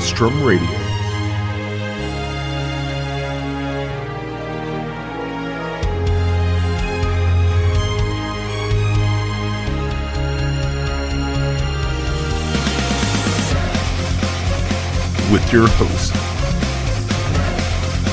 [0.00, 0.66] Maelstrom Radio.
[15.30, 16.12] With your hosts,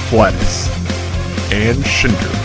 [0.09, 0.67] Flatus
[1.54, 2.37] and Shinder.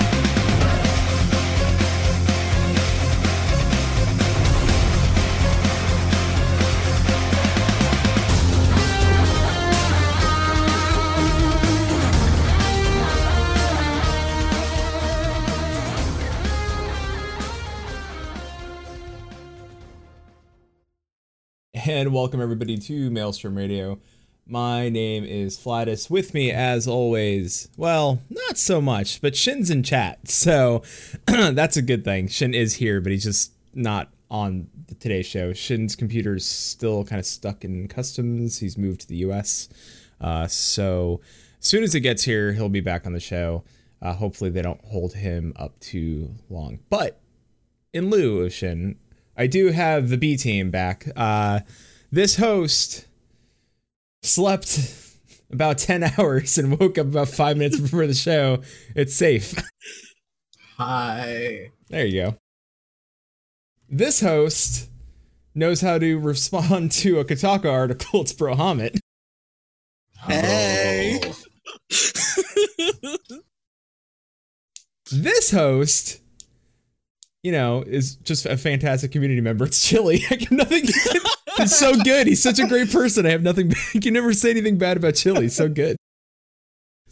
[22.22, 23.98] Welcome everybody to Maelstrom Radio.
[24.46, 26.08] My name is Flatus.
[26.08, 30.84] With me, as always, well, not so much, but Shin's in chat, so
[31.26, 32.28] that's a good thing.
[32.28, 35.52] Shin is here, but he's just not on the today's show.
[35.52, 38.60] Shin's computer's still kind of stuck in customs.
[38.60, 39.68] He's moved to the U.S.,
[40.20, 41.20] uh, so
[41.58, 43.64] as soon as it gets here, he'll be back on the show.
[44.00, 46.78] Uh, hopefully, they don't hold him up too long.
[46.88, 47.20] But
[47.92, 48.96] in lieu of Shin,
[49.36, 51.08] I do have the B team back.
[51.16, 51.60] Uh,
[52.12, 53.06] this host
[54.22, 54.78] slept
[55.50, 58.62] about 10 hours and woke up about five minutes before the show.
[58.94, 59.54] It's safe.
[60.76, 61.70] Hi.
[61.88, 62.36] There you go.
[63.88, 64.88] This host
[65.54, 68.22] knows how to respond to a Kotaku article.
[68.22, 69.00] It's Bro Hamid.
[70.26, 71.20] Hey.
[75.12, 76.22] This host,
[77.42, 79.66] you know, is just a fantastic community member.
[79.66, 80.22] It's Chili.
[80.30, 80.86] I can nothing.
[81.58, 82.26] He's so good.
[82.26, 83.26] He's such a great person.
[83.26, 83.72] I have nothing.
[83.94, 85.42] You can never say anything bad about Chili.
[85.42, 85.96] He's so good.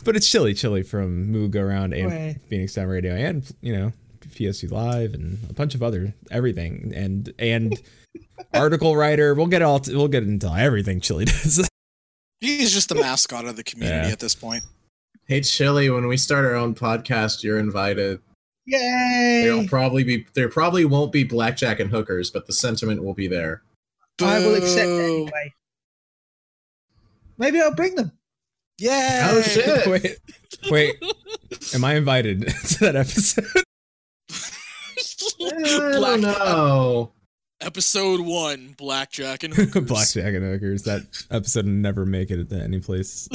[0.04, 2.36] But it's Chili, Chili from Moo Go Around and Right.
[2.48, 3.92] Phoenix Down Radio, and you know,
[4.28, 7.78] PSU Live and a bunch of other everything, and and
[8.54, 9.34] article writer.
[9.34, 9.80] We'll get all.
[9.88, 11.68] we'll get into everything Chili does.
[12.40, 14.12] He's just the mascot of the community Yeah.
[14.12, 14.62] at this point.
[15.26, 18.20] Hey Chili, when we start our own podcast, you're invited.
[18.66, 19.42] Yay!
[19.44, 23.28] There'll probably be there probably won't be blackjack and hookers, but the sentiment will be
[23.28, 23.62] there.
[24.22, 25.00] I will accept Boo.
[25.00, 25.54] anyway.
[27.38, 28.12] Maybe I'll bring them.
[28.78, 29.28] Yeah.
[29.30, 29.86] Oh shit.
[29.88, 30.18] wait,
[30.70, 30.96] wait.
[31.74, 33.44] Am I invited to that episode?
[35.42, 37.12] I don't know.
[37.62, 39.84] Episode one, Blackjack and Hookers.
[39.84, 40.84] Blackjack and Hookers.
[40.84, 43.28] That episode will never make it to any place.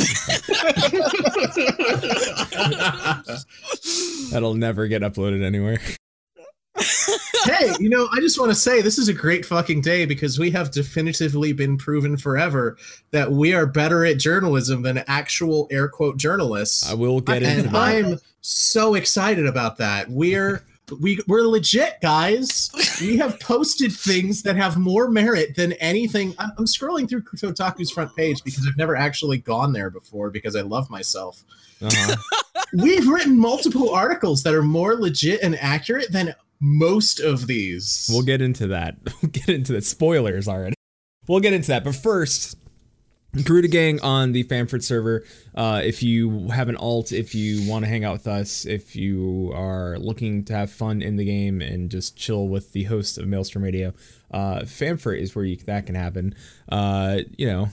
[4.31, 5.79] That'll never get uploaded anywhere.
[7.45, 10.39] Hey, you know, I just want to say this is a great fucking day because
[10.39, 12.77] we have definitively been proven forever
[13.11, 16.89] that we are better at journalism than actual air quote journalists.
[16.89, 17.75] I will get into and that.
[17.75, 20.09] I'm so excited about that.
[20.09, 20.63] We're
[21.01, 22.69] we we're legit, guys.
[23.01, 26.35] We have posted things that have more merit than anything.
[26.37, 30.55] I'm, I'm scrolling through Kotaku's front page because I've never actually gone there before because
[30.55, 31.43] I love myself.
[31.81, 32.15] Uh-huh.
[32.73, 38.09] We've written multiple articles that are more legit and accurate than most of these.
[38.11, 38.97] We'll get into that.
[39.21, 39.83] We'll get into that.
[39.83, 40.75] Spoilers already.
[41.27, 41.83] We'll get into that.
[41.83, 42.57] But first,
[43.43, 45.23] Garuda Gang on the Famfrit server.
[45.53, 48.95] Uh, if you have an alt, if you want to hang out with us, if
[48.95, 53.17] you are looking to have fun in the game and just chill with the host
[53.17, 53.93] of Maelstrom Radio,
[54.31, 56.35] uh, Famfrit is where you, that can happen.
[56.69, 57.69] Uh, you know,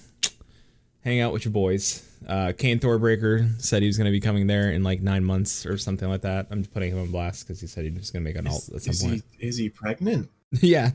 [1.05, 2.09] hang out with your boys.
[2.29, 5.65] Uh, Kane Thorbreaker said he was going to be coming there in like nine months
[5.67, 6.47] or something like that.
[6.51, 8.47] I'm just putting him on blast because he said he was going to make an
[8.47, 9.25] alt at some is point.
[9.39, 10.29] he, is he pregnant?
[10.61, 10.91] Yeah.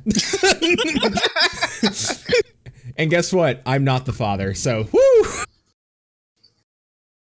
[2.98, 3.62] and guess what?
[3.66, 5.26] I'm not the father, so woo.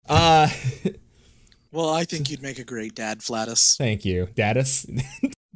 [0.10, 0.48] Uh,
[1.72, 3.76] Well, I think you'd make a great dad, Flatus.
[3.78, 4.86] thank you, Dadus.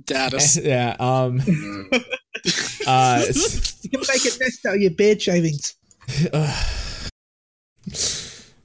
[0.03, 0.62] Dadus.
[0.63, 0.96] yeah.
[1.00, 1.40] Um.
[2.85, 3.24] Uh.
[3.81, 5.75] You can make a nest out of your beard shavings.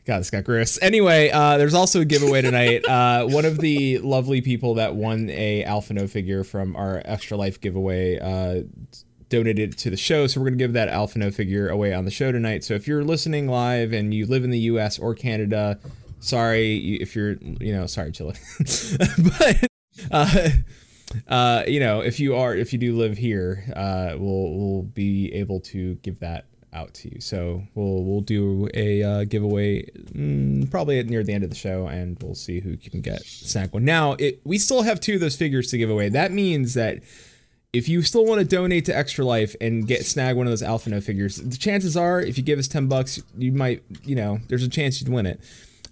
[0.07, 0.79] God, this got gross.
[0.81, 2.85] Anyway, uh, there's also a giveaway tonight.
[2.89, 7.61] Uh, one of the lovely people that won a Alphinaud figure from our Extra Life
[7.61, 8.63] giveaway uh,
[9.29, 12.31] donated to the show, so we're gonna give that Alphinaud figure away on the show
[12.31, 12.63] tonight.
[12.63, 14.97] So if you're listening live and you live in the U.S.
[14.97, 15.81] or Canada,
[16.21, 18.39] sorry if you're, you know, sorry, Chilla,
[19.39, 19.69] but.
[20.13, 20.51] Uh,
[21.29, 25.33] uh, you know, if you are, if you do live here, uh, we'll we'll be
[25.33, 26.45] able to give that
[26.77, 27.21] out to you.
[27.21, 31.87] So we'll we'll do a uh, giveaway mm, probably near the end of the show,
[31.87, 33.85] and we'll see who can get snack one.
[33.85, 36.09] Now, it, we still have two of those figures to give away.
[36.11, 37.03] That means that
[37.73, 40.63] if you still want to donate to Extra Life and get snag one of those
[40.63, 44.39] Alphinaud figures, the chances are if you give us ten bucks, you might, you know,
[44.49, 45.41] there's a chance you'd win it.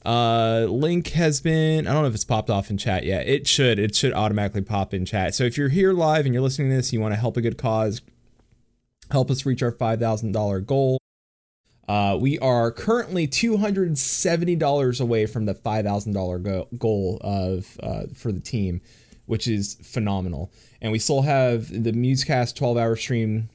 [0.05, 3.27] Uh, link has been, I don't know if it's popped off in chat yet.
[3.27, 5.35] It should, it should automatically pop in chat.
[5.35, 7.41] So if you're here live and you're listening to this, you want to help a
[7.41, 8.03] good cause,
[9.15, 10.99] help us reach our $5,000 goal.
[11.89, 16.39] Uh, we are currently two hundred and seventy dollars away from the five thousand dollar
[16.39, 18.81] goal of uh, for the team,
[19.27, 20.51] which is phenomenal.
[20.81, 23.51] And we still have the Musecast twelve hour stream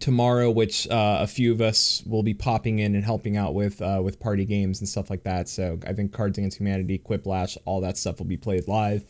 [0.00, 3.80] tomorrow, which uh, a few of us will be popping in and helping out with
[3.80, 5.48] uh, with party games and stuff like that.
[5.48, 9.04] So I think Cards Against Humanity, Quiplash, all that stuff will be played live.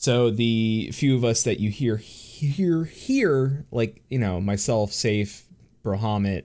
[0.00, 5.44] So the few of us that you hear here here, like you know myself, Safe,
[5.84, 6.44] Brohamit,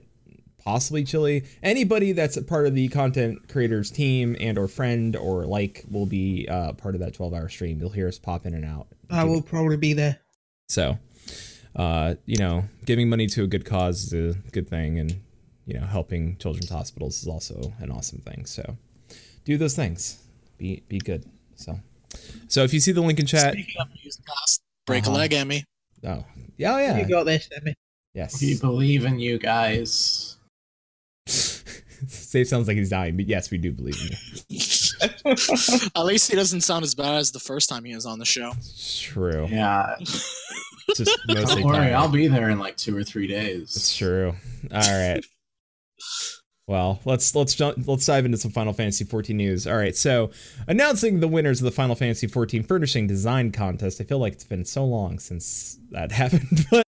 [0.62, 5.46] possibly Chili, anybody that's a part of the content creators team and or friend or
[5.46, 7.80] like will be uh, part of that 12 hour stream.
[7.80, 8.88] You'll hear us pop in and out.
[9.10, 10.20] I will probably be there.
[10.68, 10.98] So
[11.76, 15.20] uh, you know, giving money to a good cause is a good thing, and
[15.66, 18.46] you know, helping children's hospitals is also an awesome thing.
[18.46, 18.76] So,
[19.44, 20.22] do those things.
[20.56, 21.26] Be be good.
[21.54, 21.78] So,
[22.48, 25.12] so if you see the link in chat, Speaking of Musecast, break Uh-huh.
[25.12, 25.64] a leg, Emmy.
[26.04, 26.24] oh
[26.58, 27.74] yeah, oh, yeah, You got this, Emmy.
[28.14, 28.40] yes.
[28.40, 30.36] We believe in you guys.
[31.26, 34.08] Safe sounds like he's dying, but yes, we do believe in
[34.48, 34.60] you.
[35.96, 38.24] At least he doesn't sound as bad as the first time he was on the
[38.24, 38.52] show.
[38.58, 39.46] It's true.
[39.50, 39.96] Yeah,
[40.94, 41.92] Just don't worry, tired.
[41.94, 43.74] I'll be there in like two or three days.
[43.74, 44.34] It's true.
[44.72, 45.24] All right.
[46.68, 49.68] Well, let's let's jump, let's dive into some Final Fantasy 14 news.
[49.68, 50.30] All right, so
[50.66, 54.00] announcing the winners of the Final Fantasy 14 furnishing design contest.
[54.00, 56.84] I feel like it's been so long since that happened, but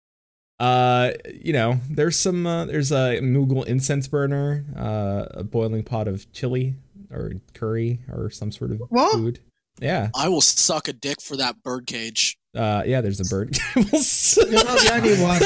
[0.59, 6.09] uh, you know, there's some uh, there's a Moogle incense burner, uh, a boiling pot
[6.09, 6.75] of chili
[7.13, 9.13] or curry or some sort of What?
[9.13, 9.39] food.
[9.81, 12.37] Yeah, I will suck a dick for that birdcage.
[12.57, 13.01] uh, yeah.
[13.01, 13.57] There's a bird.
[13.77, 15.41] You're not the only one.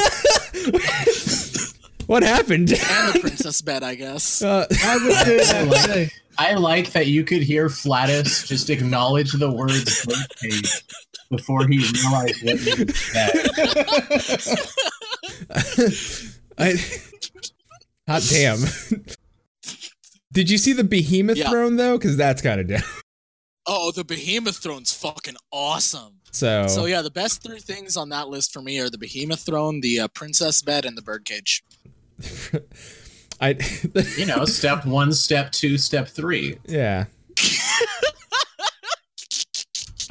[2.12, 2.70] what happened?
[2.90, 4.42] And the princess bed, I guess.
[4.42, 6.16] Uh, I would do that too.
[6.38, 10.84] I like that you could hear Flatus just acknowledge the words birdcage
[11.30, 13.48] before he realized what you said.
[16.58, 16.74] I,
[18.06, 18.58] hot damn.
[20.32, 21.48] Did you see the behemoth Yeah.
[21.50, 21.96] throne though?
[21.98, 22.82] Because that's kind of down.
[23.66, 26.20] Oh, the behemoth throne's fucking awesome.
[26.30, 29.40] So, So yeah, the best three things on that list for me are the behemoth
[29.46, 31.62] throne, the uh, princess bed, and the birdcage.
[33.40, 33.56] I,
[34.16, 36.58] You know, step one, step two, step three.
[36.66, 37.06] yeah.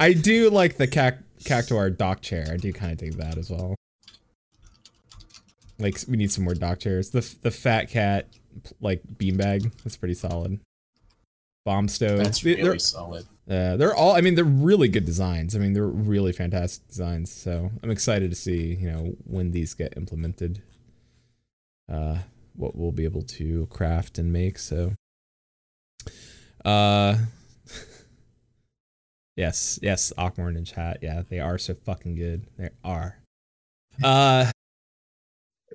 [0.00, 2.46] I do like the cac- cactuar dock chair.
[2.50, 3.76] I do kind of dig that as well.
[5.78, 7.10] Like we need some more dock chairs.
[7.10, 8.26] The the fat cat
[8.80, 9.70] like beanbag.
[9.84, 10.60] That's pretty solid.
[11.64, 12.18] Bomb stove.
[12.18, 13.26] That's really they're- solid.
[13.50, 14.12] Uh, they're all.
[14.14, 15.56] I mean, they're really good designs.
[15.56, 17.30] I mean, they're really fantastic designs.
[17.32, 20.62] So I'm excited to see, you know, when these get implemented.
[21.90, 22.18] Uh,
[22.54, 24.58] what we'll be able to craft and make.
[24.58, 24.92] So,
[26.64, 27.16] uh,
[29.36, 30.98] yes, yes, Awkward in chat.
[31.02, 32.46] Yeah, they are so fucking good.
[32.58, 33.18] They are.
[34.02, 34.50] Uh,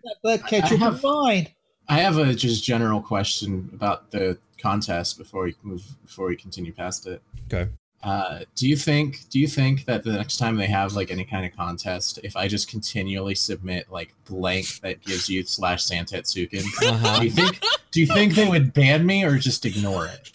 [0.04, 1.50] That bird I catcher have- mine.
[1.88, 6.74] I have a just general question about the contest before we move before we continue
[6.74, 7.22] past it.
[7.46, 7.70] okay.
[8.04, 11.26] Uh, do you think do you think that the next time they have like any
[11.26, 16.64] kind of contest, if I just continually submit like blank that gives you slash Zantetsuken,
[16.80, 17.22] do Uh-huh.
[17.24, 17.60] you think
[17.92, 20.32] do you think they would ban me or just ignore it?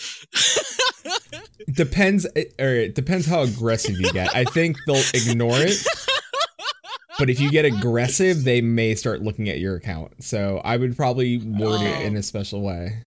[1.74, 2.26] depends
[2.58, 4.34] or it depends how aggressive you get.
[4.34, 5.84] I think they'll ignore it.
[7.18, 10.24] But if you get aggressive, they may start looking at your account.
[10.24, 13.02] So I would probably word it in a special way.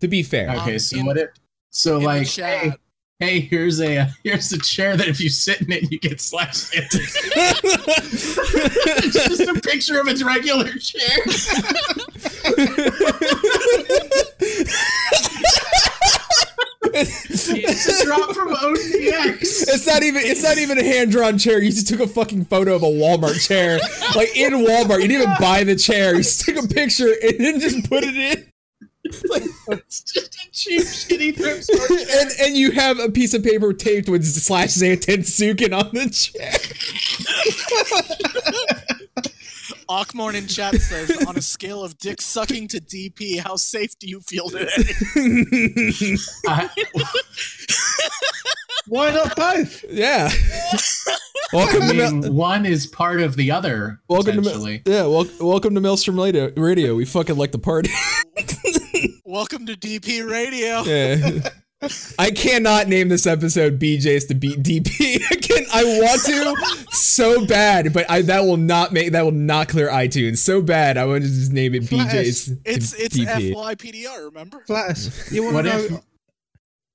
[0.00, 0.50] To be fair.
[0.60, 1.30] Okay, so what if
[1.70, 2.60] so In the like chat.
[2.60, 2.72] hey,
[3.20, 6.74] hey here's a here's a chair that if you sit in it you get slashed.
[9.06, 11.18] It's just a picture of its regular chair.
[16.96, 19.40] It's a drop from ODX.
[19.42, 21.60] It's not even it's not even a hand drawn chair.
[21.62, 23.78] You just took a fucking photo of a Walmart chair.
[24.14, 25.02] Like in Walmart.
[25.02, 26.12] You didn't even buy the chair.
[26.12, 28.46] You just took a picture and then just put it in.
[29.68, 32.06] It's just a cheap, shitty thrift store chair.
[32.20, 36.52] And and you have a piece of paper taped with slash Zantetsuken on the chair.
[39.88, 44.06] Ockmorn in chat says, on a scale of dick sucking to DP, how safe do
[44.08, 44.66] you feel today?
[46.46, 46.70] I-
[48.86, 49.84] Why not both?
[49.90, 50.30] yeah.
[51.52, 54.00] Welcome I to Mel- mean, one is part of the other.
[54.08, 54.82] welcome to potentially.
[54.86, 55.02] Mel- yeah.
[55.06, 56.50] Wel- welcome to Maelstrom Radio.
[56.56, 56.94] Radio.
[56.94, 57.90] We fucking like the party.
[59.24, 60.82] Welcome to DP Radio.
[60.94, 61.50] Yeah.
[62.18, 65.20] I cannot name this episode BJ's to beat DP.
[65.30, 69.32] I can I want to so bad, but I that will not make that will
[69.32, 70.38] not clear iTunes.
[70.38, 73.52] So bad, I want to just name it BJ's to It's it's DP.
[73.54, 74.64] FYPDR, remember?
[74.66, 75.30] Flatus.
[75.30, 76.00] You want What to if know?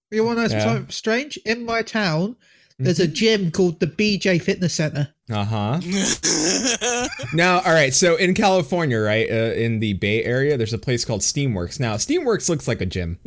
[0.10, 0.82] You want to know Yeah.
[0.90, 1.38] strange?
[1.46, 2.36] In my town,
[2.80, 5.10] there's a gym called the BJ Fitness Center.
[5.30, 5.80] Uh huh.
[7.34, 7.94] Now, all right.
[7.94, 11.80] So in California, right, uh, in the Bay Area, there's a place called Steamworks.
[11.80, 13.20] Now, Steamworks looks like a gym,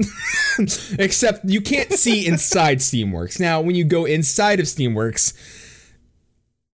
[0.99, 3.38] except you can't see inside Steamworks.
[3.38, 5.35] Now, when you go inside of Steamworks,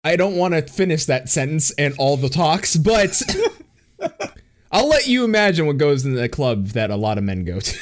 [0.05, 3.21] I don't want to finish that sentence and all the talks, but
[4.71, 7.61] I'll let you imagine what goes in the club that a lot of men go
[7.61, 7.79] to.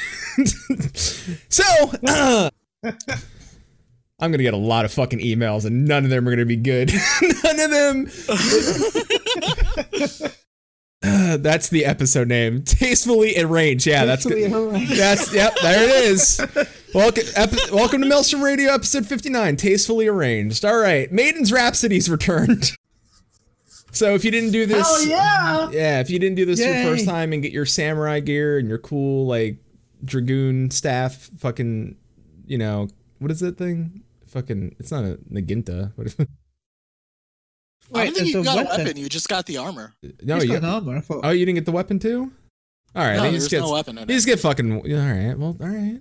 [1.49, 1.63] so,
[4.19, 6.57] I'm gonna get a lot of fucking emails, and none of them are gonna be
[6.57, 6.91] good.
[7.45, 8.07] none of them.
[11.03, 12.63] Uh, that's the episode name.
[12.63, 13.87] Tastefully arranged.
[13.87, 14.51] Yeah, that's good.
[14.89, 15.55] That's yep.
[15.61, 16.41] There it is.
[16.95, 19.57] Welcome, epi- welcome to Maelstrom Radio, episode fifty-nine.
[19.57, 20.65] Tastefully arranged.
[20.65, 22.73] All right, Maiden's Rhapsody's returned.
[23.93, 25.71] So if you didn't do this, Hell yeah!
[25.71, 28.69] yeah, if you didn't do this your first time and get your samurai gear and
[28.69, 29.57] your cool like
[30.05, 31.97] dragoon staff, fucking,
[32.47, 32.89] you know,
[33.21, 34.03] what is that thing?
[34.29, 35.93] Fucking, it's not a naginata.
[35.97, 36.27] What is, I
[37.91, 38.81] Wait, don't think you got weapon.
[38.81, 38.97] a weapon.
[38.97, 39.95] You just got the armor.
[40.23, 41.01] no, He's you, got an armor.
[41.01, 41.21] Thought.
[41.25, 42.33] oh, you didn't get the weapon too.
[42.95, 44.73] All right, no, you there's just get, no weapon in you just get fucking.
[44.73, 46.01] All right, well, all right.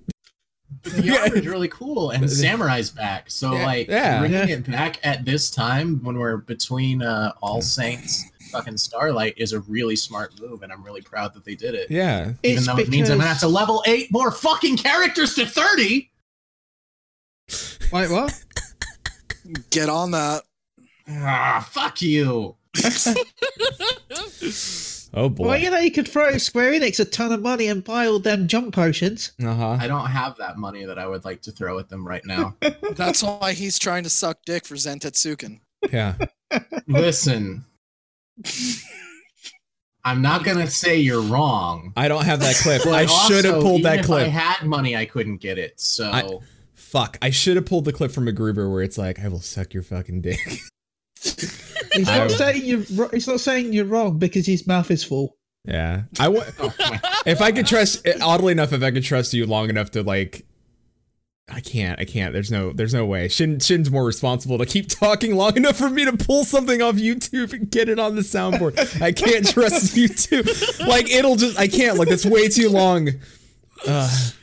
[0.84, 3.29] The armor is really cool, and Samurai's back.
[3.29, 4.20] So Yeah, like yeah.
[4.20, 9.53] bringing it back at this time when we're between uh, All Saints, fucking Starlight is
[9.53, 11.91] a really smart move, and I'm really proud that they did it.
[11.91, 15.36] Yeah, Even It's though it means I'm gonna have to level eight more fucking characters
[15.36, 16.12] to thirty.
[17.92, 18.44] Wait, what?
[19.70, 20.44] Get on that.
[21.10, 22.56] Ah, fuck you.
[25.18, 25.48] Oh boy.
[25.48, 28.20] Well, you know, you could throw Square Enix a ton of money and buy all
[28.20, 29.32] them jump potions.
[29.42, 29.77] uh huh.
[29.80, 32.58] I don't have that money that I would like to throw at them right now.
[32.92, 35.62] That's why he's trying to suck dick for Zantetsuken.
[35.89, 36.15] Yeah.
[36.88, 37.63] Listen,
[40.04, 41.94] I'm not gonna say you're wrong.
[41.96, 42.86] I don't have that clip.
[42.86, 44.25] I should have pulled even that if clip.
[44.25, 45.80] I had money, I couldn't get it.
[45.80, 46.27] So I-
[46.96, 47.18] Fuck.
[47.22, 49.84] I should have pulled the clip from MacGruber where it's like, I will suck your
[49.84, 50.40] fucking dick.
[51.22, 53.10] He's not saying you're.
[53.12, 55.36] He's not saying you're wrong because his mouth is full.
[55.66, 56.04] Yeah.
[56.20, 59.46] I w- my- if I could trust eh, oddly enough, if I could trust you
[59.46, 60.46] long enough to like
[61.50, 62.32] I can't, I can't.
[62.34, 63.28] There's no there's no way.
[63.28, 66.96] Shin Shin's more responsible to keep talking long enough for me to pull something off
[66.96, 69.02] YouTube and get it on the soundboard.
[69.02, 70.88] I can't trust YouTube.
[70.88, 73.10] Like it'll just I can't, like that's way too long.
[73.88, 74.34] Ugh.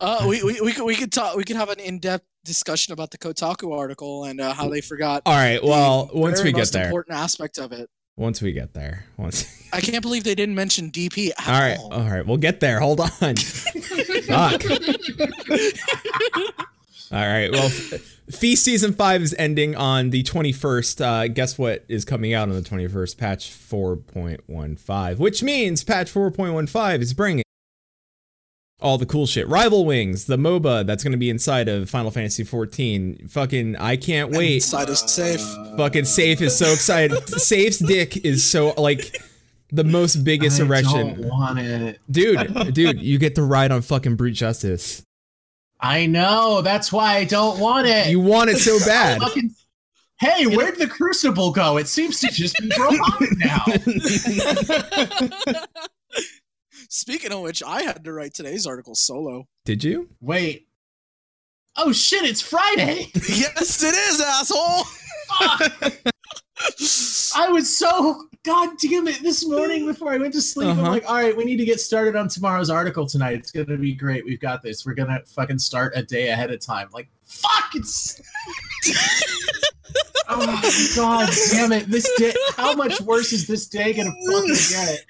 [0.00, 1.36] Uh, we, we, we, could, we could talk.
[1.36, 5.22] We could have an in-depth discussion about the Kotaku article and uh, how they forgot.
[5.26, 6.86] all right, well, the once we get there.
[6.86, 7.90] important aspect of it.
[8.16, 9.04] Once we get there.
[9.16, 11.92] Once I can't believe they didn't mention DP at All right, all.
[11.92, 12.80] all right, we'll get there.
[12.80, 13.08] Hold on.
[13.36, 14.62] Fuck.
[17.12, 17.50] All right.
[17.50, 17.68] Well,
[18.30, 21.00] Feast season five is ending on the 21st.
[21.04, 23.18] Uh, guess what is coming out on the 21st?
[23.18, 27.42] Patch 4.15, which means patch 4.15 is bringing
[28.82, 29.46] all the cool shit.
[29.48, 33.28] Rival Wings, the MOBA that's going to be inside of Final Fantasy 14.
[33.28, 34.54] Fucking, I can't wait.
[34.56, 35.40] Inside is safe.
[35.76, 37.28] Fucking Safe is so excited.
[37.40, 39.20] Safe's dick is so like
[39.72, 41.20] the most biggest I erection.
[41.20, 42.00] don't want it.
[42.10, 45.02] Dude, dude, you get to ride on fucking Brute Justice.
[45.80, 46.60] I know.
[46.62, 48.08] That's why I don't want it.
[48.08, 49.20] You want it so bad.
[49.20, 49.54] Fucking-
[50.18, 51.78] Hey, where'd the Crucible go?
[51.78, 53.64] It seems to just be robotic now.
[56.92, 59.46] Speaking of which, I had to write today's article solo.
[59.64, 60.08] Did you?
[60.20, 60.66] Wait.
[61.76, 62.24] Oh shit!
[62.24, 63.06] It's Friday.
[63.14, 64.84] yes, it is, asshole.
[67.36, 70.68] I was so god damn it this morning before I went to sleep.
[70.68, 70.82] Uh-huh.
[70.82, 73.34] I'm like, all right, we need to get started on tomorrow's article tonight.
[73.38, 74.24] It's gonna be great.
[74.24, 74.84] We've got this.
[74.84, 76.88] We're gonna fucking start a day ahead of time.
[76.92, 78.20] Like, fuck, it's
[80.28, 81.86] Oh god damn it.
[81.86, 85.04] This day how much worse is this day gonna fucking get?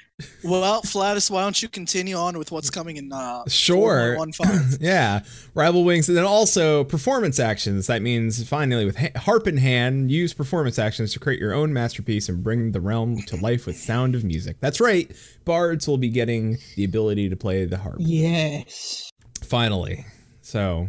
[0.45, 4.19] Well, Flatus, why don't you continue on with what's coming in uh Sure.
[4.81, 5.21] yeah.
[5.55, 6.09] Rival Wings.
[6.09, 7.87] And then also performance actions.
[7.87, 11.73] That means finally, with ha- harp in hand, use performance actions to create your own
[11.73, 14.57] masterpiece and bring the realm to life with sound of music.
[14.61, 15.11] That's right.
[15.45, 17.97] Bards will be getting the ability to play the harp.
[17.99, 19.11] Yes.
[19.43, 20.05] finally.
[20.43, 20.89] So,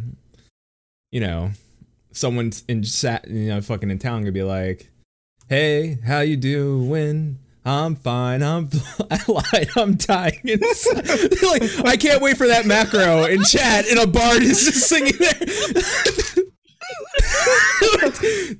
[1.11, 1.51] you know,
[2.11, 4.89] someone's in sat, you know, fucking in town gonna be like,
[5.49, 7.39] "Hey, how you doing?
[7.63, 8.41] I'm fine.
[8.41, 8.69] I'm
[9.11, 9.69] I lied.
[9.75, 14.41] I'm dying." inside." like, I can't wait for that macro in chat, and a bard
[14.41, 15.33] is just singing there.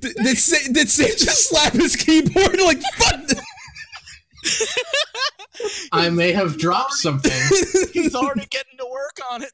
[0.22, 3.20] did, Sa- did Sam just slap his keyboard like fuck?
[5.92, 7.30] I may have dropped something.
[7.92, 9.52] He's already getting to work on it.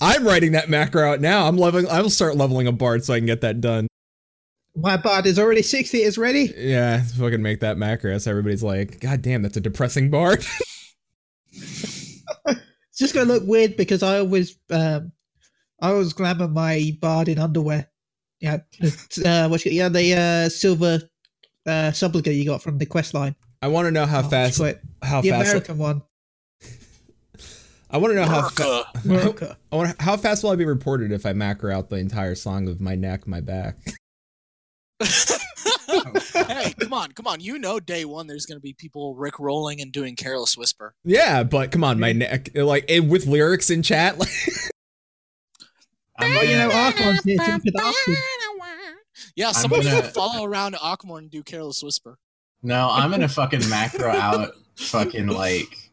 [0.00, 1.46] I'm writing that macro out now.
[1.46, 1.88] I'm leveling.
[1.88, 3.86] I will start leveling a bard so I can get that done.
[4.76, 5.98] My bard is already 60.
[6.02, 6.52] is ready.
[6.56, 8.16] Yeah, fucking make that macro.
[8.18, 10.44] So everybody's like, God damn, that's a depressing bard.
[12.92, 15.12] It's just gonna look weird because I always, um,
[15.80, 17.88] I always glamour my bard in underwear.
[18.40, 18.58] Yeah,
[19.24, 21.00] uh, what's yeah, the uh, silver
[21.66, 23.34] uh, subliga you got from the quest line.
[23.62, 26.02] I want to know how Oh, fast quite- how the fast American one.
[27.90, 29.04] I want to know how fa- America.
[29.04, 29.58] America.
[29.72, 32.68] I wonder how fast will I be reported if I macro out the entire song
[32.68, 33.76] of my neck, my back.
[35.00, 37.40] hey, come on, come on.
[37.40, 40.94] You know, day one, there's going to be people Rick rolling and doing Careless Whisper.
[41.04, 44.18] Yeah, but come on, my neck, like it, with lyrics in chat.
[44.18, 44.28] Like,
[46.18, 46.92] I'm Well, you know, gonna-
[47.24, 48.16] here, so you could ask him.
[49.36, 52.18] Yeah, somebody gonna- follow around Aquamore and do Careless Whisper.
[52.62, 55.90] no, I'm gonna fucking macro out fucking like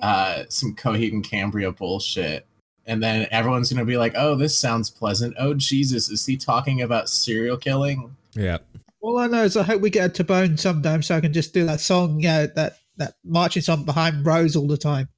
[0.00, 2.46] uh some Coheed and Cambria bullshit.
[2.86, 5.34] And then everyone's gonna be like, "Oh, this sounds pleasant.
[5.38, 8.58] Oh, Jesus, is he talking about serial killing?" yeah,
[9.00, 11.54] All I know is I hope we get a Tabone sometime so I can just
[11.54, 15.08] do that song, yeah, that that marching song behind Rose all the time.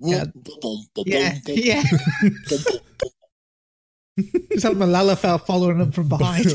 [0.00, 0.24] Yeah.
[0.96, 1.82] Yeah, yeah.
[4.52, 6.46] Just have Malalafell following them from behind.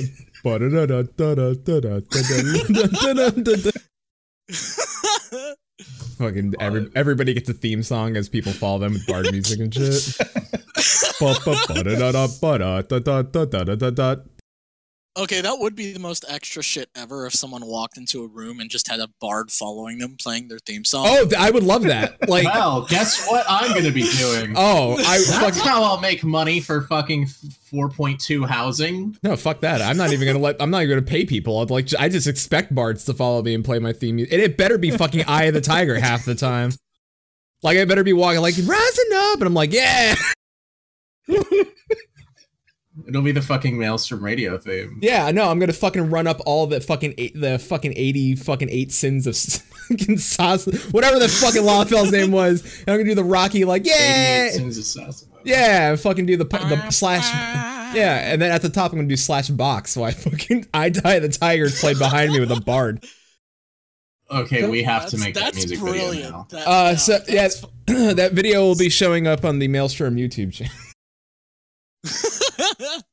[6.17, 9.73] Fucking every, everybody gets a theme song as people follow them with bard music and
[9.73, 10.17] shit.
[15.19, 18.59] okay, that would be the most extra shit ever if someone walked into a room
[18.59, 21.05] and just had a bard following them playing their theme song.
[21.07, 22.17] Oh, I would love that.
[22.29, 24.53] Like, well, guess what I'm gonna be doing?
[24.55, 29.17] oh, I That's fucking how I'll make money for fucking 4.2 housing.
[29.23, 29.81] no, fuck that.
[29.81, 30.57] I'm not even gonna let.
[30.59, 31.59] I'm not even gonna pay people.
[31.59, 34.41] I'd like, I just expect bards to follow me and play my theme music, and
[34.41, 36.71] it better be fucking Eye of the Tiger half the time.
[37.63, 40.15] Like, I better be walking like rising up, and I'm like, yeah,
[43.07, 44.99] It'll be the fucking Maelstrom radio theme.
[45.01, 45.31] yeah.
[45.31, 48.91] No, I'm gonna fucking run up all the fucking eight, the fucking eighty fucking eight
[48.91, 52.61] sins of fucking sauce, whatever the fucking Lawfell's name was.
[52.81, 55.39] And I'm gonna do the Rocky like, yeah, Sins of Sasimo.
[55.45, 57.25] yeah, fucking do the the slash.
[57.89, 59.89] Yeah, and then at the top I'm gonna do slash box.
[59.91, 63.03] So I fucking I die the tigers played behind me with a bard.
[64.29, 66.11] Okay, we have to That's- make that that's music brilliant.
[66.11, 66.47] video now.
[66.51, 67.61] That- Uh, yeah, so yeah, that's
[68.17, 70.71] that video will be showing up on the Maelstrom YouTube channel.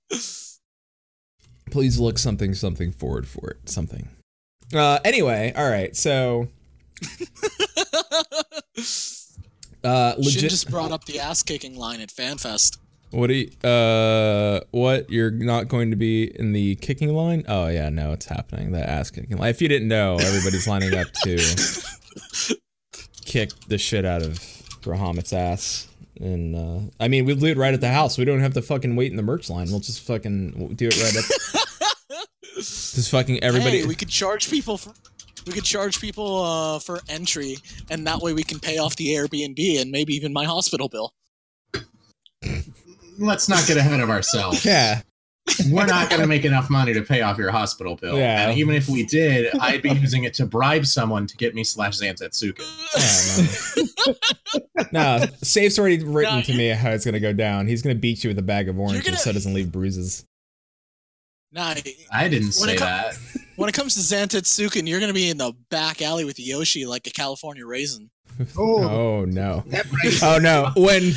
[1.70, 3.68] Please look something something forward for it.
[3.68, 4.08] Something.
[4.74, 5.94] Uh, anyway, all right.
[5.96, 6.48] So,
[9.84, 10.50] uh, Shin legit.
[10.50, 12.78] just brought up the ass kicking line at FanFest.
[13.10, 17.44] What do you, uh, what you're not going to be in the kicking line?
[17.48, 18.72] Oh yeah, no, it's happening.
[18.72, 19.50] The ass kicking line.
[19.50, 21.36] If you didn't know, everybody's lining up to
[23.24, 24.38] kick the shit out of
[24.82, 25.88] Rahamat's ass.
[26.20, 28.16] And uh, I mean, we do it right at the house.
[28.16, 29.68] We don't have to fucking wait in the merch line.
[29.70, 32.26] We'll just fucking do it right up.
[32.54, 33.80] just fucking everybody.
[33.80, 34.94] Hey, we could charge people for.
[35.46, 39.08] We could charge people uh, for entry, and that way we can pay off the
[39.08, 41.12] Airbnb and maybe even my hospital bill.
[43.18, 44.64] Let's not get ahead of ourselves.
[44.64, 45.02] yeah.
[45.70, 48.18] We're not going to make enough money to pay off your hospital bill.
[48.18, 48.48] Yeah.
[48.48, 51.62] And even if we did, I'd be using it to bribe someone to get me
[51.64, 52.62] slash Zantetsuka.
[54.06, 54.14] Yeah,
[54.92, 55.18] no.
[55.20, 57.66] no, Safe's already written No, to me how it's gonna go down.
[57.68, 60.24] He's gonna beat you with a bag of oranges gonna- so it doesn't leave bruises.
[61.52, 61.74] Nah,
[62.12, 63.16] I didn't When say it com- that.
[63.56, 67.06] when it comes to Zantetsuken, you're gonna be in the back alley with Yoshi like
[67.06, 68.10] a California raisin.
[68.58, 69.64] Oh, Oh no.
[70.22, 70.70] Oh no.
[70.76, 71.12] When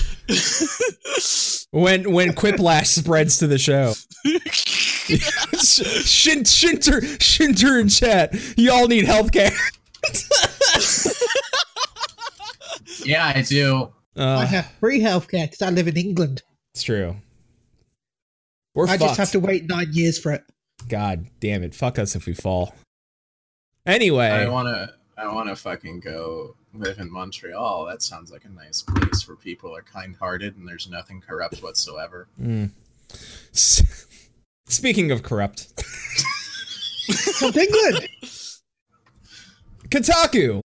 [1.72, 3.94] when when Quiplash spreads to the show.
[5.62, 8.34] Shin, Shinter Shinter in chat.
[8.58, 9.52] Y'all need healthcare.
[13.06, 13.92] Yeah, I do.
[14.16, 16.42] I Uh, have free healthcare because I live in England.
[16.74, 17.16] it's true.
[18.76, 19.02] We're I fucked.
[19.02, 20.44] just have to wait nine years for it.
[20.88, 21.74] God damn it.
[21.76, 22.76] Fuck us if we fall.
[23.86, 24.28] Anyway.
[24.28, 24.94] I want to.
[25.18, 27.86] I want to fucking go live in Montreal.
[27.86, 32.28] That sounds like a nice place where people are kind-hearted and there's nothing corrupt whatsoever.
[32.42, 32.72] Mm.
[33.54, 34.06] S-
[34.68, 35.68] Speaking of corrupt,
[37.40, 38.08] From England.
[39.90, 40.62] Kotaku.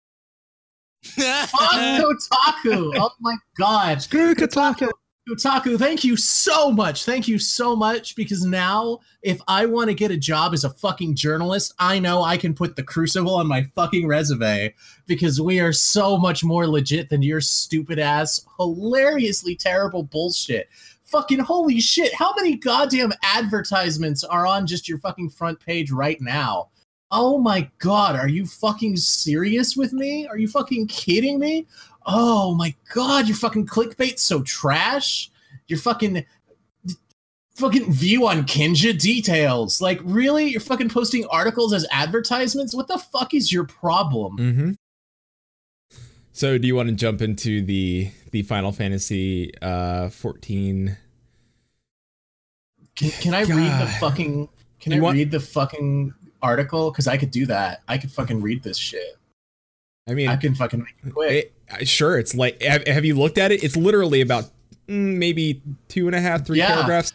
[1.05, 2.93] Fuck Kotaku!
[2.97, 4.03] Oh my god!
[4.03, 4.89] Screw Kotaku.
[4.89, 4.91] Kotaku,
[5.79, 7.05] thank you so much.
[7.05, 10.71] Thank you so much because now if I want to get a job as a
[10.71, 14.75] fucking journalist, I know I can put the Crucible on my fucking resume
[15.07, 20.69] because we are so much more legit than your stupid ass, hilariously terrible bullshit.
[21.05, 22.13] Fucking holy shit.
[22.13, 26.71] How many goddamn advertisements are on just your fucking front page right now?
[27.15, 30.27] Oh my god, are you fucking serious with me?
[30.27, 31.67] Are you fucking kidding me?
[32.07, 35.31] Oh my god, your fucking clickbait's so trash.
[35.69, 36.25] Your fucking
[37.55, 39.81] fucking view on Kinja details.
[39.81, 40.47] Like, really?
[40.49, 42.75] You're fucking posting articles as advertisements?
[42.75, 44.37] What the fuck is your problem?
[44.39, 44.71] Mm-hmm.
[46.33, 50.97] So, do you want to jump into the the Final Fantasy uh 14?
[52.97, 54.49] Can, can I read the fucking
[54.81, 56.91] Can You I want- read the fucking article?
[56.91, 57.83] Because I could do that.
[57.89, 59.17] I could fucking read this shit.
[60.09, 61.55] I mean, I can fucking make it quick.
[61.81, 62.19] it, sure.
[62.19, 63.63] It's like, have, have you looked at it?
[63.63, 64.45] It's literally about
[64.89, 66.75] mm, maybe two and a half, three Yeah.
[66.75, 67.13] paragraphs.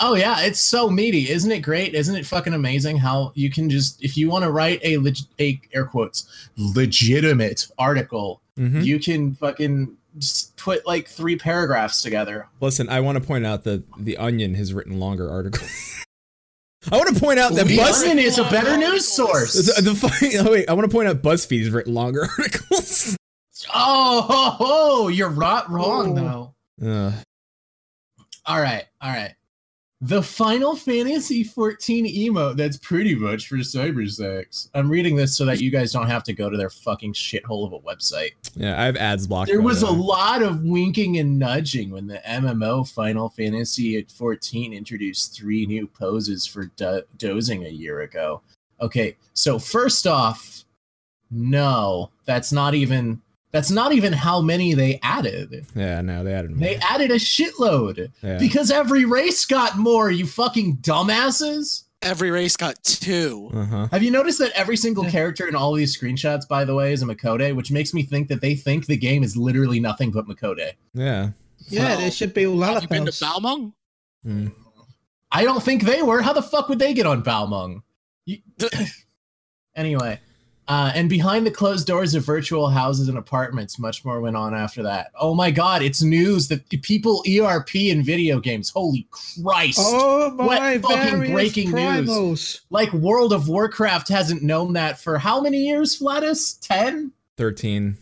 [0.00, 1.58] Oh yeah, it's so meaty, isn't it?
[1.60, 2.24] Great, isn't it?
[2.24, 5.86] Fucking amazing how you can just if you want to write a leg- a air
[5.86, 8.84] quotes legitimate article, Mhm.
[8.84, 12.46] you can fucking just put like three paragraphs together.
[12.60, 15.68] Listen, I want to point out that the Onion has written longer articles.
[16.90, 18.02] I want to point out that The Buzz.
[18.02, 19.54] Onion is a better news source.
[19.54, 23.16] The, the, fu- oh, wait, I want to point out BuzzFeed has written longer articles.
[23.74, 26.54] Oh, ho, ho, you're not wrong Oh.
[26.80, 26.90] though.
[26.90, 27.12] Uh,
[28.46, 29.34] All right, all right.
[30.00, 34.70] The Final Fantasy 14 emote that's pretty much for cybersex.
[34.72, 37.66] I'm reading this so that you guys don't have to go to their fucking shithole
[37.66, 38.30] of a website.
[38.54, 39.50] yeah, I have ads blocked.
[39.50, 45.34] There was a lot of winking and nudging when the MMO Final Fantasy 14 introduced
[45.34, 48.40] three new poses for do- dozing a year ago.
[48.80, 50.64] Okay, so first off,
[51.32, 55.66] no, that's not even that's not even how many they added.
[55.74, 56.60] Yeah, no, they added more.
[56.60, 58.38] They added a shitload yeah.
[58.38, 60.10] because every race got more.
[60.10, 61.84] You fucking dumbasses.
[62.00, 63.50] Every race got two.
[63.52, 63.88] uh-huh.
[63.90, 67.02] Have you noticed that every single character in all these screenshots, by the way, is
[67.02, 70.26] a Miqo'te, which makes me think that they think the game is literally nothing but
[70.28, 70.72] Miqo'te.
[70.94, 71.30] Yeah.
[71.68, 73.42] Yeah, Well, there should be all Have you been to Lalafells.
[73.42, 73.72] Balmung?
[74.24, 74.52] Mm.
[75.30, 76.22] I don't think they were.
[76.22, 77.82] How the fuck would they get on Balmung?
[78.26, 78.38] You-
[79.76, 80.20] anyway,
[80.68, 84.54] uh, and behind the closed doors of virtual houses and apartments, much more went on
[84.54, 85.10] after that.
[85.18, 88.68] Oh my god, it's news that people ERP in video games.
[88.68, 89.78] Holy Christ.
[89.80, 92.60] Oh What my fucking various breaking news.
[92.68, 96.54] Like World of Warcraft hasn't known that for how many years, Flatus?
[96.60, 97.12] 10?
[97.38, 97.96] 13.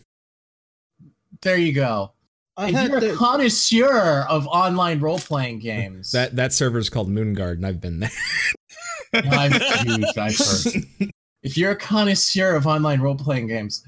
[1.41, 2.11] There you go.
[2.57, 7.07] I if you're a connoisseur of online role playing games, That that server is called
[7.07, 8.09] Moonguard, and I've been there.
[9.13, 11.11] I've, huge, I've heard.
[11.43, 13.83] if you're a connoisseur of online role playing games,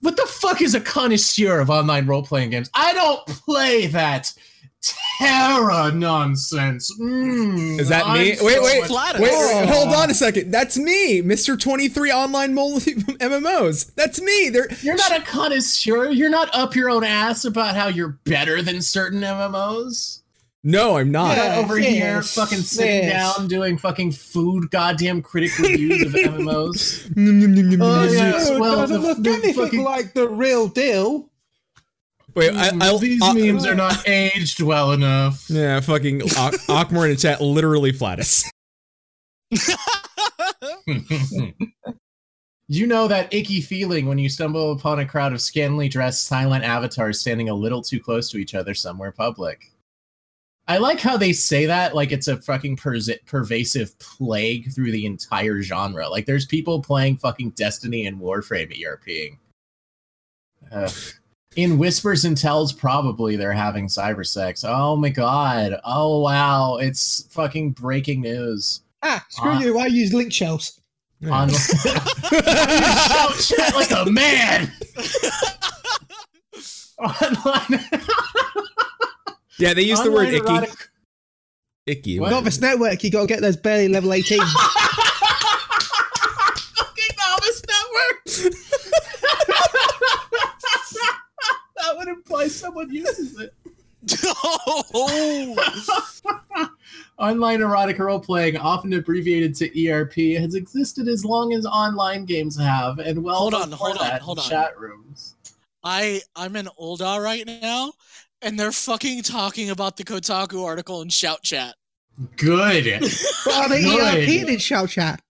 [0.00, 2.70] what the fuck is a connoisseur of online role playing games?
[2.74, 4.32] I don't play that
[5.18, 6.94] TERA nonsense.
[7.00, 8.34] Mm, Is that I'm me?
[8.34, 8.82] so Wait, wait.
[8.90, 10.50] Wait, wait, hold on a second.
[10.50, 11.58] That's me, Mr.
[11.58, 13.94] 23 online multi MMOs.
[13.94, 14.50] That's me.
[14.50, 16.10] They're You're not a connoisseur.
[16.10, 20.20] You're not up your own ass about how you're better than certain MMOs.
[20.66, 21.36] No, I'm not.
[21.36, 21.48] Yeah.
[21.50, 23.36] not over here yes, fucking sitting yes.
[23.36, 27.12] down doing fucking food goddamn critic reviews of MMOs.
[27.82, 28.48] Oh, yes.
[28.50, 28.58] Yeah.
[28.58, 31.28] Well, doesn't the- look the anything fucking- like the real deal.
[32.34, 35.44] Wait, I, mm, I'll, These I'll- memes are not aged well enough.
[35.50, 38.50] Yeah, fucking Awk- in in chat, literally flatus.
[42.68, 46.64] you know that icky feeling when you stumble upon a crowd of scantily dressed silent
[46.64, 49.70] avatars standing a little too close to each other somewhere public.
[50.66, 55.04] I like how they say that like it's a fucking perse- pervasive plague through the
[55.04, 56.08] entire genre.
[56.08, 59.36] Like there's people playing fucking Destiny and Warframe at ERPing.
[60.72, 60.90] Ugh.
[61.56, 64.64] in whispers and tells, probably they're having cybersex.
[64.66, 65.78] Oh my god.
[65.84, 66.76] Oh wow.
[66.78, 68.80] It's fucking breaking news.
[69.02, 69.60] Ah, screw Ah.
[69.60, 69.78] you.
[69.78, 70.80] I use link shells.
[71.20, 71.30] Yeah.
[71.42, 74.72] On shout chat like a man.
[76.98, 77.84] Online.
[79.58, 80.46] Yeah, they use the word online icky.
[80.52, 80.88] erotic-
[81.86, 82.18] Icky.
[82.18, 82.30] What?
[82.30, 84.38] Novice Network, you got to get those barely level 18.
[86.76, 88.24] Fucking novice network.
[91.76, 93.54] that would imply someone uses it.
[94.24, 95.56] oh,
[97.18, 102.58] Online erotic role playing, often abbreviated to ERP, has existed as long as online games
[102.58, 104.44] have, and well Hold on, hold on, hold on.
[104.48, 105.36] chat rooms.
[105.84, 107.92] I I'm in Ul'dah right now,
[108.44, 111.74] and they're fucking talking about the Kotaku article in Shout Chat.
[112.36, 113.00] Good.
[113.44, 114.18] But are they Good.
[114.18, 115.20] ERP in Shout Chat?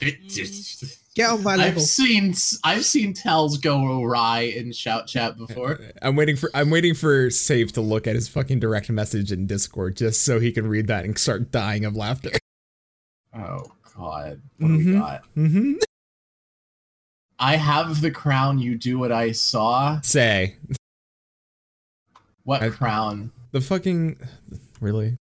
[0.00, 2.32] Get on my I've seen
[2.62, 5.80] I've seen tells go awry in shout chat before.
[6.00, 9.48] I'm waiting for I'm waiting for Save to look at his fucking direct message in
[9.48, 12.30] Discord just so he can read that and start dying of laughter.
[13.34, 13.64] Oh
[13.96, 15.22] God, what do we got?
[15.36, 15.72] Mm-hmm.
[17.40, 18.60] I have the crown.
[18.60, 20.00] You do what I saw.
[20.02, 20.56] Say
[22.48, 23.30] What I- crown?
[23.52, 24.16] the fucking
[24.80, 25.16] really,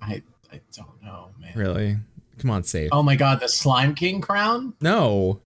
[0.00, 0.22] I
[0.52, 1.52] I don't know, man.
[1.56, 1.96] really.
[2.38, 2.90] Come on, Save.
[2.92, 4.74] Oh my God, the Slime King crown.
[4.80, 5.42] No,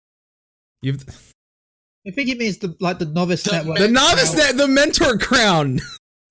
[0.83, 1.03] you've
[2.07, 3.79] I think it means the like the Novice The- Network.
[3.79, 4.47] the novice crown.
[4.47, 5.81] net, the mentor crown,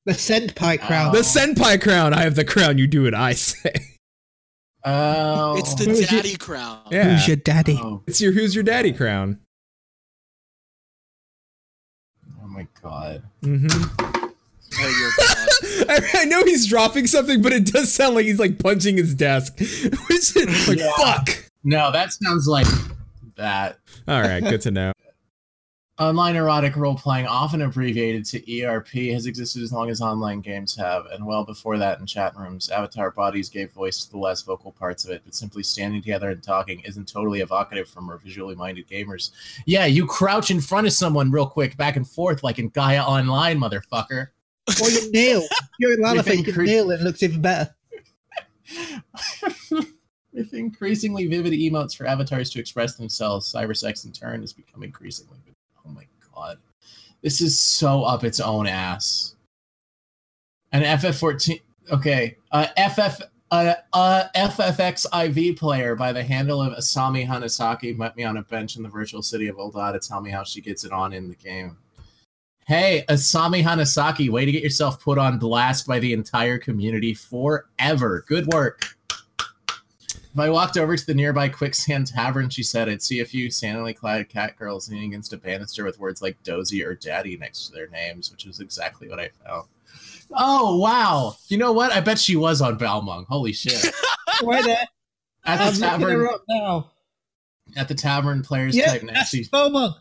[0.06, 1.12] The Senpai crown.
[1.13, 1.21] the Oh.
[1.21, 2.13] senpai crown.
[2.13, 2.78] I have the crown.
[2.78, 3.73] You do what I say.
[4.86, 6.10] Oh, It's the Who is it?
[6.10, 6.82] daddy crown.
[6.91, 7.80] Yeah, Who's your daddy?
[7.82, 9.39] Oh, it's your who's your daddy crown.
[12.84, 13.24] God.
[13.41, 13.67] Mm-hmm.
[14.80, 15.48] Your God.
[15.89, 19.13] I, I know he's dropping something, but it does sound like he's like punching his
[19.15, 19.58] desk.
[19.60, 20.91] Which is like Yeah.
[20.98, 21.30] fuck.
[21.63, 22.67] No, that sounds like
[23.36, 23.78] that.
[24.08, 24.91] All right, good to know.
[25.99, 30.75] Online erotic role playing, often abbreviated to ERP, has existed as long as online games
[30.75, 32.69] have, and well before that in chat rooms.
[32.69, 36.32] Avatar bodies gave voice to the less vocal parts of it, but simply standing together
[36.32, 39.29] and talking isn't totally evocative for more visually minded gamers.
[39.67, 43.03] Yeah, you crouch in front of someone real quick, back and forth, like in Gaia
[43.03, 44.29] Online, motherfucker.
[44.82, 45.43] Or you kneel.
[45.77, 47.75] You're in Lalafell, you With can incre- kneel and it looks even better.
[50.34, 55.38] With increasingly vivid emotes for avatars to express themselves, cybersex in turn has become increasingly
[56.36, 56.58] god.
[57.22, 59.36] This is so up its own ass.
[60.72, 67.96] An FF14 okay, uh FF uh, uh FFXIV player by the handle of Asami Hanasaki
[67.96, 70.43] met me on a bench in the virtual city of Ul'dah to tell me how
[70.43, 71.78] she gets it on in the game.
[72.65, 78.24] Hey, Asami Hanasaki, way to get yourself put on blast by the entire community forever.
[78.28, 78.96] Good work.
[80.34, 83.50] If I walked over to the nearby Quicksand Tavern, she said, I'd see a few
[83.52, 87.67] sandally clad cat girls leaning against a banister with words like dozy or daddy next
[87.67, 89.67] to their names, which was exactly what I found.
[90.32, 91.36] Oh, wow.
[91.50, 91.91] You know what?
[91.91, 93.26] I bet she was on Balmung.
[93.28, 93.86] Holy shit.
[94.43, 94.84] Right there.
[95.46, 96.91] At I'm the her tavern, up now.
[97.78, 99.46] at the tavern, players Yeah, type that's nasty.
[99.46, 99.93] Balmung.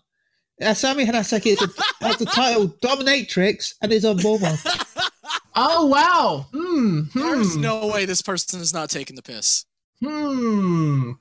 [0.62, 4.56] Asami Hanasaki is the, has the title Dominatrix and is on Balmung.
[5.54, 6.46] Oh, wow.
[6.54, 7.02] Hmm.
[7.14, 7.60] There's Hmm.
[7.60, 9.66] no way this person is not taking the piss.
[10.02, 11.12] Hmm.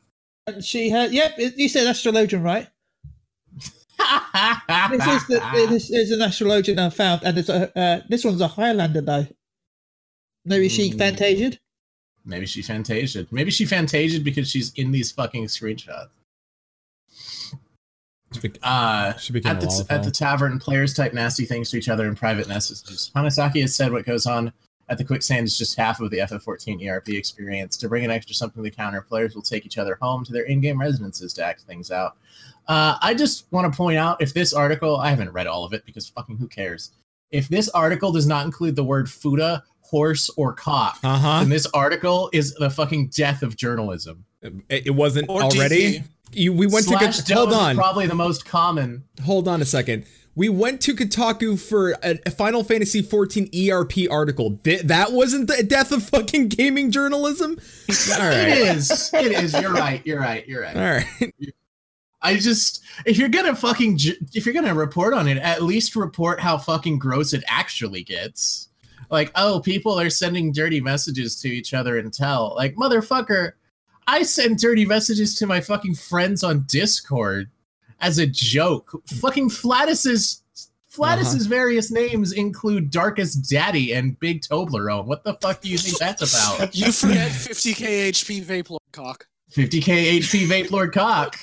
[0.47, 2.67] And she had, yep, you said astrologian, right?
[4.91, 8.41] This is, the, this is an astrologian I found, and it's a, uh, this one's
[8.41, 9.27] a Highlander, though.
[10.45, 10.97] Maybe she Mm.
[10.97, 11.59] fantasied?
[12.25, 13.27] Maybe she fantasied.
[13.31, 16.09] Maybe she fantasied because she's in these fucking screenshots.
[18.63, 19.85] Uh, at the, Lollapalooza.
[19.91, 23.11] at the tavern, players type nasty things to each other in private messages.
[23.15, 24.53] Hanasaki has said what goes on
[24.91, 27.77] at the quicksand is just half of the FF14 ERP experience.
[27.77, 30.33] To bring an extra something to the counter, players will take each other home to
[30.33, 32.17] their in-game residences to act things out.
[32.67, 35.73] Uh, I just want to point out if this article, I haven't read all of
[35.73, 36.91] it because fucking who cares.
[37.31, 41.39] If this article does not include the word fuda, horse, or cock, Uh-huh.
[41.39, 44.25] then this article is the fucking death of journalism.
[44.41, 45.99] It, it wasn't Or already.
[45.99, 46.03] DZ.
[46.33, 47.75] You, we went Slash to hold on.
[47.75, 49.03] probably the most common.
[49.23, 50.05] hold on a second.
[50.35, 54.57] We went to Kotaku for a, Final Fantasy 14 ERP article.
[54.63, 57.59] Th- that wasn't the death of fucking gaming journalism.
[58.13, 58.47] All It right.
[58.75, 59.11] is.
[59.13, 59.53] It is.
[59.59, 60.01] You're right.
[60.05, 60.47] You're right.
[60.47, 60.75] You're right.
[60.77, 61.33] All right.
[62.21, 63.97] I just if you're gonna fucking
[64.33, 68.69] if you're gonna report on it, at least report how fucking gross it actually gets.
[69.09, 72.53] Like, oh, people are sending dirty messages to each other and tell.
[72.55, 73.53] Like, motherfucker,
[74.07, 77.49] I send dirty messages to my fucking friends on Discord
[78.01, 78.91] as a joke.
[79.19, 80.43] Fucking Flatus's
[80.89, 85.05] Flatus's various names include Darkest Daddy and Big Toblerone.
[85.05, 86.75] What the fuck do you think that's about?
[86.75, 89.25] You forget 50k HP vape lord cock.
[89.53, 91.37] 50k HP Vape Lord Cock.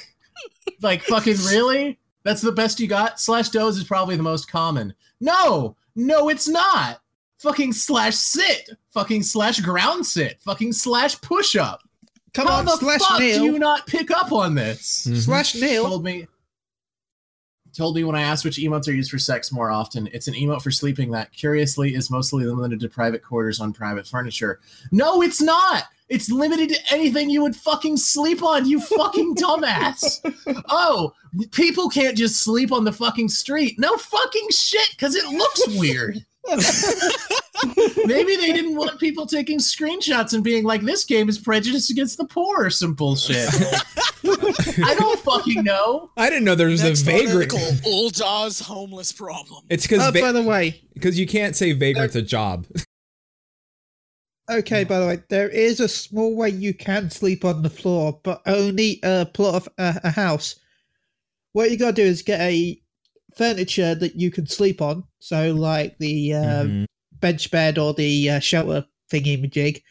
[0.80, 1.98] Like fucking really?
[2.24, 3.20] That's the best you got?
[3.20, 4.94] Slash doze is probably the most common.
[5.20, 7.00] No, no, it's not.
[7.38, 8.70] Fucking slash sit.
[8.90, 10.38] Fucking slash ground sit.
[10.40, 11.82] Fucking slash push up.
[12.34, 13.38] Come How on, the slash fuck kneel.
[13.38, 15.06] do you not pick up on this?
[15.08, 15.16] Mhm.
[15.16, 15.84] Slash kneel.
[15.84, 16.26] Told me
[17.78, 20.34] told me when I asked which emotes are used for sex more often, it's an
[20.34, 24.58] emote for sleeping that curiously is mostly limited to private quarters on private furniture.
[24.90, 25.84] No, it's not.
[26.08, 30.20] It's limited to anything you would fucking sleep on, you fucking dumbass.
[30.68, 31.12] oh,
[31.52, 33.78] people can't just sleep on the fucking street.
[33.78, 36.24] No fucking shit, because it looks weird.
[38.06, 42.16] Maybe they didn't want people taking screenshots and being like, this game is prejudiced against
[42.18, 43.48] the poor or some bullshit.
[44.84, 46.10] I don't fucking know.
[46.16, 47.52] I didn't know there was Next a vagrant.
[47.52, 47.58] article,
[47.90, 49.64] Ul'dah's homeless problem.
[49.70, 52.66] It's because Oh, by the way, because you can't say vagrant's uh, a job.
[54.50, 58.20] okay, by the way, there is a small way you can sleep on the floor,
[58.22, 60.56] but only a plot of a, a house.
[61.52, 62.80] What you gotta do is get a
[63.38, 65.04] furniture that you can sleep on.
[65.20, 66.84] So, like the uh, Mhm.
[67.20, 69.82] bench bed or the uh, shelter thingy majig.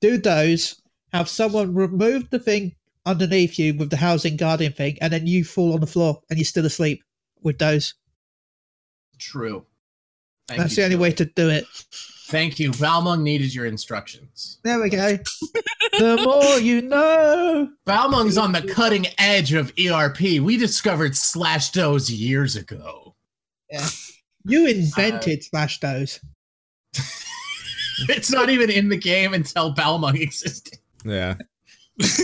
[0.00, 0.76] Do those.
[1.12, 2.76] Have someone remove the thing
[3.06, 6.38] underneath you with the housing guardian thing, and then you fall on the floor and
[6.38, 7.02] you're still asleep
[7.42, 7.94] with those.
[9.18, 9.66] True.
[10.48, 11.64] Thank That's you, the only way to do it.
[12.28, 12.70] Thank you.
[12.72, 14.58] Balmung needed your instructions.
[14.62, 15.18] There we go.
[15.98, 17.70] The more you know.
[17.86, 20.20] Balmung's on the cutting edge of ERP.
[20.20, 23.14] We discovered slash doze years ago.
[24.44, 26.20] You invented uh, slash those.
[28.08, 30.78] It's not even in the game until Balmung existed.
[31.04, 31.34] Yeah.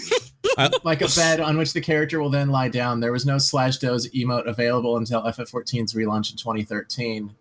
[0.84, 3.00] Like a bed on which the character will then lie down.
[3.00, 7.34] There was no slash doze emote available until FF14's relaunch in 2013.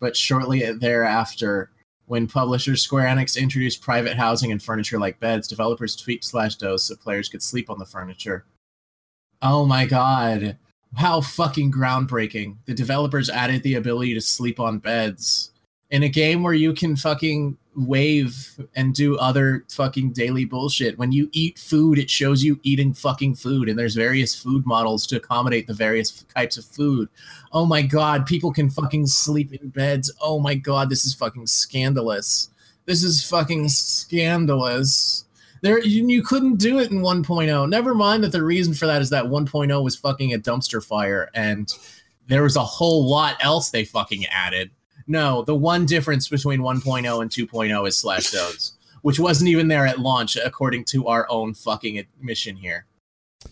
[0.00, 1.70] But shortly thereafter,
[2.06, 6.84] When publisher Square Enix introduced private housing and furniture like beds, developers tweaked slash doze
[6.84, 8.44] so players could sleep on the furniture.
[9.42, 10.56] Oh my god.
[10.94, 12.58] How fucking groundbreaking.
[12.64, 15.50] The developers added the ability to sleep on beds.
[15.90, 20.98] In a game where you can fucking wave and do other fucking daily bullshit.
[20.98, 25.06] When you eat food, it shows you eating fucking food, and there's various food models
[25.08, 27.08] to accommodate the various types of food.
[27.52, 30.10] Oh my god, people can fucking sleep in beds.
[30.20, 32.50] Oh my god, this is fucking scandalous.
[32.86, 35.24] This is fucking scandalous.
[35.62, 37.68] There, you, you couldn't do it in 1.0.
[37.68, 41.30] Never mind that the reason for that is that 1.0 was fucking a dumpster fire,
[41.34, 41.72] and
[42.28, 44.70] there was a whole lot else they fucking added.
[45.06, 49.86] No, the one difference between 1.0 and 2.0 is slash doze, which wasn't even there
[49.86, 52.86] at launch, according to our own fucking admission here.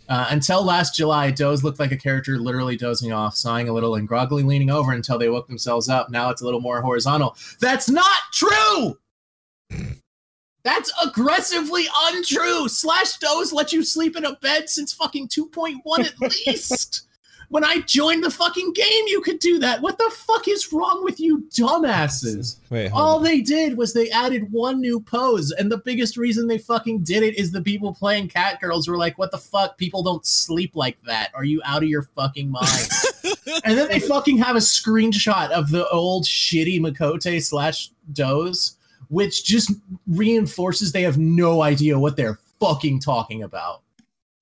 [0.09, 3.95] Uh, until last July, Doze looked like a character literally dozing off, sighing a little,
[3.95, 6.11] and groggily leaning over until they woke themselves up.
[6.11, 7.37] Now it's a little more horizontal.
[7.61, 8.99] That's not true!
[10.65, 12.69] That's aggressively untrue.
[12.69, 17.07] Slash Doze let you sleep in a bed since fucking 2.1 at least.
[17.49, 19.81] When I joined the fucking game, you could do that.
[19.81, 22.57] What the fuck is wrong with you, dumbasses?
[22.71, 23.23] Wait, All on.
[23.23, 27.23] they did was they added one new pose, and the biggest reason they fucking did
[27.23, 29.79] it is the people playing Cat Girls were like, "What the fuck?
[29.79, 31.31] People don't sleep like that.
[31.35, 32.89] Are you out of your fucking mind?"
[33.65, 38.77] and then they fucking have a screenshot of the old shitty Miqo'te slash Doze,
[39.09, 39.73] which just
[40.07, 43.83] reinforces they have no idea what they're fucking talking about.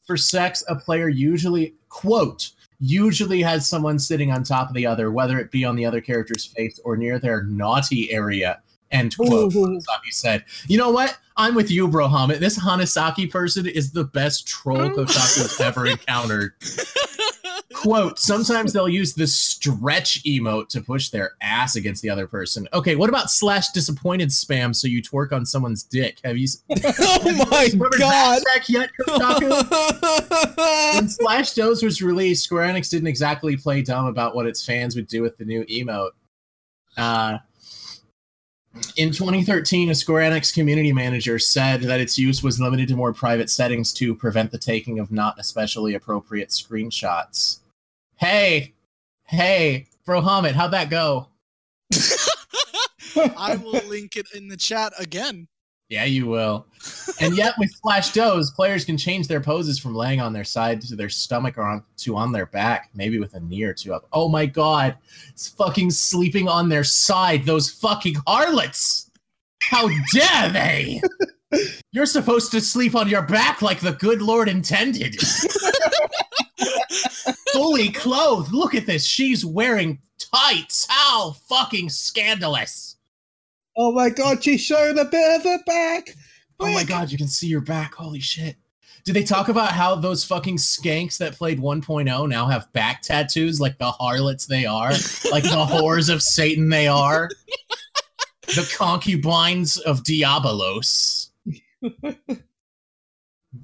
[0.04, 2.50] For sex, a player usually quote
[2.82, 6.00] usually has someone sitting on top of the other, whether it be on the other
[6.00, 8.60] character's face or near their naughty area.
[8.90, 9.54] End quote.
[10.10, 10.44] Said.
[10.66, 11.16] You know what?
[11.36, 12.40] I'm with you, bro, Hamid.
[12.40, 16.52] This Hanasaki person is the best troll Kotaku's ever encountered.
[17.82, 22.68] Quote, sometimes they'll use the stretch emote to push their ass against the other person.
[22.72, 26.18] Okay, what about slash disappointed spam so you twerk on someone's dick?
[26.22, 27.68] Have you oh my
[27.98, 28.40] god!
[28.44, 28.88] that yet,
[30.94, 34.94] when Slash Doze was released, Square Enix didn't exactly play dumb about what its fans
[34.94, 36.10] would do with the new emote.
[36.96, 37.38] Uh,
[38.96, 43.12] in 2013, a Square Enix community manager said that its use was limited to more
[43.12, 47.58] private settings to prevent the taking of not especially appropriate screenshots.
[48.22, 48.74] Hey,
[49.24, 51.26] hey, Bro Hamid, how'd that go?
[53.36, 55.48] I will link it in the chat again.
[55.88, 56.64] Yeah, you will.
[57.20, 60.80] And yet, with Flash Doze, players can change their poses from laying on their side
[60.82, 63.92] to their stomach or on to on their back, maybe with a knee or two
[63.92, 64.06] up.
[64.12, 64.96] Oh my god,
[65.30, 67.44] it's fucking sleeping on their side.
[67.44, 69.10] Those fucking harlots!
[69.62, 71.02] How dare they?
[71.92, 75.16] You're supposed to sleep on your back like the good Lord intended.
[77.52, 78.52] Fully clothed.
[78.52, 79.04] Look at this.
[79.04, 80.86] She's wearing tights.
[80.88, 82.96] How fucking scandalous.
[83.76, 86.16] Oh my god, she's showing a bit of her back.
[86.60, 87.94] Oh my god, you can see your back.
[87.94, 88.56] Holy shit.
[89.04, 93.60] Did they talk about how those fucking skanks that played 1.0 now have back tattoos
[93.60, 94.92] like the harlots they are?
[95.30, 97.28] Like the whores of Satan they are?
[98.46, 101.21] The concubines of Diabolos.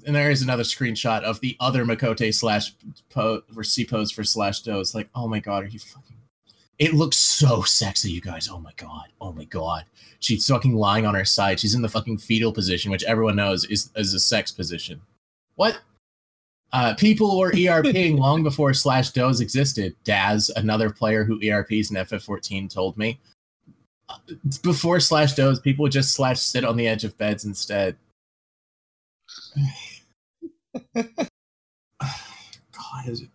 [0.05, 2.73] And there is another screenshot of the other Miqo'te slash
[3.09, 4.93] po or C pose for slash doze.
[4.93, 6.19] Like, oh my god, are you fucking
[6.79, 8.47] it looks so sexy, you guys.
[8.49, 9.07] Oh my god.
[9.19, 9.83] Oh my god.
[10.21, 11.59] She's fucking lying on her side.
[11.59, 15.01] She's in the fucking fetal position, which everyone knows is, is a sex position.
[15.55, 15.77] What?
[16.71, 19.93] Uh, people were ERPing long before slash doze existed.
[20.05, 23.19] Daz, another player who ERPs in FF14, told me.
[24.07, 24.17] Uh,
[24.63, 27.97] Before slash doze, people would just slash sit on the edge of beds instead.
[30.95, 33.29] God, is it?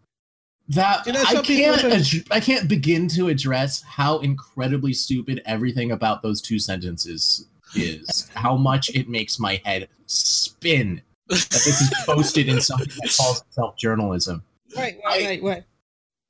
[0.68, 5.92] That You know, I can't ad- I can't begin to address how incredibly stupid everything
[5.92, 8.30] about those two sentences is.
[8.34, 13.42] how much it makes my head spin that this is posted in something that calls
[13.42, 14.42] itself journalism.
[14.76, 15.62] Wait, I- wait, wait, wait.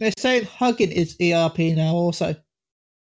[0.00, 2.34] They're saying hugging is ERP now also.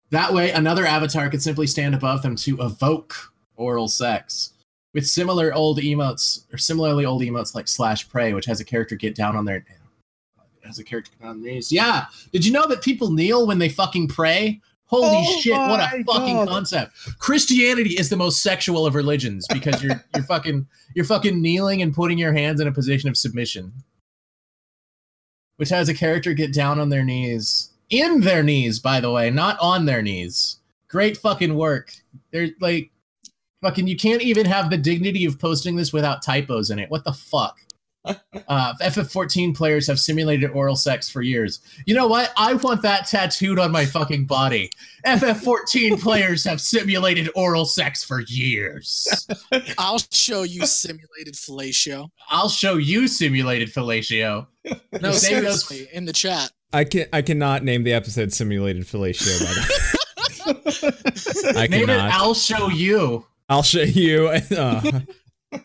[0.09, 4.53] That way, another avatar could simply stand above them to evoke oral sex.
[4.93, 8.95] With similar old emotes, or similarly old emotes like slash pray, which has a character
[8.95, 9.63] get down on their
[10.63, 11.71] has a character get on their knees.
[11.71, 12.05] Yeah.
[12.31, 14.59] Did you know that people kneel when they fucking pray?
[14.91, 16.47] Holy Oh shit, what a fucking God.
[16.49, 16.93] concept.
[17.19, 21.93] Christianity is the most sexual of religions because you're you're fucking you're fucking kneeling and
[21.93, 23.71] putting your hands in a position of submission.
[25.55, 27.71] Which has a character get down on their knees.
[27.89, 30.57] In their knees, by the way, not on their knees.
[30.89, 31.93] Great fucking work.
[32.31, 32.91] They're like
[33.61, 36.89] fucking you can't even have the dignity of posting this without typos in it.
[36.89, 37.57] What the fuck?
[38.47, 41.59] Uh, FF14 players have simulated oral sex for years.
[41.85, 42.33] You know what?
[42.35, 44.71] I want that tattooed on my fucking body.
[45.05, 49.07] FF14 players have simulated oral sex for years.
[49.77, 52.09] I'll show you simulated fellatio.
[52.29, 54.47] I'll show you simulated fellatio.
[54.99, 56.51] No, Same goes- seriously, in the chat.
[56.73, 59.39] I can I cannot name the episode simulated fellatio.
[59.45, 61.61] By the way.
[61.61, 62.11] I Name it, cannot.
[62.13, 63.25] I'll show you.
[63.51, 64.27] I'll show you.
[64.29, 65.01] Uh,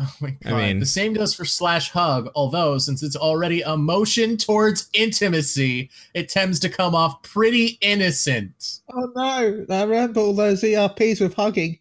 [0.00, 0.52] Oh my god!
[0.52, 4.88] I mean- the same goes for slash hug, although since it's already a motion towards
[4.92, 8.78] intimacy, it tends to come off pretty innocent.
[8.94, 9.66] Oh no!
[9.68, 11.80] I remember all those ERPs with hugging.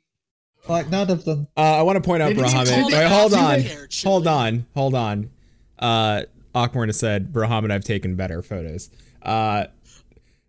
[0.67, 1.47] Like none of them.
[1.55, 2.85] uh, I want to point out, Brahman.
[2.87, 3.59] Wait, hold on.
[3.61, 3.69] Do
[4.03, 4.65] Hold on.
[4.73, 5.29] Hold on.
[5.77, 6.23] Uh,
[6.55, 8.89] Awkward has said, Brahman, I've taken better photos.
[9.21, 9.67] Uh,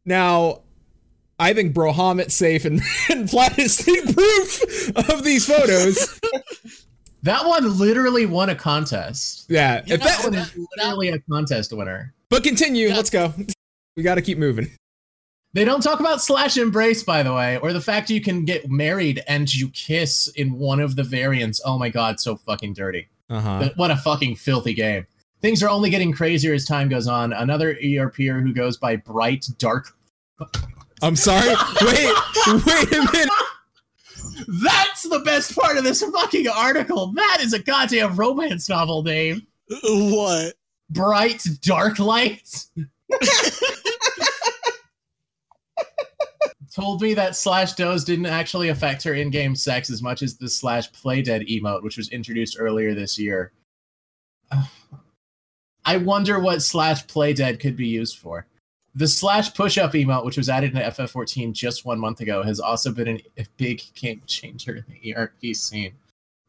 [0.07, 0.63] now,
[1.39, 2.81] I think Brohamet safe and,
[3.11, 6.19] and flattest proof of these photos.
[7.23, 9.47] That one literally won a contest.
[9.49, 9.83] Yeah.
[9.87, 12.13] You if know, that, That one that- is literally a contest winner.
[12.31, 12.89] but continue.
[12.89, 12.97] Yeah.
[12.97, 13.33] Let's go.
[13.97, 14.71] We got to keep moving.
[15.55, 18.71] They don't talk about slash embrace, by the way, or the fact you can get
[18.71, 21.61] married and you kiss in one of the variants.
[21.65, 23.09] Oh my god, so fucking dirty.
[23.29, 23.71] Uh huh.
[23.75, 25.05] What a fucking filthy game.
[25.43, 27.33] Things are only getting crazier as time goes on.
[27.33, 29.97] Another ERPer who goes by Bright Dark.
[31.03, 31.55] I'm sorry.
[31.83, 32.15] Wait.
[32.67, 33.29] Wait a minute.
[34.63, 37.13] That's the best part of this fucking article.
[37.13, 39.47] That is a goddamn romance novel name.
[39.85, 40.55] What?
[40.91, 42.65] Bright Dark Light.
[46.75, 50.49] Told me that slash doze didn't actually affect her in-game sex as much as the
[50.49, 53.53] slash play dead emote, which was introduced earlier this year.
[55.85, 58.47] I wonder what slash play dead could be used for.
[58.99, 62.59] The slash push up emote, which was added to FF14 just one month ago, has
[62.59, 65.93] also been a big game changer in the ERP scene.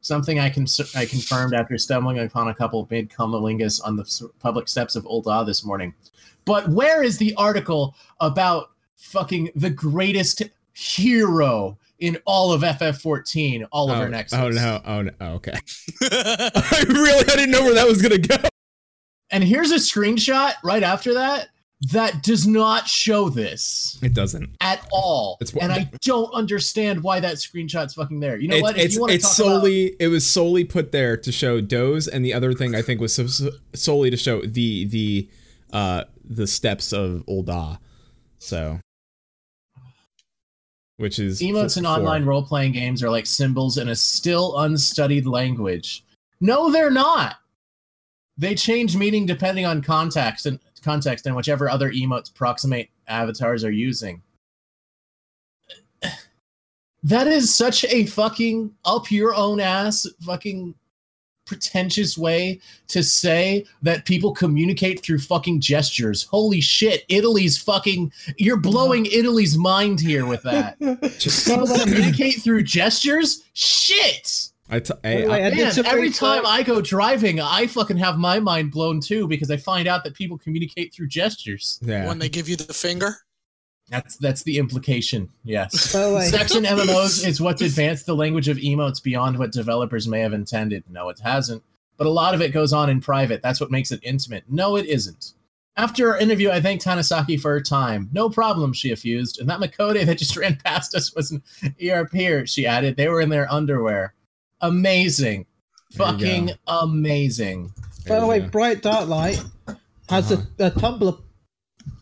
[0.01, 4.67] Something I, cons- I confirmed after stumbling upon a couple mid cummalingus on the public
[4.67, 5.93] steps of Old Ah this morning.
[6.45, 10.41] But where is the article about fucking the greatest
[10.73, 14.39] hero in all of FF14, Oliver oh, Nexus?
[14.39, 14.81] oh no.
[14.85, 15.11] Oh no.
[15.21, 15.53] Oh, okay.
[16.01, 18.37] I really I didn't know where that was gonna go.
[19.29, 21.49] And here's a screenshot right after that
[21.93, 24.49] that does not show this It doesn't.
[24.59, 25.37] at all.
[25.39, 28.37] It's- and I don't understand why that screenshot's fucking there.
[28.37, 28.77] You know It's what?
[28.77, 31.31] If it's, you want to it's talk about- solely it was solely put there to
[31.31, 34.85] show Doze, and the other thing I think was so, so- solely to show the
[34.85, 35.29] the
[35.71, 37.79] uh the steps of Ul'dah.
[38.39, 38.79] So,
[40.97, 45.25] which is Emotes in online role playing games are like symbols in a still unstudied
[45.25, 46.03] language.
[46.41, 47.37] No, they're not.
[48.37, 53.71] They change meaning depending on context and context and whichever other emotes proximate avatars are
[53.71, 54.21] using.
[57.03, 60.75] That is such a fucking up your own ass fucking
[61.49, 66.23] pretentious way to say that people communicate through fucking gestures.
[66.23, 70.77] Holy shit, Italy's fucking you're blowing Italy's mind here with that.
[71.45, 73.43] People communicate through gestures?
[73.53, 74.49] Shit!
[74.69, 76.19] I t- I- Wait, I- I did Man, every research.
[76.19, 80.03] time I go driving, I fucking have my mind blown too because I find out
[80.03, 81.79] that people communicate through gestures.
[81.81, 82.07] yeah.
[82.07, 83.15] When they give you the finger?
[83.89, 85.29] That's that's the implication.
[85.43, 85.91] Yes.
[85.91, 89.51] By the way, Sex in MMOs is what's advanced the language of emotes beyond what
[89.51, 90.83] developers may have intended.
[90.89, 91.63] No, it hasn't.
[91.97, 93.41] But a lot of it goes on in private.
[93.41, 94.43] That's what makes it intimate.
[94.47, 95.33] No, it isn't.
[95.75, 98.09] After our interview, I thanked Tanasaki for her time.
[98.13, 99.39] No problem, she effused.
[99.39, 101.41] And that Miqo'te that just ran past us was an
[101.83, 102.95] ERP, she added.
[102.95, 104.13] They were in their underwear.
[104.61, 105.45] Amazing.
[105.95, 106.53] There Fucking go.
[106.67, 107.71] amazing.
[108.07, 109.41] by the way, There Bright Dark Light
[110.09, 110.43] has Uh-huh.
[110.59, 111.21] a, a Tumblr.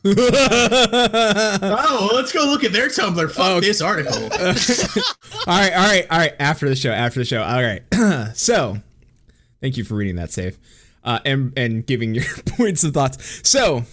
[0.89, 3.30] Oh, let's go look at their Tumblr.
[3.32, 3.60] Fuck Oh.
[3.60, 4.14] this article.
[4.24, 4.30] all
[5.47, 6.34] right, all right, all right.
[6.39, 7.41] After the show, after the show.
[7.43, 7.84] All right.
[8.36, 8.78] so,
[9.62, 10.58] thank you for reading that, safe,
[11.03, 13.41] uh, and and giving your points and thoughts.
[13.47, 13.84] So,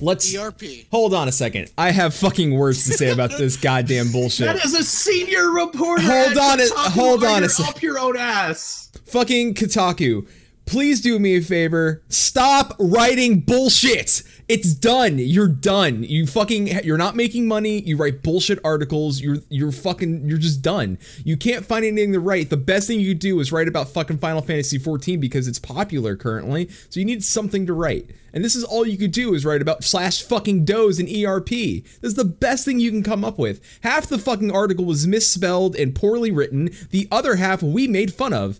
[0.00, 0.62] let's ERP.
[0.90, 1.70] hold on a second.
[1.78, 4.46] I have fucking words to say about this goddamn bullshit.
[4.46, 6.02] That is a senior reporter.
[6.02, 8.90] Hold on a- hold on a you're Up your own ass.
[9.06, 10.26] fucking Kotaku,
[10.66, 12.02] please do me a favor.
[12.08, 14.22] Stop writing bullshit.
[14.50, 15.18] It's done.
[15.18, 16.02] You're done.
[16.02, 17.82] You fucking you're not making money.
[17.82, 19.20] You write bullshit articles.
[19.20, 20.98] You're you're fucking you're just done.
[21.24, 22.50] You can't find anything to write.
[22.50, 25.60] The best thing you could do is write about fucking Final Fantasy 14 because it's
[25.60, 26.68] popular currently.
[26.88, 28.10] So you need something to write.
[28.32, 31.48] And this is all you could do is write about slash fucking doze and ERP.
[31.48, 33.60] This is the best thing you can come up with.
[33.82, 36.70] Half the fucking article was misspelled and poorly written.
[36.90, 38.58] The other half we made fun of.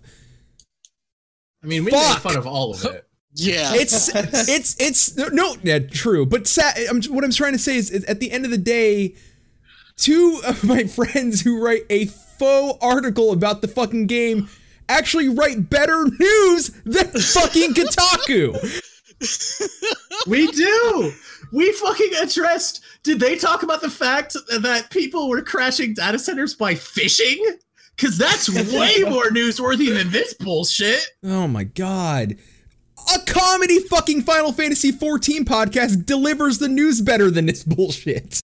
[1.61, 2.13] I mean, we Fuck.
[2.13, 3.10] make fun of all of it.
[3.33, 3.73] Yeah.
[3.73, 7.89] it's it's it's no, yeah, true but sa- I'm, what i'm trying to say is,
[7.89, 9.15] is at the end of the day
[9.95, 14.49] two of my friends who write a faux article about the fucking game
[14.89, 18.81] actually write better news than fucking Kotaku.
[20.27, 21.13] We do.
[21.51, 22.83] We fucking addressed.
[23.03, 27.43] Did they talk about the fact that people were crashing data centers by fishing?
[27.95, 31.05] Because that's way more newsworthy than this bullshit.
[31.23, 32.37] Oh my god.
[33.13, 38.39] A comedy fucking Final Fantasy 14 podcast delivers the news better than this bullshit.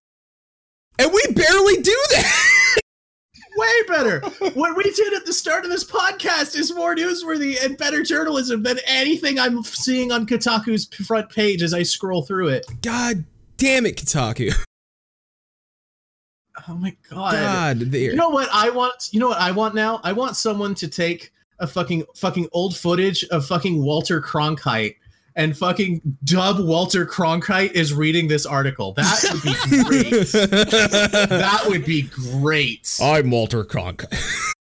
[0.99, 2.77] And we barely do that.
[3.57, 4.19] Way better.
[4.53, 8.61] what we did at the start of this podcast is more newsworthy and better journalism
[8.61, 12.65] than anything I'm seeing on Kotaku's front page as I scroll through it.
[12.81, 13.25] God
[13.57, 14.53] damn it, Kotaku.
[16.67, 17.31] Oh my god.
[17.31, 18.11] God, there.
[18.11, 19.09] You know what I want?
[19.11, 20.01] You know what I want now?
[20.03, 24.95] I want someone to take a fucking fucking old footage of fucking Walter Cronkite
[25.37, 28.93] and fucking dub Walter Cronkite is reading this article.
[28.93, 29.53] That would be
[29.83, 30.27] great.
[31.29, 32.97] that would be great.
[33.01, 34.03] I'm Walter Kronk.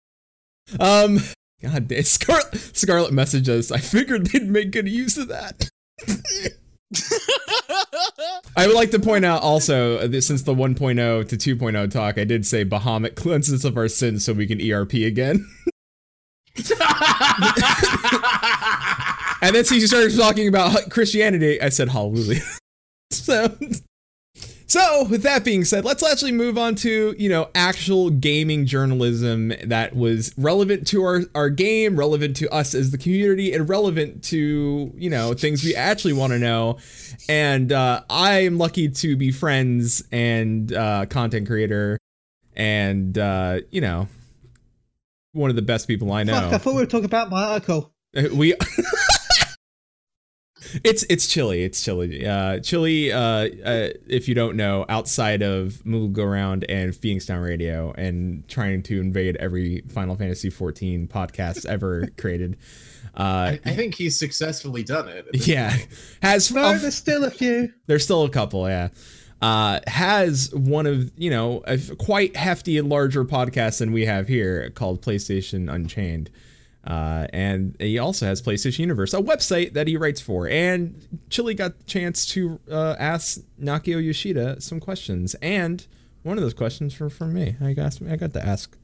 [0.80, 1.20] um,
[1.62, 3.72] God damn, Scarlet, Scarlet messaged us.
[3.72, 5.70] I figured they'd make good use of that.
[8.56, 12.18] I would like to point out also, uh, that since the 1.0 to 2.0 talk,
[12.18, 15.48] I did say Bahamut cleanses of our sins so we can ERP again.
[19.42, 21.62] And then she started talking about Christianity.
[21.62, 22.42] I said hallelujah.
[23.12, 23.56] so,
[24.68, 29.54] so with that being said, let's actually move on to you know actual gaming journalism
[29.64, 34.24] that was relevant to our our game, relevant to us as the community, and relevant
[34.26, 36.78] to you know things we actually want to know.
[37.30, 41.98] And uh, I'm lucky to be friends and uh, content creator,
[42.58, 44.10] and uh, you know
[45.34, 46.34] one of the best people I know.
[46.34, 47.94] Fuck, I thought we were talking about my article.
[48.34, 48.56] we
[50.84, 55.86] it's it's Chili it's Chili uh Chili uh, uh if you don't know outside of
[55.86, 61.08] move go around and phoenix down radio and trying to invade every final fantasy 14
[61.08, 62.58] podcast ever created
[63.16, 63.22] uh
[63.56, 65.28] I, I think he's successfully done it.
[65.48, 65.76] yeah
[66.22, 67.72] has No, a- there's still a few.
[67.88, 68.90] there's still a couple, yeah.
[69.42, 74.28] Uh, has one of you know a quite hefty and larger podcast than we have
[74.28, 76.30] here called PlayStation Unchained,
[76.86, 80.48] uh, and he also has PlayStation Universe, a website that he writes for.
[80.50, 85.86] And Chili got the chance to uh, ask Nakio Yoshida some questions, and
[86.24, 87.56] one of those questions were from me.
[87.62, 88.76] I got I got to ask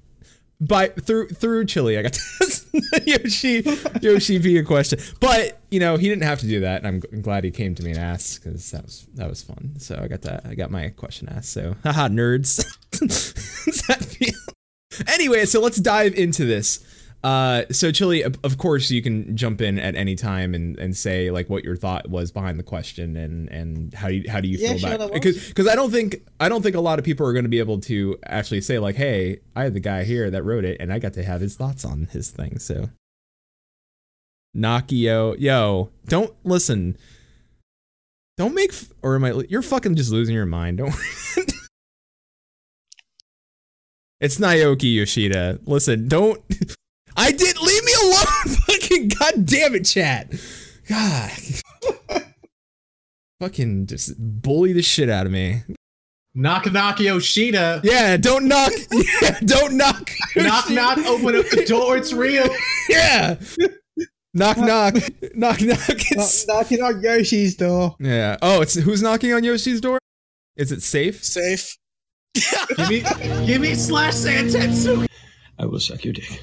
[0.61, 2.17] by through through Chili, I got
[3.05, 3.63] Yoshi
[4.01, 7.01] Yoshi be a question, but you know he didn't have to do that, and I'm,
[7.01, 9.73] g- I'm glad he came to me and asked because that was that was fun.
[9.79, 11.51] So I got that I got my question asked.
[11.51, 12.63] So haha nerds.
[15.07, 16.79] Anyway, so let's dive into this.
[17.25, 21.31] Uh, so Chili, of course, you can jump in at any time and, and say
[21.31, 24.59] like what your thought was behind the question and and how you how do you
[24.59, 25.13] Yeah, feel sure, about it?
[25.13, 27.49] Because because I don't think I don't think a lot of people are going to
[27.49, 30.77] be able to actually say like, hey, I had the guy here that wrote it
[30.79, 32.59] and I got to have his thoughts on his thing.
[32.59, 32.89] So
[34.55, 36.95] Nakio, yo, don't listen.
[38.37, 39.31] Don't make f- or am I?
[39.49, 40.77] You're fucking just losing your mind.
[40.77, 40.93] Don't.
[44.19, 45.59] it's Naoki Yoshida.
[45.65, 46.39] Listen, don't.
[47.15, 47.57] I did.
[47.57, 48.57] Leave me alone.
[48.67, 50.33] Fucking god damn it, chat.
[50.87, 51.31] God.
[53.39, 55.63] Fucking just bully the shit out of me.
[56.33, 57.81] Knock knock Yoshida.
[57.83, 58.71] Yeah, don't knock.
[59.21, 60.11] Yeah, don't knock.
[60.35, 60.97] knock knock.
[60.99, 61.97] Open up the door.
[61.97, 62.47] It's real.
[62.89, 63.35] Yeah.
[64.33, 64.95] knock knock.
[65.33, 65.79] knock knock.
[65.89, 67.95] It's, knocking on Yoshi's door.
[67.99, 68.37] yeah.
[68.41, 69.99] Oh, it's who's knocking on Yoshi's door?
[70.57, 71.23] Is it safe?
[71.23, 71.77] Safe.
[72.77, 73.03] Give me,
[73.45, 75.07] give me slash Santetsu.
[75.57, 76.41] I will suck your dick.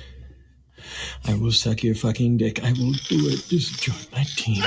[1.25, 2.63] I will suck your fucking dick.
[2.65, 3.45] I will do it.
[3.49, 4.63] Just join my team.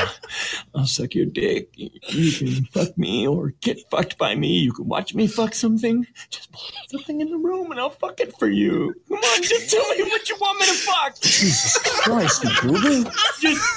[0.73, 1.69] I'll suck your dick.
[1.75, 4.59] You can fuck me or get fucked by me.
[4.59, 6.07] You can watch me fuck something.
[6.29, 8.93] Just put something in the room and I'll fuck it for you.
[9.09, 11.19] Come on, just tell me what you want me to fuck.
[11.21, 13.11] Jesus Christ, Google.
[13.39, 13.61] Just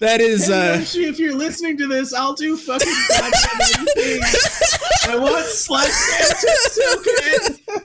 [0.00, 4.22] That is Hey, uh Yoshi, if you're listening to this, I'll do fucking goddamn anything.
[5.08, 7.76] I want slash Santetsu.
[7.76, 7.84] man.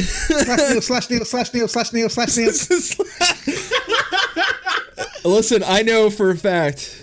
[0.00, 3.06] Slash kneel, slash kneel, slash kneel, slash kneel, slash
[3.46, 3.66] kneel.
[5.24, 7.02] Listen, I know for a fact,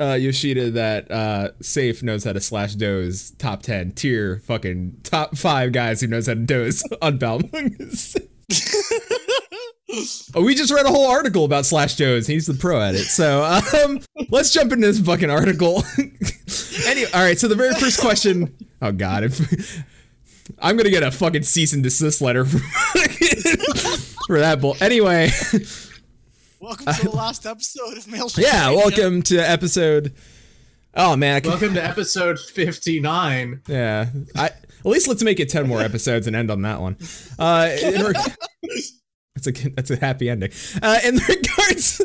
[0.00, 5.36] uh, Yoshida, that uh, Safe knows how to slash doze top 10 tier fucking top
[5.36, 8.28] five guys who knows how to doze on Balmung.
[10.34, 12.26] Oh, we just read a whole article about Slash Doze.
[12.26, 13.04] He's the pro at it.
[13.04, 13.44] So
[13.84, 14.00] um,
[14.30, 15.82] let's jump into this fucking article.
[16.86, 17.38] anyway, all right.
[17.38, 18.54] So the very first question.
[18.82, 19.84] Oh God, if
[20.60, 22.58] I'm gonna get a fucking cease and desist letter for,
[24.26, 24.76] for that bull.
[24.80, 25.30] Anyway,
[26.60, 28.28] Welcome to the last episode of Mail.
[28.36, 28.70] yeah.
[28.70, 30.14] Welcome to episode.
[30.94, 33.62] Oh man, I can, Welcome to episode 59.
[33.68, 34.06] yeah.
[34.34, 36.96] I at least let's make it ten more episodes and end on that one.
[37.38, 38.16] Uh, in reg-
[39.34, 40.50] that's a that's a happy ending.
[40.82, 41.18] Uh, in
[41.68, 42.00] regards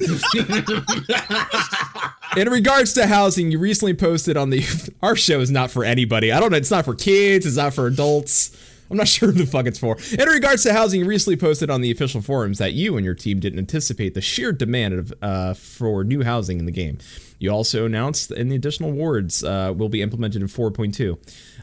[2.38, 4.64] in regards to housing, you recently posted on the
[5.02, 6.32] our show is not for anybody.
[6.32, 6.58] I don't know.
[6.58, 7.46] It's not for kids.
[7.46, 8.56] It's not for adults.
[8.92, 9.98] I'm not sure who the fuck it's for.
[10.20, 13.16] In regards to housing, you recently posted on the official forums that you and your
[13.16, 16.98] team didn't anticipate the sheer demand of, uh, for new housing in the game.
[17.40, 21.18] You also announced that the additional wards uh, will be implemented in 4.2.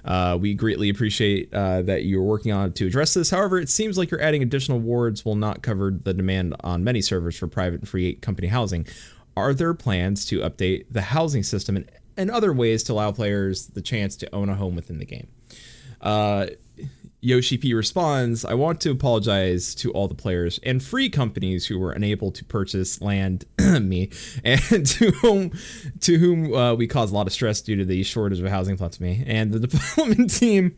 [0.04, 3.30] Uh, we greatly appreciate uh, that you're working on to address this.
[3.30, 7.02] However, it seems like you're adding additional wards will not cover the demand on many
[7.02, 8.86] servers for private and free company housing.
[9.36, 13.66] Are there plans to update the housing system and, and other ways to allow players
[13.66, 15.28] the chance to own a home within the game?
[17.20, 21.78] Yoshi P responds, I want to apologize to all the players and free companies who
[21.78, 24.10] were unable to purchase land me
[24.44, 25.52] and to whom
[26.00, 28.76] to whom uh, we caused a lot of stress due to the shortage of housing
[28.76, 30.76] plots me and the development team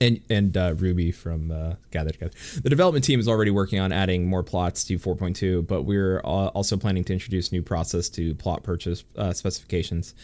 [0.00, 2.32] and and uh, Ruby from uh, Gather Together.
[2.62, 6.48] The development team is already working on adding more plots to 4.2, but we're uh,
[6.48, 10.14] also planning to introduce new process to plot purchase uh, specifications.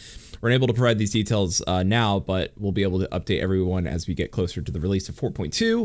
[0.40, 3.86] We're unable to provide these details uh, now, but we'll be able to update everyone
[3.86, 5.82] as we get closer to the release of 4.2,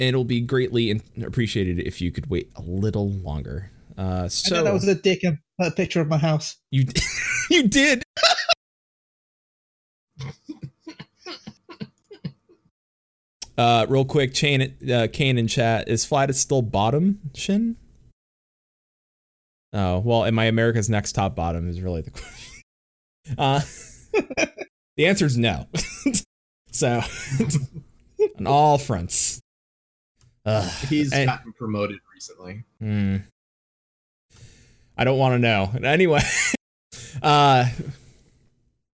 [0.00, 3.70] and it'll be greatly in- appreciated if you could wait a little longer.
[3.96, 6.56] Uh, so that was the dick and a picture of my house.
[6.70, 6.84] you
[7.50, 8.02] you did.
[13.56, 17.76] Uh, real quick, Chain, uh, Kane in chat is flat is still bottom shin.
[19.72, 22.47] Oh well, and my America's Next top bottom is really the question.
[23.36, 23.60] Uh,
[24.96, 25.66] the answer is no.
[26.72, 27.00] so
[28.38, 29.40] on all fronts.
[30.46, 30.70] Ugh.
[30.88, 32.64] He's And- gotten promoted recently.
[32.80, 33.16] Hmm.
[34.96, 35.70] I don't want to know.
[35.84, 36.22] Anyway,
[37.22, 37.68] uh,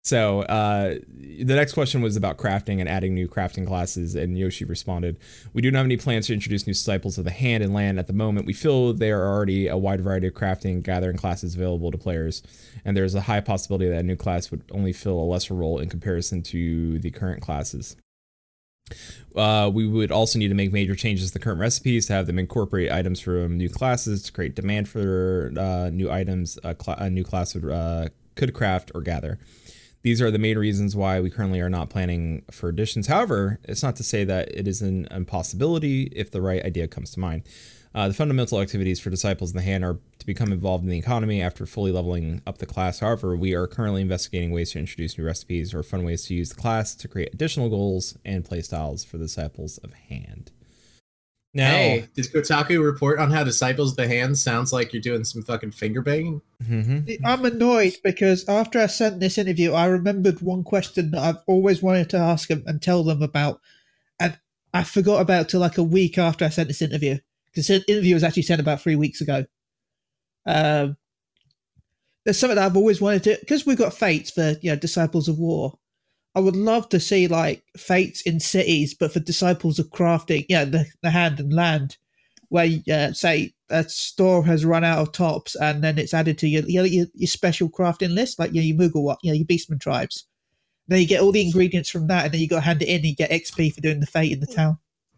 [0.09, 4.65] so uh, the next question was about crafting and adding new crafting classes, and Yoshi
[4.65, 5.19] responded,
[5.53, 7.99] "We do not have any plans to introduce new disciples of the hand and land
[7.99, 8.47] at the moment.
[8.47, 12.41] We feel there are already a wide variety of crafting gathering classes available to players,
[12.83, 15.53] and there is a high possibility that a new class would only fill a lesser
[15.53, 17.95] role in comparison to the current classes."
[19.35, 22.25] Uh, we would also need to make major changes to the current recipes to have
[22.25, 26.95] them incorporate items from new classes to create demand for uh, new items a, cla
[26.97, 29.37] a new class would, uh, could craft or gather.
[30.01, 33.07] These are the main reasons why we currently are not planning for additions.
[33.07, 37.11] However, it's not to say that it is an impossibility if the right idea comes
[37.11, 37.43] to mind.
[37.93, 40.97] Uh, the fundamental activities for disciples in the hand are to become involved in the
[40.97, 42.99] economy after fully leveling up the class.
[42.99, 46.49] However, we are currently investigating ways to introduce new recipes or fun ways to use
[46.49, 50.51] the class to create additional goals and playstyles for the disciples of hand.
[51.53, 55.23] Now, Hey, did Kotaku report on how Disciples of the Hand sounds like you're doing
[55.23, 56.41] some fucking finger banging?
[56.63, 57.19] Mhm.
[57.25, 61.81] I'm annoyed because after I sent this interview, I remembered one question that I've always
[61.81, 63.61] wanted to ask them and tell them about,
[64.19, 64.37] and
[64.75, 68.13] I forgot about till like a week after I sent this interview because the interview
[68.13, 69.45] was actually sent about three weeks ago.
[70.45, 70.97] Um,
[72.25, 75.27] there's something that I've always wanted to because we've got fates for you know disciples
[75.27, 75.78] of war.
[76.39, 80.63] I would love to see like fates in cities, but for disciples of crafting, yeah,
[80.63, 81.97] the, the hand and land,
[82.47, 86.47] where uh, say a store has run out of tops and then it's added to
[86.47, 89.81] your your, your, your special crafting list, like your, your Moogle, you know, your Beastman
[89.81, 90.27] tribes.
[90.87, 92.87] Then you get all the ingredients from that, and then you got to hand it
[92.87, 92.95] in.
[92.95, 94.77] and You get XP for doing the fate in the town.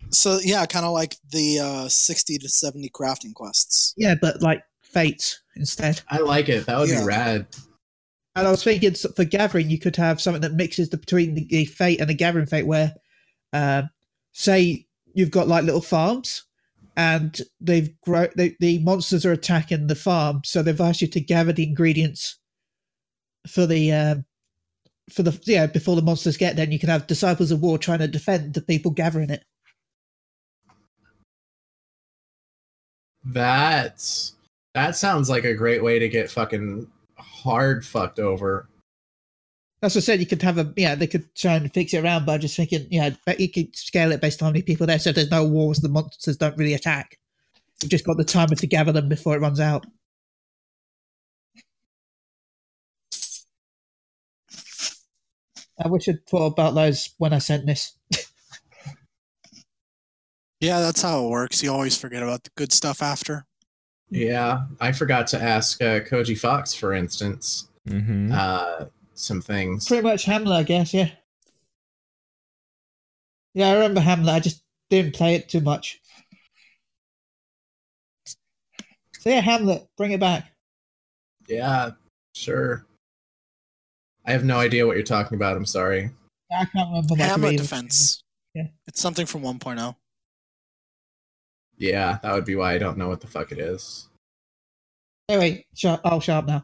[0.10, 3.94] So yeah, kind of like the uh, sixty to seventy crafting quests.
[3.96, 6.02] Yeah, but like fates instead.
[6.10, 6.66] I like it.
[6.66, 7.02] That would Yeah.
[7.02, 7.46] be rad.
[8.36, 11.46] And I was thinking for gathering, you could have something that mixes the, between the,
[11.50, 12.94] the fate and the gathering fate, where,
[13.52, 13.90] um,
[14.32, 16.44] say, you've got like little farms,
[16.96, 21.20] and they've grow they, the monsters are attacking the farm, so they've asked you to
[21.22, 22.38] gather the ingredients
[23.48, 24.26] for the um,
[25.10, 26.64] for the yeah before the monsters get there.
[26.64, 29.44] And you can have disciples of war trying to defend the people gathering it.
[33.24, 34.36] That's
[34.74, 36.88] that sounds like a great way to get fucking
[37.44, 38.70] hard fucked over.
[39.82, 40.20] That's what I said.
[40.20, 40.96] You could have a yeah.
[40.96, 43.12] They could try and fix it around by just thinking yeah.
[43.26, 45.46] But you could scale it based on how many people there, so if there's no
[45.46, 45.80] wars.
[45.80, 47.18] The monsters don't really attack.
[47.82, 49.86] You've just got the timer to gather them before it runs out.
[55.84, 57.98] I wish I'd thought about those when I sent this.
[60.60, 61.64] Yeah, that's how it works.
[61.64, 63.48] You always forget about the good stuff after.
[64.12, 68.34] Yeah, I forgot to ask uh, Koji Fox, for instance, Mhm.
[68.34, 69.88] uh, some things.
[69.88, 70.94] Pretty much Hamlet, I guess.
[70.94, 71.12] Yeah.
[73.54, 74.34] Yeah, I remember Hamlet.
[74.34, 76.02] I just didn't play it too much.
[79.20, 80.52] So yeah, Hamlet, bring it back.
[81.48, 81.92] Yeah,
[82.36, 82.86] sure.
[84.26, 85.56] I have no idea what you're talking about.
[85.56, 86.10] I'm sorry.
[86.52, 88.24] I can't remember Hamlet defense.
[88.54, 88.68] Yeah.
[88.88, 89.54] It's something from oh.
[89.54, 89.96] 1.0.
[91.82, 94.08] Yeah, that would be why I don't know what the fuck it is.
[95.28, 96.64] Anyway, shut, I'll shut up now.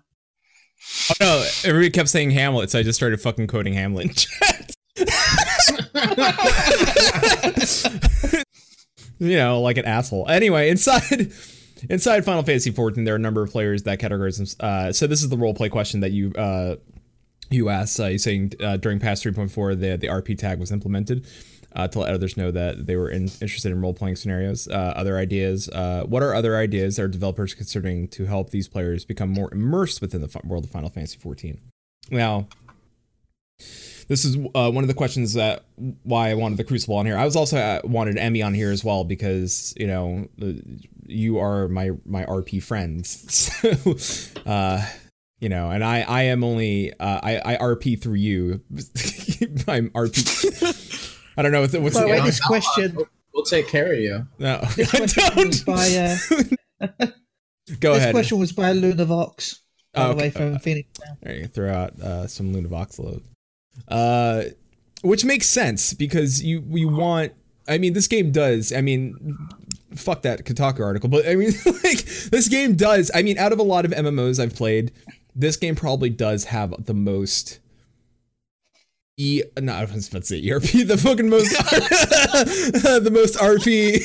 [1.09, 4.76] Oh no, everybody kept saying Hamlet, so I just started fucking quoting Hamlet in chat.
[9.18, 10.30] you know, like an asshole.
[10.30, 11.32] Anyway, inside
[11.89, 14.45] inside Final Fantasy XIV, there are a number of players that categorize them.
[14.59, 16.76] Uh, so this is the role play question that you uh,
[17.49, 17.99] you asked.
[17.99, 21.26] Uh, you're saying uh, during patch 3.4, the the RP tag was implemented.
[21.76, 24.68] Uh, to let others know that they were in, interested in role playing scenarios.
[24.68, 25.70] Uh, other ideas.
[25.70, 30.01] Uh, what are other ideas are developers considering to help these players become more immersed
[30.01, 31.59] within the world of Final Fantasy XIV?
[32.09, 32.47] Now,
[34.07, 35.65] this is uh, one of the questions that
[36.03, 37.18] why I wanted the Crucible on here.
[37.18, 40.53] I was also uh, wanted Emmy on here as well because you know uh,
[41.05, 43.09] you are my my RP friends,
[43.61, 44.80] so
[45.39, 48.61] you know, and I I am only I I RP through you.
[49.68, 50.86] I'm RP.
[51.38, 53.67] I don't know what's, what's By the way, Yeah, this no, question, We'll, we'll take
[53.67, 54.27] care of you.
[54.39, 54.59] no.
[54.75, 55.75] this I question was don't.
[55.75, 55.95] by
[56.81, 56.88] uh,
[57.79, 58.13] Go this ahead.
[58.13, 59.59] question was by Lunavox.
[59.93, 60.29] By Oh, the way, okay.
[60.31, 60.89] from Phoenix.
[61.21, 63.23] There you go, throw out uh, some Lunavox load.
[63.88, 64.43] Uh,
[65.01, 67.33] which makes sense because you we want.
[67.67, 68.71] I mean, this game does.
[68.71, 69.38] I mean,
[69.95, 73.11] fuck that Kotaku article, but I mean, like this game does.
[73.13, 74.91] I mean, out of a lot of MMOs I've played,
[75.35, 77.59] this game probably does have the most.
[79.20, 81.49] E no, I was about to say ERP, the fucking most,
[83.03, 83.97] the most RP,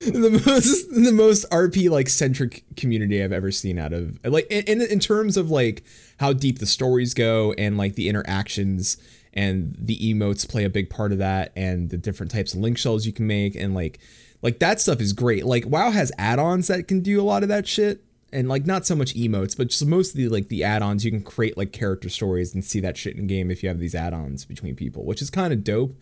[0.00, 4.80] the most, the most RP like centric community I've ever seen out of like in
[4.80, 5.84] in in terms of like
[6.18, 8.96] how deep the stories go and like the interactions
[9.34, 12.78] and the emotes play a big part of that and the different types of link
[12.78, 13.98] shells you can make and like
[14.40, 15.44] like that stuff is great.
[15.44, 18.05] Like WoW has add-ons that can do a lot of that shit
[18.36, 21.56] and like not so much emotes, but just mostly like the add-ons you can create
[21.56, 24.76] like character stories and see that shit in game if you have these add-ons between
[24.76, 25.96] people, which is kind of dope.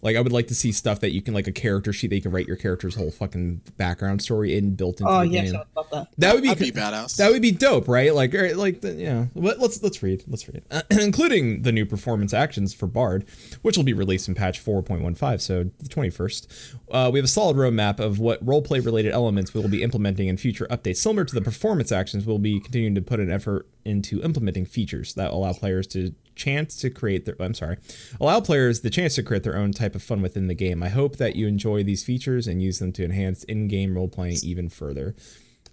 [0.00, 2.16] Like I would like to see stuff that you can like a character sheet that
[2.16, 5.50] you can write your character's whole fucking background story in built into Oh the yes,
[5.50, 5.60] game.
[5.60, 6.08] I love that.
[6.18, 7.16] That would be That'd be badass.
[7.16, 8.14] that would be dope, right?
[8.14, 9.26] Like, or, like, the, yeah.
[9.34, 13.24] Let, let's let's read, let's read, uh, including the new performance actions for Bard,
[13.62, 16.74] which will be released in patch 4.15, so the 21st.
[16.90, 20.28] Uh, we have a solid roadmap of what roleplay related elements we will be implementing
[20.28, 22.24] in future updates, similar to the performance actions.
[22.24, 26.76] We'll be continuing to put an effort into implementing features that allow players to chance
[26.76, 27.76] to create their I'm sorry,
[28.20, 30.82] allow players the chance to create their own type of fun within the game.
[30.82, 34.38] I hope that you enjoy these features and use them to enhance in-game role playing
[34.42, 35.14] even further.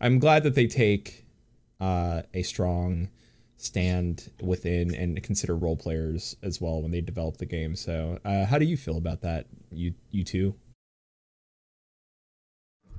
[0.01, 1.26] I'm glad that they take
[1.80, 3.09] uh, a strong
[3.57, 7.76] stand within and consider role players as well when they develop the game.
[7.76, 9.47] So, uh, how do you feel about that?
[9.72, 10.55] You you two?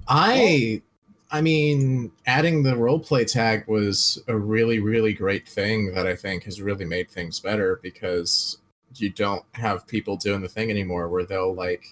[0.08, 0.82] I
[1.30, 6.44] I mean, adding the roleplay tag was a really, really great thing that I think
[6.44, 8.58] has really made things better because
[8.94, 11.84] you don't have people doing the thing anymore where they'll like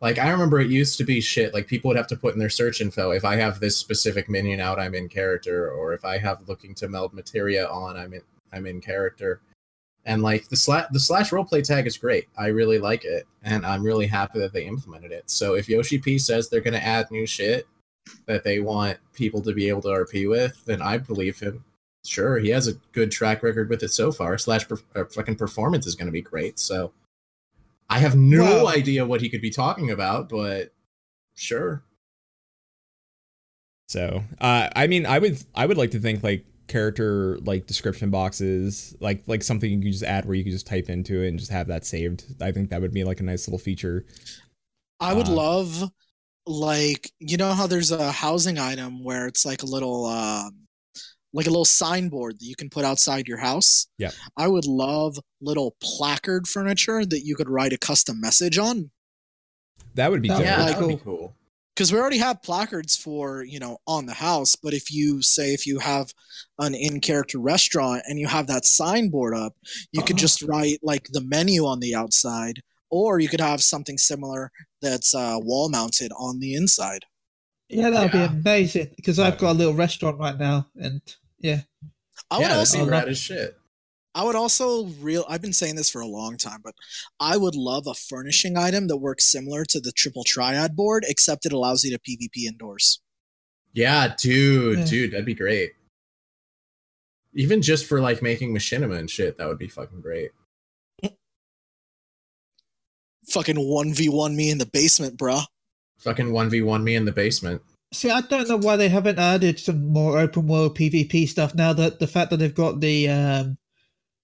[0.00, 2.40] like I remember it used to be shit like people would have to put in
[2.40, 6.04] their search info if I have this specific minion out I'm in character or if
[6.04, 8.22] I have looking to meld materia on I'm in
[8.52, 9.40] I'm in character.
[10.06, 12.28] And like the slash the slash roleplay tag is great.
[12.36, 15.30] I really like it and I'm really happy that they implemented it.
[15.30, 17.66] So if Yoshi P says they're to add new shit
[18.26, 21.64] that they want people to be able to RP with, then I believe him.
[22.04, 24.38] Sure, he has a good track record with it so far.
[24.38, 26.58] Slash per- uh, fucking performance is going to be great.
[26.58, 26.92] So
[27.90, 30.72] I have no Well- idea what he could be talking about, but
[31.34, 31.82] sure.
[33.88, 38.10] So, uh, I mean, I would I would like to think like character like description
[38.10, 41.28] boxes, like like something you can just add where you can just type into it
[41.28, 42.24] and just have that saved.
[42.40, 44.06] I think that would be like a nice little feature.
[45.00, 45.90] I would Uh, love,
[46.46, 50.66] like, you know how there's a housing item where it's like a little, um,
[51.32, 53.86] like a little signboard that you can put outside your house.
[53.98, 54.10] Yeah.
[54.36, 58.90] I would love little placard furniture that you could write a custom message on.
[59.94, 61.16] That would be That Yeah, Really that would be cool.
[61.18, 61.34] cool.
[61.74, 65.54] because we already have placards for you know on the house but if you say
[65.54, 66.12] if you have
[66.58, 69.54] an in-character restaurant and you have that signboard up
[69.92, 70.26] you could Uh-huh.
[70.26, 72.60] just write like the menu on the outside
[72.90, 74.50] or you could have something similar
[74.82, 77.04] that's uh, wall mounted on the inside
[77.68, 78.26] Yeah, that'd Yeah.
[78.28, 81.00] be amazing because I've got a little restaurant right now, and
[81.38, 81.62] yeah,
[82.30, 83.56] i would yeah, also be rad as shit.
[84.14, 86.74] i would also real i've been saying this for a long time but
[87.18, 91.46] i would love a furnishing item that works similar to the triple triad board except
[91.46, 93.00] it allows you to pvp indoors
[93.72, 94.84] Yeah, dude, Yeah.
[94.84, 95.70] dude, that'd be great.
[97.34, 100.32] Even just for like making machinima and shit, that would be fucking great.
[103.30, 105.44] Fucking 1v1 me in the basement bruh
[106.00, 107.60] Fucking 1v1 me in the basement.
[107.92, 111.72] See, I don't know why they haven't added some more open world PvP stuff now
[111.74, 113.58] that the fact that they've got the um,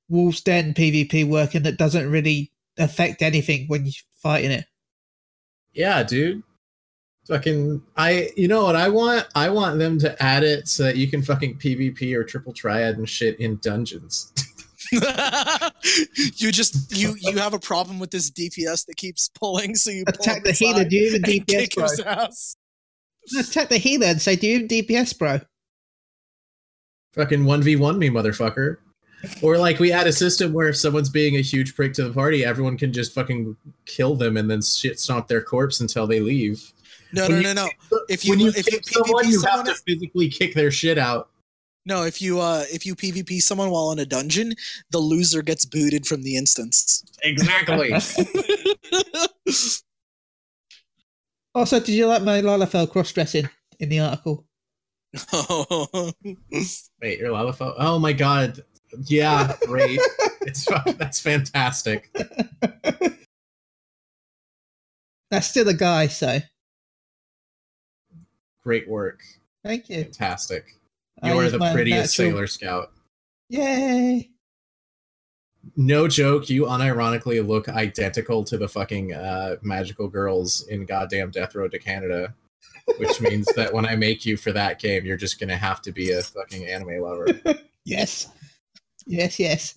[0.09, 3.93] Wolf's Den PvP working that doesn't really affect anything when you're
[4.23, 4.65] fighting it.
[5.73, 6.43] Yeah, dude.
[7.29, 9.27] Fucking I you know what I want?
[9.35, 12.97] I want them to add it so that you can fucking PvP or triple triad
[12.97, 14.33] and shit in dungeons.
[16.37, 20.05] you just you you have a problem with this DPS that keeps pulling, so you
[20.05, 23.41] pull Attack the healer, do you even and DPS, bro?
[23.41, 25.41] Attack the healer and say, do you have DPS, bro?
[27.17, 28.77] fucking 1v1 me, motherfucker.
[29.43, 32.13] Or like we add a system where if someone's being a huge prick to the
[32.13, 33.57] party, everyone can just fucking
[33.87, 36.73] kill them and then shit stomp their corpse until they leave.
[37.13, 37.99] No, When no, no, no.
[38.09, 40.71] If you when you if you kick someone, PvP you have to physically kick their
[40.71, 41.31] shit out.
[41.87, 44.55] No, if you uh if you PvP someone while in a dungeon,
[44.91, 47.05] the loser gets booted from the instance.
[47.23, 47.93] Exactly.
[51.55, 53.49] Also, did you like my Lalafell cross dressing
[53.81, 54.45] in the article?
[55.33, 56.13] Oh
[57.01, 57.75] wait, your Lalafell?
[57.79, 58.63] Oh my god.
[59.07, 59.99] Yeah, great.
[60.43, 60.67] it's
[60.99, 62.15] that's fantastic.
[65.31, 66.41] That's still a guy, so
[68.63, 69.21] Great work.
[69.65, 70.03] thank you.
[70.05, 70.75] Fantastic.
[71.23, 72.93] You are the prettiest natural- Sailor Scout.
[73.49, 74.31] Yay!
[75.77, 81.55] No joke, you unironically look identical to the fucking uh, magical girls in goddamn Death
[81.55, 82.35] Road to Canada.
[82.99, 85.91] Which means that when I make you for that game, you're just gonna have to
[85.93, 87.27] be a fucking anime lover.
[87.89, 88.29] Yes,
[89.07, 89.77] yes, yes.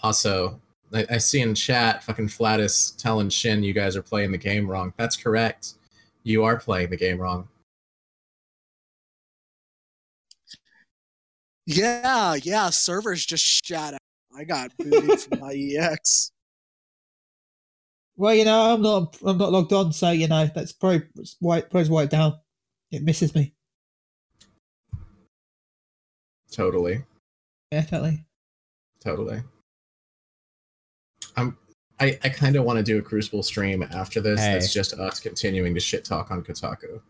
[0.00, 0.60] Also,
[0.94, 4.70] I, I see in chat fucking Flatus telling Shin you guys are playing the game
[4.70, 4.92] wrong.
[4.96, 5.74] That's correct.
[6.22, 7.48] You are playing the game wrong.
[11.66, 12.70] Yeah, yeah.
[12.70, 14.00] Servers just shut out.
[14.36, 16.30] I got booted from my EX.
[18.16, 21.36] Well, you know, I'm not, I'm not logged on, so you know that's pro, it's
[21.40, 22.38] white, pro's white down.
[22.90, 23.52] It misses me.
[26.50, 27.04] Totally.
[27.72, 28.24] Yeah, totally.
[29.00, 29.42] Totally.
[31.36, 31.56] I'm
[31.98, 34.38] I, I kind of want to do a Crucible stream after this.
[34.40, 34.52] Hey.
[34.52, 37.00] That's just us continuing to shit talk on Kotaku.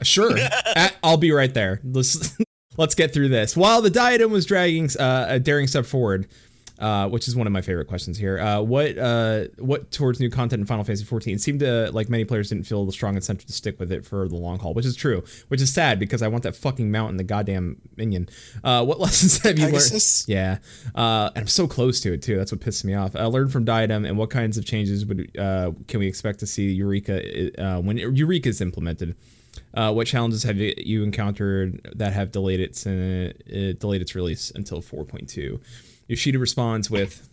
[0.02, 0.32] sure.
[0.38, 1.80] I- I'll be right there.
[1.84, 2.36] Let's
[2.76, 3.56] let's get through this.
[3.56, 6.28] While the diadem was dragging uh, a daring step forward,
[6.78, 8.38] uh, which is one of my favorite questions here.
[8.38, 11.34] Uh, what uh, what towards new content in Final Fantasy 14?
[11.34, 14.04] It seemed to like many players didn't feel the strong incentive to stick with it
[14.04, 15.24] for the long haul, which is true.
[15.48, 18.28] Which is sad because I want that fucking mount and the goddamn minion.
[18.62, 20.24] Uh, what lessons have you learned?
[20.26, 20.58] Yeah,
[20.94, 22.36] uh, and I'm so close to it too.
[22.36, 23.16] That's what pisses me off.
[23.16, 26.46] Uh, learned from Diadem, and what kinds of changes would uh, can we expect to
[26.46, 29.16] see Eureka uh, when Eureka is implemented?
[29.76, 34.50] Uh, what challenges have you- encountered that have delayed its uh, uh, delayed its release
[34.54, 35.60] until 4.2?
[36.08, 37.28] Yoshida responds with.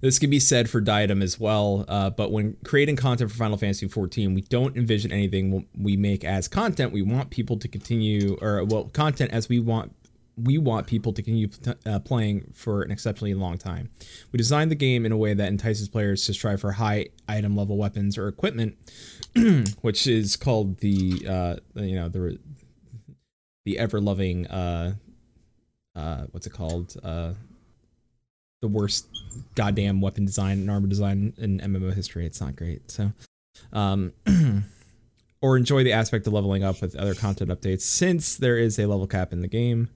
[0.00, 3.56] This can be said for Diadem as well, uh, but when creating content for Final
[3.56, 6.92] Fantasy XIV, we don't envision anything we make as content.
[6.92, 9.94] We want people to continue, or well, content as we want
[10.36, 11.48] we want people to continue
[11.86, 13.90] uh, playing for an exceptionally long time.
[14.32, 17.56] We designed the game in a way that entices players to strive for high item
[17.56, 18.76] level weapons or equipment,
[19.80, 22.38] which is called the uh, you know the
[23.64, 24.94] the ever loving uh,
[25.94, 27.32] uh, what's it called uh,
[28.60, 29.06] the worst
[29.54, 32.26] goddamn weapon design and armor design in MMO history.
[32.26, 32.90] It's not great.
[32.90, 33.12] So.
[33.72, 34.12] Um,
[35.42, 38.86] or enjoy the aspect of leveling up with other content updates since there is a
[38.86, 39.88] level cap in the game.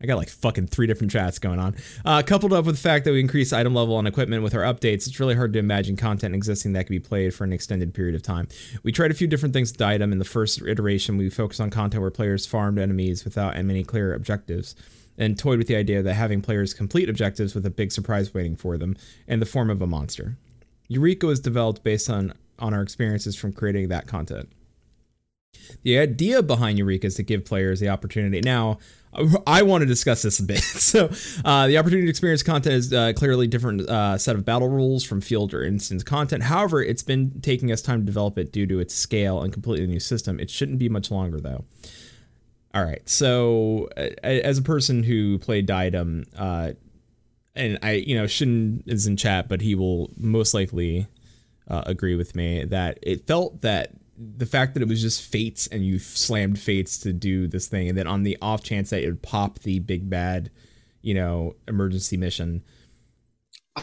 [0.00, 1.74] I got like fucking three different chats going on.
[2.04, 4.62] Uh, coupled up with the fact that we increase item level and equipment with our
[4.62, 7.92] updates, it's really hard to imagine content existing that could be played for an extended
[7.92, 8.46] period of time.
[8.84, 10.12] We tried a few different things with the item.
[10.12, 14.14] In the first iteration, we focused on content where players farmed enemies without many clear
[14.14, 14.76] objectives,
[15.16, 18.54] and toyed with the idea that having players complete objectives with a big surprise waiting
[18.54, 18.96] for them
[19.26, 20.36] in the form of a monster.
[20.86, 24.48] Eureka was developed based on, on our experiences from creating that content.
[25.82, 28.40] The idea behind Eureka is to give players the opportunity.
[28.40, 28.78] Now,
[29.46, 30.62] I want to discuss this a bit.
[30.88, 31.10] So,
[31.44, 35.04] uh, the opportunity to experience content is uh, clearly different uh, set of battle rules
[35.04, 36.44] from field or instance content.
[36.44, 39.86] However, it's been taking us time to develop it due to its scale and completely
[39.86, 40.40] new system.
[40.40, 41.64] It shouldn't be much longer though.
[42.72, 43.06] All right.
[43.08, 43.88] So,
[44.22, 46.72] as a person who played Diadem, uh,
[47.54, 51.06] and I, you know, Shin is in chat, but he will most likely
[51.66, 55.66] uh, agree with me that it felt that the fact that it was just fates
[55.68, 59.02] and you slammed fates to do this thing, and then on the off chance that
[59.02, 60.50] it would pop the big bad,
[61.02, 62.62] you know, emergency mission,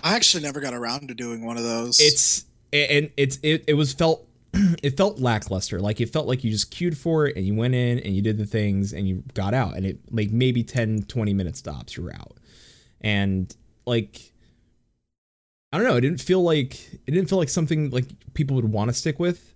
[0.03, 1.99] I actually never got around to doing one of those.
[1.99, 5.79] it's and it's it, it was felt it felt lackluster.
[5.79, 8.21] Like it felt like you just queued for it and you went in and you
[8.21, 11.95] did the things and you got out and it like maybe 10 20 minute stops
[11.95, 12.37] you're out.
[13.01, 13.55] And
[13.85, 14.33] like
[15.71, 18.71] i don't know it didn't feel like it didn't feel like something like people would
[18.71, 19.53] want to stick with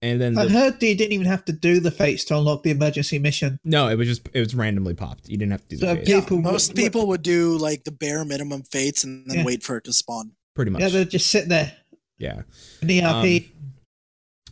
[0.00, 2.62] And then I the, heard you didn't even have to do the fates to unlock
[2.62, 3.58] the emergency mission.
[3.64, 5.28] no, it was just it was randomly popped.
[5.28, 7.82] You didn't have to do the So face, Yeah, People- most people would do like
[7.84, 9.44] the bare minimum fates and then Yeah.
[9.44, 10.32] wait for it to spawn.
[10.54, 10.82] pretty much.
[10.82, 11.72] Yeah, they just sit there.
[12.18, 12.42] yeah.
[12.82, 13.44] in the ERP.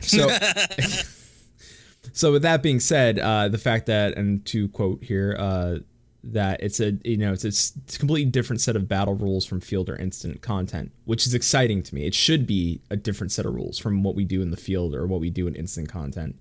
[0.01, 0.27] So
[2.13, 5.77] so with that being said, uh, the fact that and to quote here, uh,
[6.23, 9.45] that it's a you know it's a it's a completely different set of battle rules
[9.45, 12.05] from field or instance content, which is exciting to me.
[12.05, 14.95] It should be a different set of rules from what we do in the field
[14.95, 16.35] or what we do in instance content.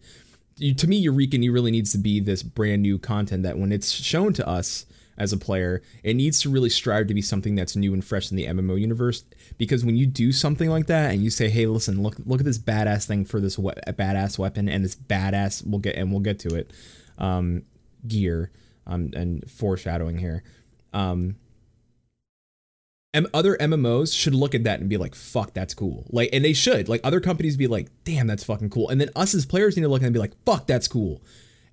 [0.59, 3.73] You, to me, Eureka New really needs to be this brand new content that when
[3.73, 4.87] it's shown to us
[5.19, 8.31] as a player, it needs to really strive to be something that's new and fresh
[8.31, 9.25] in the MMO universe.
[9.59, 12.47] Because when you do something like that and you say, "Hey, listen, look look at
[12.47, 16.21] this badass thing for this we- badass weapon and this badass we'll get and we'll
[16.21, 16.73] get to it
[17.19, 17.63] um,
[18.07, 18.51] gear
[18.87, 20.43] um, and foreshadowing here."
[20.93, 21.37] Um,
[23.33, 26.53] other MMOs should look at that and be like, "Fuck, that's cool." Like, and they
[26.53, 26.89] should.
[26.89, 29.85] Like, other companies be like, "Damn, that's fucking cool." And then us as players need
[29.85, 31.23] to look at and be like, "Fuck, that's cool."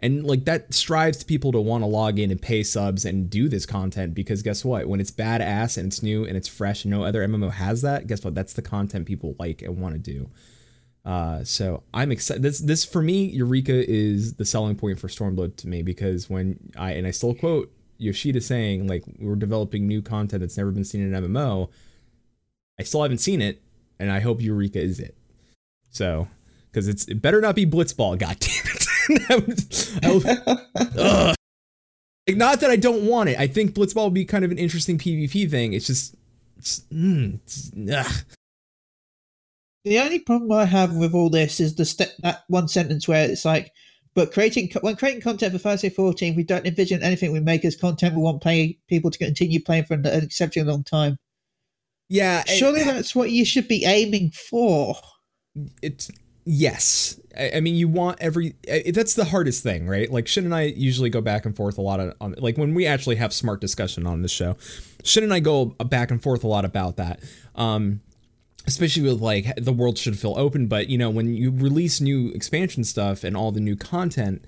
[0.04, 3.48] And like that strives people to want to log in and pay subs and do
[3.48, 4.86] this content because guess what?
[4.86, 8.06] When it's badass and it's new and it's fresh and no other MMO has that,
[8.08, 8.36] guess what?
[8.36, 10.30] That's the content people like and want to do.
[11.06, 12.44] Uh, so I'm excited.
[12.44, 16.72] This this for me, Eureka is the selling point for Stormblood to me because when
[16.78, 20.86] I and I still quote Yoshida saying like we're developing new content that's never been
[20.86, 21.70] seen in an MMO.
[22.80, 23.62] I still haven't seen it,
[24.00, 25.16] and I hope Eureka is it.
[25.90, 26.28] So
[26.72, 28.18] because it's it better not be Blitzball.
[28.20, 31.38] God damn it!
[32.28, 33.38] Like, not that I don't want it.
[33.38, 35.74] I think Blitzball would be kind of an interesting PvP thing.
[35.74, 36.16] It's just,
[36.58, 37.70] it's, mm, it's.
[39.86, 43.30] The only problem I have with all this is the step that one sentence where
[43.30, 43.72] it's like,
[44.16, 47.76] but creating when creating content for Thursday 14, we don't envision anything we make as
[47.76, 48.16] content.
[48.16, 51.18] We want play people to continue playing for an exceptionally long time.
[52.10, 52.42] yeah.
[52.48, 54.96] it- Surely that's what you should be aiming for.
[55.82, 56.10] it's
[56.46, 60.44] yes I, I mean you want every I- that's the hardest thing right like shin
[60.44, 63.16] and i usually go back and forth a lot on, on like when we actually
[63.16, 64.58] have smart discussion on this show
[65.06, 67.22] shin and i go back and forth a lot about that
[67.56, 68.02] um
[68.66, 72.30] especially with like the world should feel open but you know when you release new
[72.30, 74.44] expansion stuff and all the new content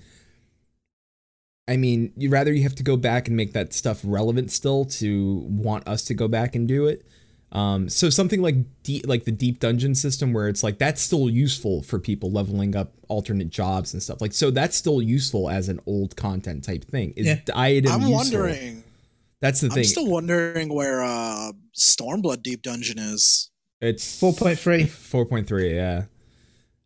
[1.68, 4.84] I mean, you rather you have to go back and make that stuff relevant still
[4.84, 7.04] to want us to go back and do it.
[7.52, 11.28] Um, so something like deep, like the deep dungeon system, where it's like that's still
[11.28, 14.20] useful for people leveling up alternate jobs and stuff.
[14.20, 17.12] Like so, that's still useful as an old content type thing.
[17.16, 17.40] Is Yeah.
[17.44, 18.14] diadem I'm useful?
[18.16, 18.84] wondering.
[19.40, 19.78] That's the thing.
[19.78, 23.50] I'm still wondering where uh, Stormblood Deep Dungeon is.
[23.80, 24.84] It's 4.3.
[24.86, 26.04] 4.3 yeah.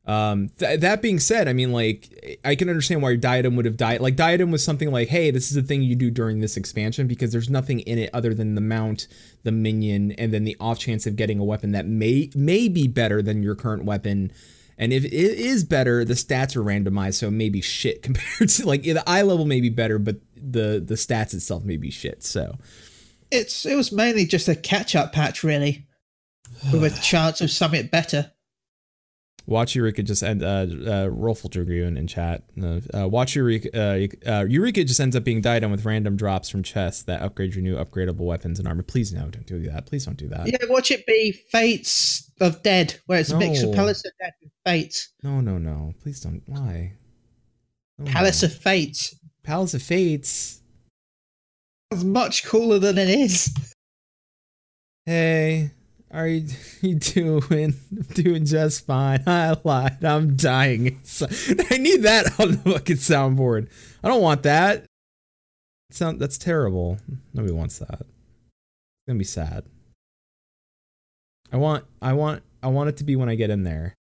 [0.07, 3.76] Um th- that being said i mean like i can understand why diadem would have
[3.76, 6.57] died like diadem was something like hey this is the thing you do during this
[6.57, 9.07] expansion because there's nothing in it other than the mount
[9.43, 12.88] the minion and then the off chance of getting a weapon that may may be
[12.88, 14.32] better than your current weapon.
[14.78, 18.82] And if it is better the stats are randomized so maybe shit compared to like
[18.82, 22.57] the eye level may be better but the the stats itself may be shit so.
[23.30, 25.86] It's it was mainly just a catch up patch, really,
[26.73, 28.33] with a chance of something better.
[29.47, 32.45] Watch Eureka just end uh uh Rolful Dragoon in chat.
[32.63, 36.49] Uh, uh, watch Eureka uh, uh Eureka just ends up being diadem with random drops
[36.49, 38.83] from chests that upgrade your new upgradable weapons and armor.
[38.83, 39.87] Please no, don't do that.
[39.87, 40.47] Please don't do that.
[40.47, 44.33] Yeah, watch it be Fates of Dead, where it's a mix of Palace of Dead
[44.43, 45.09] and Fates.
[45.23, 45.95] No, no, no.
[46.03, 46.43] Please don't.
[46.47, 46.93] Why?
[47.99, 48.11] No.
[48.11, 49.17] Palace of Fates.
[49.43, 50.61] Palace of Fates.
[51.91, 53.75] It's much cooler than it is.
[55.07, 55.73] Hey,
[56.13, 56.47] are you,
[56.81, 57.75] you doing?
[58.15, 59.23] Doing just fine.
[59.27, 60.05] I lied.
[60.05, 61.01] I'm dying.
[61.03, 61.27] So-
[61.71, 63.69] I need that on the fucking soundboard.
[64.03, 64.85] I don't want that.
[65.93, 66.99] Sound that's terrible.
[67.35, 68.01] Nobody wants that.
[68.01, 69.65] It's gonna be sad.
[71.53, 71.85] I want.
[72.01, 72.43] I want.
[72.63, 73.95] I want it to be when I get in there.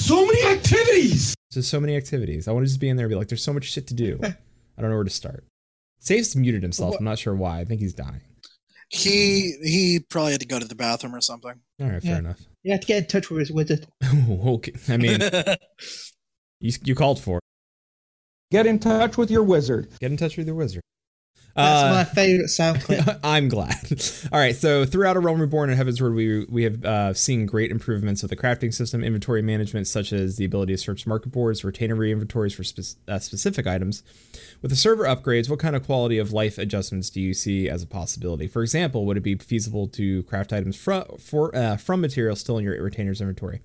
[0.00, 1.34] So many activities!
[1.50, 2.46] Just so many activities.
[2.46, 3.94] I want to just be in there and be like, there's so much shit to
[3.94, 4.20] do.
[4.22, 4.34] I
[4.80, 5.44] don't know where to start.
[5.98, 6.96] Safe's muted himself.
[6.98, 7.60] I'm not sure why.
[7.60, 8.20] I think he's dying.
[8.90, 11.54] He he probably had to go to the bathroom or something.
[11.80, 12.18] All right, fair Yeah.
[12.18, 12.40] enough.
[12.62, 13.86] You have to get in touch with his wizard.
[14.04, 14.72] okay.
[14.88, 15.20] I mean,
[16.60, 17.42] you, you called for it.
[18.52, 19.88] Get in touch with your wizard.
[20.00, 20.82] Get in touch with your wizard.
[21.56, 23.04] That's Uh, my favorite sound clip.
[23.24, 23.74] I'm glad.
[24.30, 27.70] All right, so throughout A Realm Reborn and Heavensward, we we have uh, seen great
[27.70, 31.62] improvements with the crafting system, inventory management, such as the ability to search market boards,
[31.62, 34.02] retainery inventories for spe- uh, specific items.
[34.62, 37.82] With the server upgrades, what kind of quality of life adjustments do you see as
[37.82, 38.46] a possibility?
[38.48, 42.58] For example, would it be feasible to craft items fro- for uh, from materials still
[42.58, 43.60] in your retainer's inventory?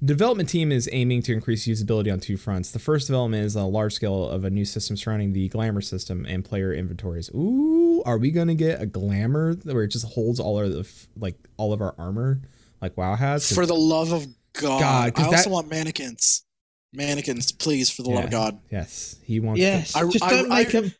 [0.00, 2.70] The development team is aiming to increase usability on two fronts.
[2.70, 6.26] The first development is a large scale of a new system surrounding the glamour system
[6.28, 7.29] and player inventories.
[7.34, 11.36] Ooh, are we gonna get a glamour where it just holds all of the like
[11.56, 12.40] all of our armor,
[12.80, 13.52] like WoW has?
[13.52, 16.44] For the love of God, God I also that- want mannequins.
[16.92, 18.58] Mannequins, please, for the love of God.
[18.70, 19.60] Yes, he wants.
[19.60, 20.94] Yes, I- just I- don't make I- them.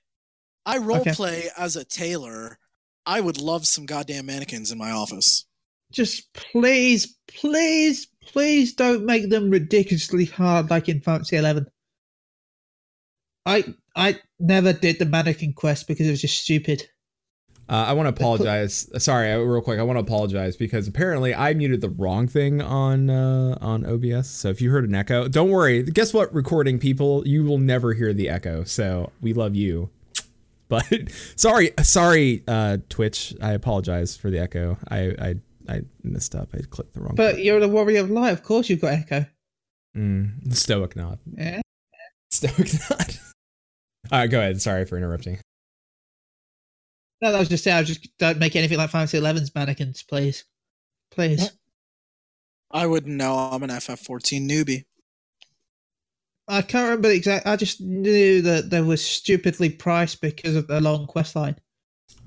[0.65, 1.13] I role Okay.
[1.13, 2.59] play as a tailor.
[3.07, 5.47] I would love some goddamn mannequins in my office.
[5.91, 11.67] Just please, please, please don't make them ridiculously hard like in Fantasy Eleven.
[13.47, 16.89] I I never did the mannequin quest because it was just stupid.
[17.69, 18.91] Uh, I want to apologize.
[18.99, 19.79] Sorry, uh, real quick.
[19.79, 24.29] I want to apologize because apparently I muted the wrong thing on uh, on OBS.
[24.29, 25.85] So if you heard an echo, don't worry.
[25.85, 28.65] Guess what, recording people, you will never hear the echo.
[28.65, 29.91] So we love you.
[30.69, 30.87] But
[31.37, 33.35] sorry, sorry, uh, Twitch.
[33.43, 34.79] I apologize for the echo.
[34.89, 35.35] I I
[35.69, 36.51] I messed up.
[36.55, 37.15] I clicked the wrong.
[37.17, 38.31] But you're the warrior of light.
[38.33, 39.27] Of course, you've got echo.
[39.97, 41.19] mm, stoic nod.
[41.37, 41.61] Yeah.
[42.31, 43.19] Stoic nod.
[44.11, 44.61] All right, go ahead.
[44.61, 45.39] Sorry for interrupting.
[47.23, 47.71] No, that was just it.
[47.71, 50.45] I was just don't make anything like Fantasy 11's mannequins, please,
[51.11, 51.51] please.
[52.71, 53.35] I wouldn't know.
[53.35, 54.85] I'm an FF14 newbie.
[56.49, 57.47] I can't remember the exact.
[57.47, 61.57] I just knew that they were stupidly priced because of the long quest line.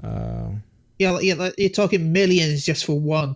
[0.01, 0.51] Uh,
[0.99, 3.35] Yeah, like, yeah, like, you're talking millions just for one,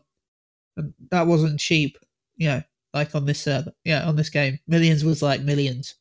[0.78, 1.98] and that wasn't cheap.
[2.38, 2.62] You know,
[2.94, 5.96] like on this server, yeah, on this game, millions was like millions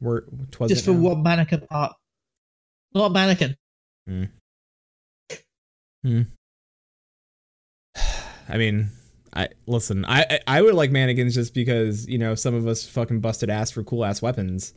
[0.00, 0.22] we're
[0.58, 1.94] was just for one mannequin part.
[2.94, 3.56] Not mannequin.
[4.06, 4.24] Hmm.
[6.02, 6.22] Hmm.
[8.48, 8.90] I mean,
[9.34, 10.04] I listen.
[10.04, 13.70] I I- would like mannequins just because you know some of us fucking busted ass
[13.70, 14.72] for cool ass weapons,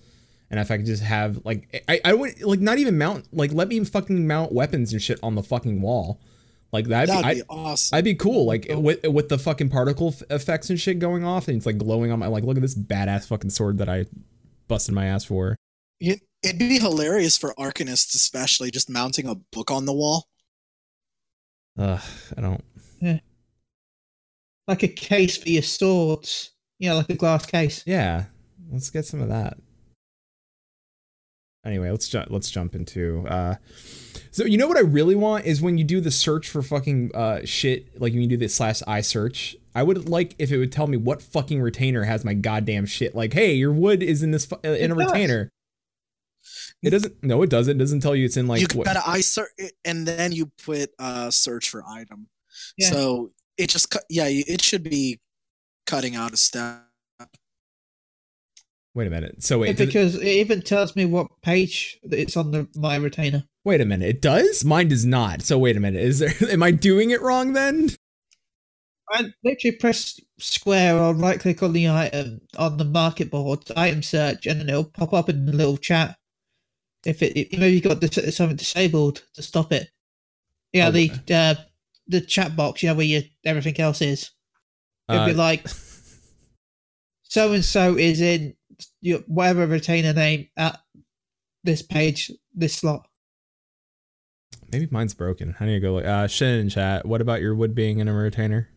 [0.49, 3.53] and if I could just have like I I would like not even mount like
[3.53, 6.19] let me fucking mount weapons and shit on the fucking wall,
[6.71, 7.95] like that'd, That'd be, be I, awesome.
[7.97, 11.47] I'd be cool like with with the fucking particle f- effects and shit going off,
[11.47, 14.05] and it's like glowing on my like look at this badass fucking sword that I
[14.69, 15.57] busted my ass for.
[15.99, 20.29] It, it'd be hilarious for arcanists, especially just mounting a book on the wall.
[21.77, 22.01] Ugh,
[22.37, 22.63] I don't.
[23.01, 23.19] Yeah.
[24.67, 26.51] Like a case for your swords.
[26.77, 27.83] Yeah, like a glass case.
[27.85, 28.25] Yeah,
[28.71, 29.57] let's get some of that.
[31.65, 32.29] Anyway, let's jump.
[32.29, 33.25] Let's jump into.
[33.27, 33.55] Uh,
[34.31, 37.11] so you know what I really want is when you do the search for fucking
[37.13, 39.57] uh shit, like when you do the slash i search.
[39.79, 43.15] I would like if it would tell me what fucking retainer has my goddamn shit.
[43.15, 45.05] Like, hey, your wood is in this fu- uh, in a does.
[45.05, 45.51] retainer.
[46.83, 47.23] It doesn't.
[47.23, 47.77] No, it doesn't.
[47.77, 48.85] It doesn't tell you it's in like you what.
[48.85, 49.49] gotta I search,
[49.85, 52.27] and then you put uh, search for item.
[52.77, 52.89] Yeah.
[52.89, 54.03] So it just cut.
[54.09, 55.19] Yeah, it should be
[55.85, 56.83] cutting out a step.
[58.95, 59.43] Wait a minute.
[59.43, 59.77] So wait.
[59.77, 63.43] does it- because it even tells me what page it's on the my retainer.
[63.63, 64.09] wait a minute.
[64.09, 64.65] It does.
[64.65, 65.41] Mine does not.
[65.41, 66.01] So wait a minute.
[66.03, 66.33] Is there?
[66.51, 67.89] Am I doing it wrong then?
[69.11, 74.03] I literally press square or right click on the item on the market board, item
[74.03, 76.15] search, and then it'll pop up in the little chat.
[77.05, 79.89] If it, it maybe you've got dis- something disabled to stop it.
[80.73, 81.55] Yeah, the uh,
[82.07, 84.31] the chat box, yeah, where you, everything else is.
[85.09, 85.65] It'd be Uh, like
[87.23, 88.55] so and so is in
[89.01, 90.79] your whatever retainer name at
[91.63, 93.07] this page, this slot.
[94.71, 95.55] Maybe mine's broken.
[95.59, 96.05] I need to go look.
[96.05, 97.05] Uh, Shin in chat.
[97.05, 98.69] What about your wood being in a retainer?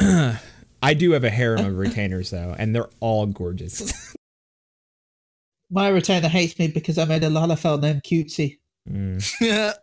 [0.82, 4.14] I do have a harem of retainers though, and they're all gorgeous.
[5.70, 8.58] My retainer hates me because I made a Lalafell named Cutesy.
[8.88, 9.74] Mm.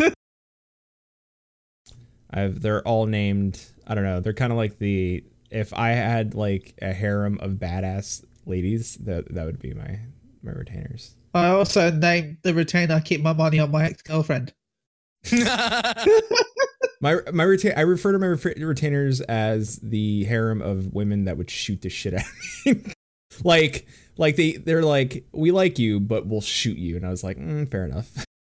[2.30, 3.64] I've they're all named.
[3.86, 4.20] I don't know.
[4.20, 9.32] They're kind of like the if I had like a harem of badass ladies, that
[9.34, 10.00] that would be my
[10.42, 11.14] my retainers.
[11.34, 14.52] I also named the retainer I keep my money on my ex girlfriend.
[17.00, 21.50] My my retain I refer to my retainers as the harem of women that would
[21.50, 22.22] shoot the shit out
[22.66, 22.92] of me.
[23.44, 27.22] like like they they're like we like you but we'll shoot you and I was
[27.22, 28.24] like mm, fair enough.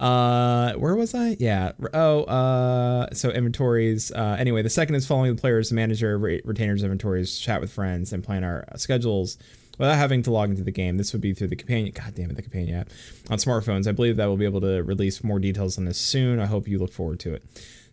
[0.00, 1.36] Uh, where was I?
[1.38, 1.72] Yeah.
[1.92, 4.10] Oh, uh, so inventories.
[4.10, 8.10] Uh, anyway, the second is following the players, manager, re- retainers, inventories, chat with friends,
[8.14, 9.36] and plan our schedules
[9.80, 10.96] without having to log into the game.
[10.96, 11.92] This would be through the companion.
[11.94, 12.90] God damn it, the companion app
[13.30, 13.88] on smartphones.
[13.88, 16.38] I believe that we'll be able to release more details on this soon.
[16.38, 17.42] I hope you look forward to it.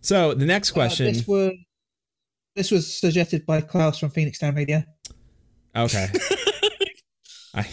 [0.02, 1.08] So the next question.
[1.08, 1.52] Uh, this was
[2.56, 4.84] this was suggested by Klaus from Phoenix Down Radio.
[5.76, 6.08] Okay.
[7.56, 7.68] I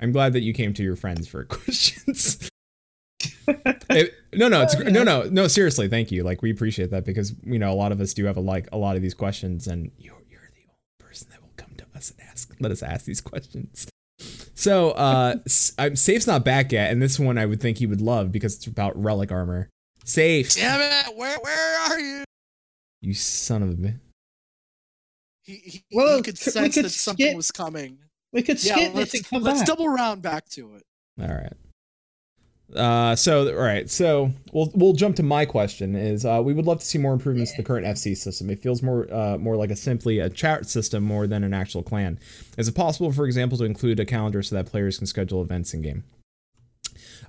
[0.00, 2.48] I'm glad that you came to your friends for questions.
[3.90, 5.46] It- no, no, it's no, no, no.
[5.46, 6.22] Seriously, thank you.
[6.24, 8.68] Like we appreciate that because you know a lot of us do have a like
[8.72, 11.84] a lot of these questions, and you're you're the only person that will come to
[11.94, 13.86] us and ask let us ask these questions.
[14.54, 17.86] So, uh, s- I'm Safe's not back yet, and this one I would think he
[17.86, 19.68] would love because it's about relic armor.
[20.04, 21.16] Safe, Damn it!
[21.16, 22.24] Where where are you?
[23.02, 23.74] you son of a.
[23.74, 23.94] bi-
[25.44, 27.98] He, he, Well, he could c- we sense could that something was coming.
[28.32, 29.66] We could Yeah, skip let's, and come let's back.
[29.66, 30.82] double round back to it.
[31.20, 31.52] All right.
[32.74, 35.94] Uh, so all right, so we'll we'll jump to my question.
[35.94, 38.50] Is uh, we would love to see more improvements to the current FC system.
[38.50, 41.82] It feels more uh, more like a simply a chat system more than an actual
[41.82, 42.18] clan.
[42.58, 45.74] Is it possible, for example, to include a calendar so that players can schedule events
[45.74, 46.04] in game?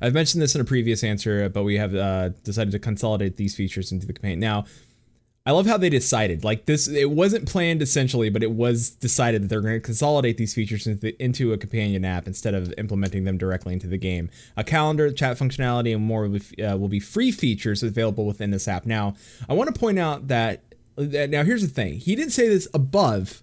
[0.01, 3.55] I've mentioned this in a previous answer, but we have uh, decided to consolidate these
[3.55, 4.39] features into the companion.
[4.39, 4.65] Now,
[5.47, 6.43] I love how they decided.
[6.43, 10.35] Like this, it wasn't planned essentially, but it was decided that they're going to consolidate
[10.35, 14.29] these features into, into a companion app instead of implementing them directly into the game.
[14.57, 18.51] A calendar, chat functionality, and more will be, uh, will be free features available within
[18.51, 18.85] this app.
[18.85, 19.15] Now,
[19.47, 20.63] I want to point out that,
[20.97, 21.93] that now here's the thing.
[21.93, 23.41] He didn't say this above,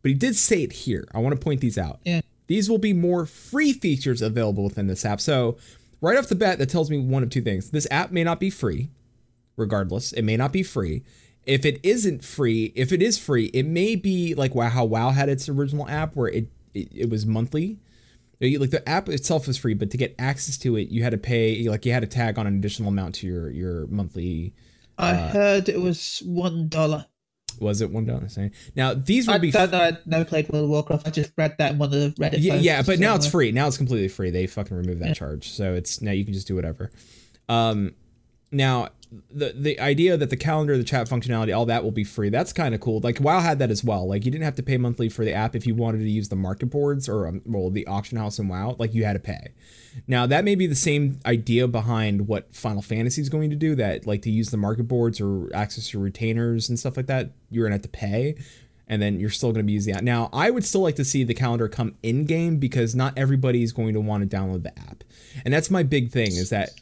[0.00, 1.06] but he did say it here.
[1.14, 2.00] I want to point these out.
[2.04, 2.22] Yeah.
[2.46, 5.20] These will be more free features available within this app.
[5.20, 5.58] So,
[6.00, 7.72] right off the bat, that tells me one of two things.
[7.72, 8.88] This app may not be free,
[9.58, 10.12] regardless.
[10.14, 11.02] It may not be free.
[11.44, 15.10] If it isn't free, if it is free, it may be like wow, how WoW
[15.10, 17.78] had its original app where it it, it was monthly.
[18.40, 21.18] Like the app itself is free, but to get access to it, you had to
[21.18, 21.68] pay.
[21.68, 24.52] Like you had to tag on an additional amount to your your monthly.
[24.98, 27.06] I Uh, heard it was one dollar.
[27.60, 28.26] Was it one dollar?
[28.74, 29.78] Now these will I be don't know.
[29.78, 31.06] I never played World of Warcraft.
[31.06, 32.38] I just read that in one of the Reddit.
[32.40, 33.52] yeah, yeah, but now it's free.
[33.52, 34.30] Now it's completely free.
[34.30, 35.14] They fucking removed that Yeah.
[35.14, 36.90] charge, so it's now you can just do whatever.
[37.48, 37.94] Um,
[38.50, 38.88] now
[39.30, 42.30] the the idea that the calendar, the chat functionality, all that will be free.
[42.30, 43.00] That's kind of cool.
[43.00, 44.08] Like WoW had that as well.
[44.08, 46.28] Like you didn't have to pay monthly for the app if you wanted to use
[46.28, 48.76] the market boards or um, well the auction house in WoW.
[48.78, 49.52] Like you had to pay.
[50.06, 53.74] Now that may be the same idea behind what Final Fantasy is going to do.
[53.74, 57.32] That like to use the market boards or access your retainers and stuff like that,
[57.50, 58.36] you're gonna have to pay
[58.88, 60.04] and then you're still going to be using the app.
[60.04, 63.62] Now, I would still like to see the calendar come in game because not everybody
[63.62, 65.04] is going to want to download the app.
[65.44, 66.72] And that's my big thing is that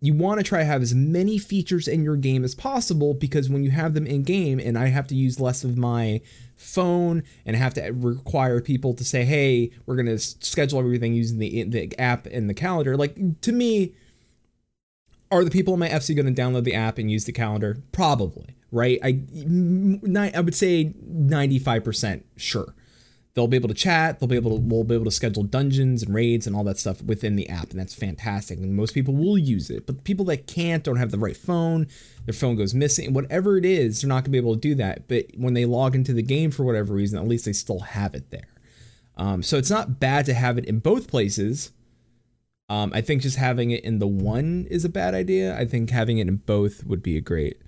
[0.00, 3.50] you want to try to have as many features in your game as possible because
[3.50, 6.22] when you have them in game and I have to use less of my
[6.56, 11.38] phone and have to require people to say, "Hey, we're going to schedule everything using
[11.38, 13.92] the the app and the calendar." Like to me,
[15.30, 17.82] are the people in my FC going to download the app and use the calendar?
[17.92, 18.98] Probably, right?
[19.02, 19.20] I
[20.34, 22.74] I would say 95% sure.
[23.34, 26.02] They'll be able to chat, they'll be able to we'll be able to schedule dungeons
[26.02, 28.58] and raids and all that stuff within the app and that's fantastic.
[28.58, 29.86] And most people will use it.
[29.86, 31.86] But people that can't don't have the right phone,
[32.26, 34.74] their phone goes missing, whatever it is, they're not going to be able to do
[34.76, 35.06] that.
[35.06, 38.14] But when they log into the game for whatever reason, at least they still have
[38.14, 38.48] it there.
[39.16, 41.72] Um, so it's not bad to have it in both places.
[42.70, 45.58] Um, I think just having it in the one is a bad idea.
[45.58, 47.60] I think having it in both would be a great.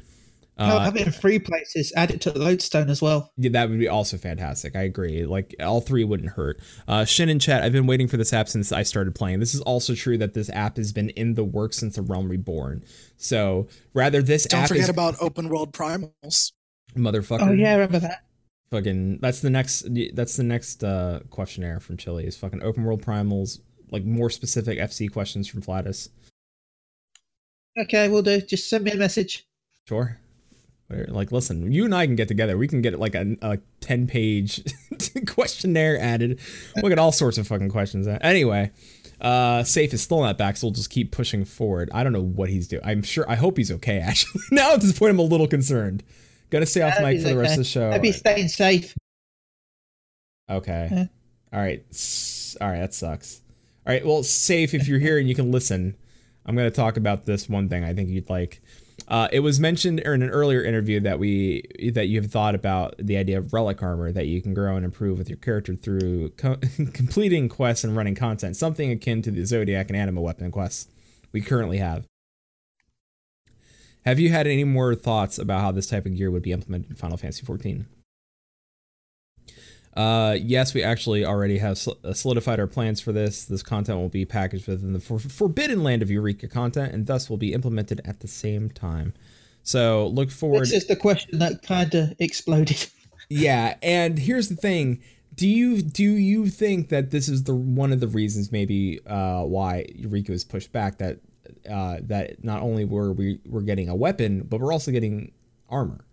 [0.59, 1.93] Hell, Uh, have it in three places.
[1.97, 3.33] Add it to the Lodestone as well.
[3.39, 4.77] yeah, that would be also fantastic.
[4.77, 5.25] I agree.
[5.25, 6.61] Like all three wouldn't hurt.
[6.87, 9.41] Uh, Shin and Chat, I've been waiting for this app since I started playing.
[9.41, 12.29] This is also true that this app has been in the works since the Realm
[12.29, 12.85] Reborn.
[13.17, 16.53] So rather this Don't app forget is about open world primals.
[16.95, 17.49] motherfucker.
[17.49, 18.25] Oh yeah, I remember that.
[18.71, 23.03] fucking that's the next that's the next uh questionnaire from Chili is fucking open world
[23.03, 23.59] primals
[23.91, 26.11] like more specific FC questions from Flatus.
[27.79, 28.41] Okay, we'll do.
[28.43, 29.47] Just send me a message.
[29.89, 30.19] Sure.
[31.09, 32.57] Like, listen, you and I can get together.
[32.57, 34.63] We can get like a, a 10 page
[35.27, 36.41] questionnaire added.
[36.77, 38.07] We'll get all sorts of fucking questions.
[38.07, 38.71] Anyway,
[39.21, 41.91] uh, Safe is still not back, so we'll just keep pushing forward.
[41.95, 42.83] I don't know what he's doing.
[42.85, 44.43] I'm sure, I hope he's okay, actually.
[44.51, 46.03] now at this point, I'm a little concerned.
[46.51, 47.53] Gonna stay off mic for the rest okay.
[47.53, 47.91] of the show.
[47.93, 48.95] Hope he's staying safe.
[50.51, 50.89] Okay.
[50.91, 51.07] Yeah.
[51.53, 51.85] All right.
[52.61, 52.81] All right.
[52.81, 53.41] That sucks.
[53.87, 54.05] All right.
[54.05, 55.97] Well, safe if you're here and you can listen.
[56.45, 58.62] I'm going to talk about this one thing I think you'd like.
[59.13, 61.63] Uh, it was mentioned in an earlier interview that we
[61.93, 64.87] that you have thought about the idea of relic armor that you can grow and
[64.87, 66.57] improve with your character through co-
[66.95, 70.89] completing quests and running content, something akin to the Zodiac and Anima weapon quests
[71.31, 72.07] we currently have.
[74.07, 76.89] Have you had any more thoughts about how this type of gear would be implemented
[76.89, 77.85] in Final Fantasy 14?
[79.95, 83.45] Uh, yes, we actually already have uh, solidified our plans for this.
[83.45, 87.29] This content will be packaged within the for- forbidden land of Eureka content, and thus
[87.29, 89.13] will be implemented at the same time.
[89.63, 90.63] So look forward.
[90.63, 92.87] This is the question that kind of exploded.
[93.29, 95.01] Yeah, and here's the thing:
[95.35, 99.43] do you do you think that this is the one of the reasons maybe uh,
[99.45, 100.99] why Eureka was pushed back?
[100.99, 101.19] That
[101.71, 105.33] uh, that not only were we we're getting a weapon, but we're also getting
[105.71, 106.05] armor.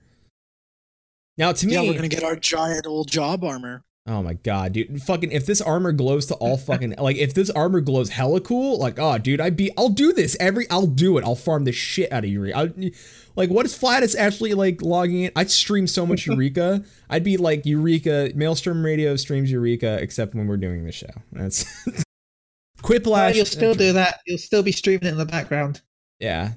[1.40, 3.86] Now, to me, Yeah, we're gonna get our giant old job armor.
[4.06, 5.02] Oh my god, dude!
[5.04, 8.78] Fucking if this armor glows to all fucking like if this armor glows hella cool,
[8.78, 11.24] like oh dude, I'd be I'll do this every I'll do it.
[11.24, 12.58] I'll farm the shit out of Eureka.
[12.58, 12.92] I,
[13.36, 15.32] like what is Flatus actually like logging in?
[15.36, 16.84] I'd stream so much Eureka.
[17.10, 21.08] I'd be like Eureka Maelstrom Radio streams Eureka except when we're doing the show.
[21.32, 21.64] That's
[22.82, 23.36] Quiplash.
[23.36, 24.22] you'll still do that.
[24.26, 25.82] You'll still be streaming it in the background.
[26.20, 26.54] Yeah.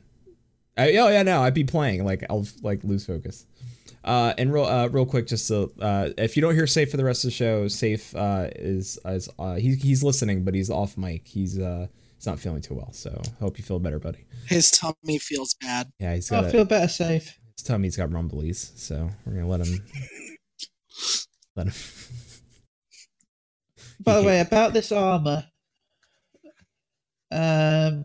[0.77, 3.47] I, oh yeah, no, I'd be playing like I'll like lose focus.
[4.05, 6.97] Uh, and real uh, real quick, just so uh, if you don't hear Safe for
[6.97, 10.71] the rest of the show, Safe uh, is is uh, he, he's listening, but he's
[10.71, 11.27] off mic.
[11.29, 12.93] He's uh, he's not feeling too well.
[12.93, 14.27] So hope you feel better, buddy.
[14.49, 15.93] His tummy feels bad.
[16.01, 17.39] Yeah, he's got I a, feel better safe.
[17.57, 19.85] his tummy's got rumblies, so we're gonna let him
[21.55, 21.75] let him.
[24.01, 25.45] By the way, about this armor,
[27.31, 28.05] um,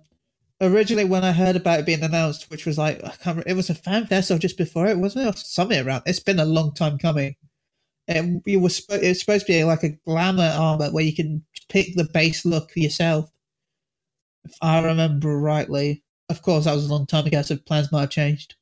[0.62, 3.56] originally when I heard about it being announced, which was like I can't, remember, it
[3.56, 5.36] was a fan fest or just before it, wasn't it?
[5.36, 6.04] Or something around.
[6.06, 7.36] It's been a long time coming.
[8.08, 11.16] And it was spo- it was supposed to be like a glamour armor where you
[11.16, 13.30] can pick the base look for yourself.
[14.46, 18.02] If I remember rightly, of course that was a long time ago, so plans might
[18.02, 18.56] have changed.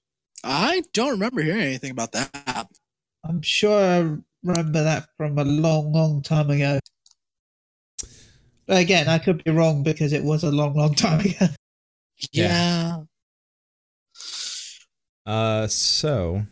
[0.44, 2.68] I don't remember hearing anything about that.
[3.24, 6.80] I'm sure I remember that from a long, long time ago.
[8.68, 11.48] But again, I could be wrong because it was a long, long time ago.
[12.32, 12.48] Yeah.
[12.48, 13.04] Yeah.
[15.26, 16.46] Uh, so,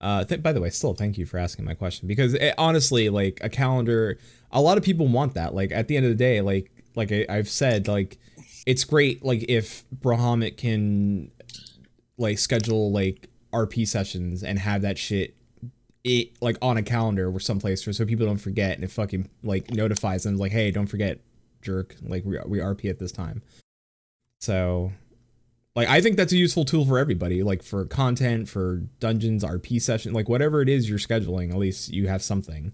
[0.00, 3.08] uh, th- by the way, still thank you for asking my question because it, honestly,
[3.08, 4.18] like a calendar,
[4.50, 5.54] a lot of people want that.
[5.54, 8.18] Like at the end of the day, like like I, I've said, like
[8.66, 9.24] it's great.
[9.24, 11.30] Like if Bahamut can
[12.18, 15.34] like schedule like RP sessions and have that shit.
[16.04, 19.28] It like on a calendar or someplace for so people don't forget and it fucking
[19.42, 21.18] like notifies them like hey don't forget
[21.62, 23.42] jerk like we we RP at this time
[24.40, 24.92] so
[25.74, 29.80] like I think that's a useful tool for everybody, like for content, for dungeons, RP
[29.80, 32.72] session, like whatever it is you're scheduling, at least you have something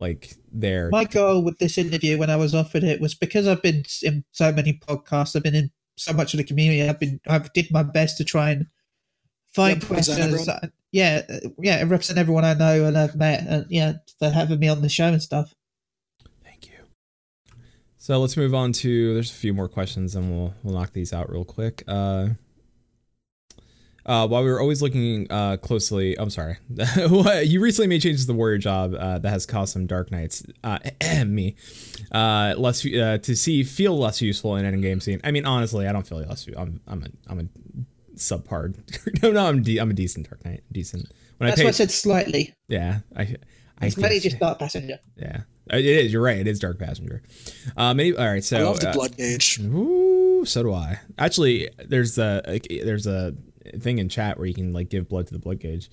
[0.00, 0.90] like there.
[0.90, 4.24] My goal with this interview when I was offered it was because I've been in
[4.32, 7.70] so many podcasts, I've been in so much of the community, I've been I've did
[7.70, 8.66] my best to try and
[9.52, 10.46] find Represent questions.
[10.46, 14.30] that- yeah, uh, yeah, and represent everyone I know and I've met, and yeah, for
[14.30, 15.52] having me on the show and stuff.
[18.04, 21.14] So let's move on to there's a few more questions and we'll we'll knock these
[21.14, 21.82] out real quick.
[21.88, 22.28] Uh
[24.04, 26.58] uh, while we were always looking uh, closely, I'm sorry.
[26.68, 30.44] you recently made changes to the warrior job uh, that has caused some dark knights.
[30.62, 30.78] Uh,
[31.26, 31.56] me,
[32.12, 35.22] uh, less uh, to see feel less useful in an in-game scene.
[35.24, 36.46] I mean, honestly, I don't feel less.
[36.54, 38.76] I'm I'm a I'm a subpar.
[39.22, 40.62] no, no, I'm de- I'm a decent dark knight.
[40.70, 41.10] Decent.
[41.38, 42.54] When That's I why pay, I said slightly.
[42.68, 43.36] yeah, I
[43.78, 44.98] I It's just Dark Passenger.
[45.16, 46.12] yeah, it is.
[46.12, 46.38] You're right.
[46.38, 47.22] It is Dark Passenger.
[47.76, 48.00] Um.
[48.00, 48.44] Any, all right.
[48.44, 48.58] So.
[48.58, 49.58] I love the uh, blood gauge.
[49.60, 51.00] Ooh, so do I.
[51.18, 53.34] Actually, there's a like, there's a
[53.78, 55.90] thing in chat where you can like give blood to the blood gauge.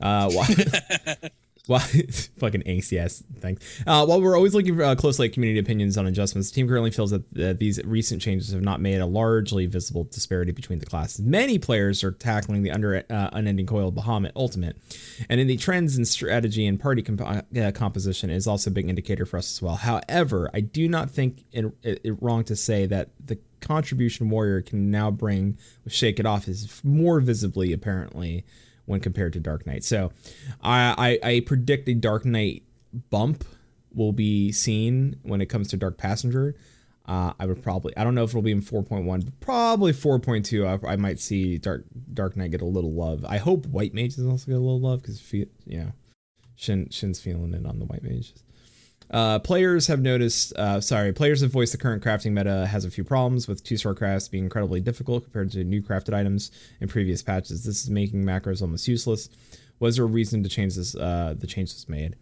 [0.00, 0.46] Uh, why?
[1.78, 1.80] Why?
[1.80, 2.92] fucking angst.
[2.92, 3.82] Yes, thanks.
[3.86, 6.66] Uh, while we're always looking for, uh, closely at community opinions on adjustments, the team
[6.66, 10.86] currently feels that these recent changes have not made a largely visible disparity between the
[10.86, 11.20] classes.
[11.20, 14.78] Many players are tackling the under uh, unending coil Bahamut Ultimate,
[15.28, 18.88] and in the trends in strategy and party comp- uh, composition is also a big
[18.88, 19.76] indicator for us as well.
[19.76, 24.62] However, I do not think it, it, it wrong to say that the contribution warrior
[24.62, 28.46] can now bring Shake It Off is more visibly apparently
[28.88, 29.84] when compared to Dark Knight.
[29.84, 30.10] So
[30.62, 32.62] I, I, I predict a Dark Knight
[33.10, 33.44] bump
[33.94, 36.56] will be seen when it comes to Dark Passenger.
[37.04, 40.84] Uh, I would probably I don't know if it'll be in 4.1, but probably 4.2.
[40.86, 43.24] I, I might see Dark Dark Knight get a little love.
[43.26, 45.92] I hope White Mages also get a little love because you know
[46.56, 48.42] Shin Shin's feeling it on the White Mages.
[49.10, 52.90] Uh, players have noticed, uh, sorry, players have voiced the current crafting meta has a
[52.90, 56.88] few problems with two star crafts being incredibly difficult compared to new crafted items in
[56.88, 57.64] previous patches.
[57.64, 59.30] This is making macros almost useless.
[59.80, 60.94] Was there a reason to change this?
[60.94, 62.16] Uh, the change was made.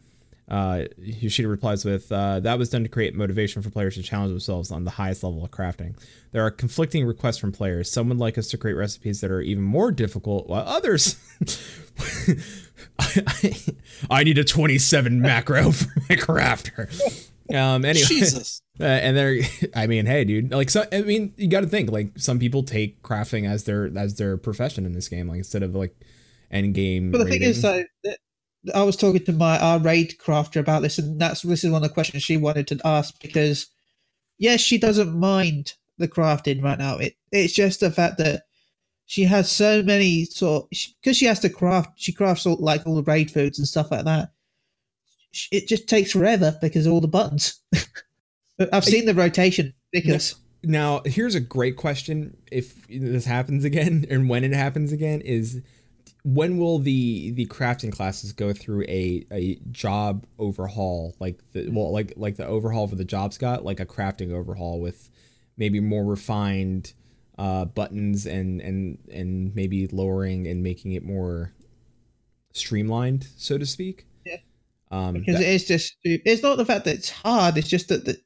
[0.49, 4.31] Uh, Yoshida replies with, uh, that was done to create motivation for players to challenge
[4.31, 5.97] themselves on the highest level of crafting.
[6.33, 7.91] There are conflicting requests from players.
[7.91, 11.17] Some would like us to create recipes that are even more difficult, while others.
[12.99, 13.57] I,
[14.11, 16.89] I need a 27 macro for my crafter.
[17.53, 18.07] Um, anyway.
[18.07, 18.63] Jesus.
[18.79, 19.41] Uh, and they're,
[19.75, 22.63] I mean, hey, dude, like, so, I mean, you got to think, like, some people
[22.63, 25.99] take crafting as their as their profession in this game, like, instead of like
[26.51, 27.11] end game.
[27.11, 27.87] But the thing is, raiding.
[28.75, 31.83] I was talking to my our raid crafter about this, and that's this is one
[31.83, 33.67] of the questions she wanted to ask because,
[34.39, 36.99] yes, she doesn't mind the crafting right now.
[36.99, 38.43] It it's just the fact that
[39.07, 41.91] she has so many sort because she has to craft.
[41.97, 44.31] She crafts all like all the raid foods and stuff like that.
[45.53, 47.61] It just takes forever because all the buttons.
[48.73, 52.37] I've seen the rotation because Now, here's a great question.
[52.51, 55.63] If this happens again, and when it happens again, is
[56.29, 61.93] when will the the crafting classes go through a, a job overhaul like the well
[61.93, 65.09] like like the overhaul for the jobs got like a crafting overhaul with
[65.57, 66.93] maybe more refined
[67.39, 71.53] uh, buttons and and and maybe lowering and making it more
[72.53, 74.39] streamlined so to speak Yeah.
[74.91, 77.57] um because that- it is just it's not the fact that it's hard.
[77.57, 78.19] It's just that the,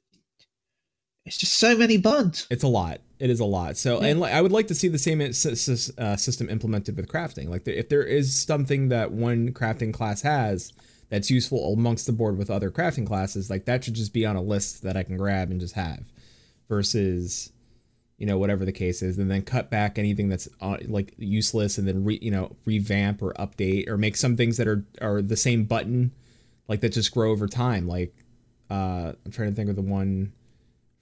[1.27, 2.47] it's just so many buttons.
[2.51, 3.01] It's a lot.
[3.21, 3.77] It is a lot.
[3.77, 7.49] So, and like, I would like to see the same uh, system implemented with crafting.
[7.49, 10.73] Like, if there is something that one crafting class has
[11.11, 14.37] that's useful amongst the board with other crafting classes, like that should just be on
[14.37, 16.05] a list that I can grab and just have
[16.67, 17.53] versus
[18.17, 21.79] you know whatever the case is and then cut back anything that's uh, like useless
[21.79, 25.21] and then re, you know revamp or update or make some things that are are
[25.21, 26.13] the same button
[26.69, 28.15] like that just grow over time like
[28.71, 30.33] uh i'm trying to think of the one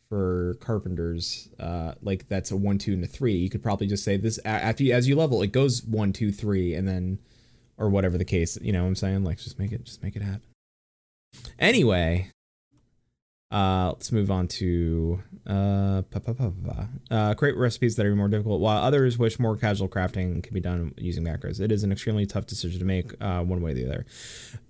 [0.09, 3.35] for carpenters uh like that's a one two and a three.
[3.35, 6.33] You could probably just say this after you as you level it goes one two
[6.33, 7.19] three and then
[7.77, 9.25] or whatever the case you know what i'm saying?
[9.25, 10.43] Like just make it just make it happen.
[11.59, 12.31] Anyway
[13.51, 16.03] uh, let's move on to uh,
[17.11, 20.61] uh, create recipes that are more difficult, while others wish more casual crafting can be
[20.61, 21.59] done using macros.
[21.59, 24.07] It is an extremely tough decision to make, uh, one way or the other.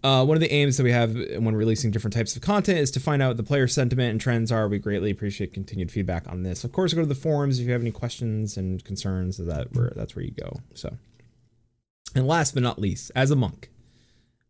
[0.05, 2.93] Uh, one of the aims that we have when releasing different types of content is
[2.93, 4.69] to find out what the player sentiment and trends are.
[4.69, 6.63] We greatly appreciate continued feedback on this.
[6.63, 9.39] Of course, go to the forums if you have any questions and concerns.
[9.39, 10.61] That where that's where you go.
[10.75, 10.97] So,
[12.15, 13.71] and last but not least, as a monk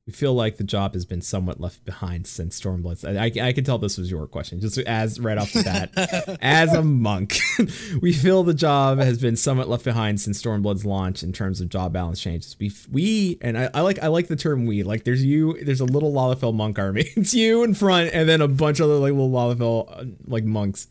[0.09, 3.05] we feel like the job has been somewhat left behind since Stormblood's.
[3.05, 6.39] I, I, I can tell this was your question, just as right off the bat.
[6.41, 7.37] as a monk,
[8.01, 11.69] we feel the job has been somewhat left behind since Stormblood's launch in terms of
[11.69, 12.57] job balance changes.
[12.59, 14.83] We we and I, I like I like the term we.
[14.83, 17.11] Like there's you, there's a little Lalafell monk army.
[17.19, 20.45] It's you in front, and then a bunch of other like little Lalafell uh, like
[20.45, 20.87] monks.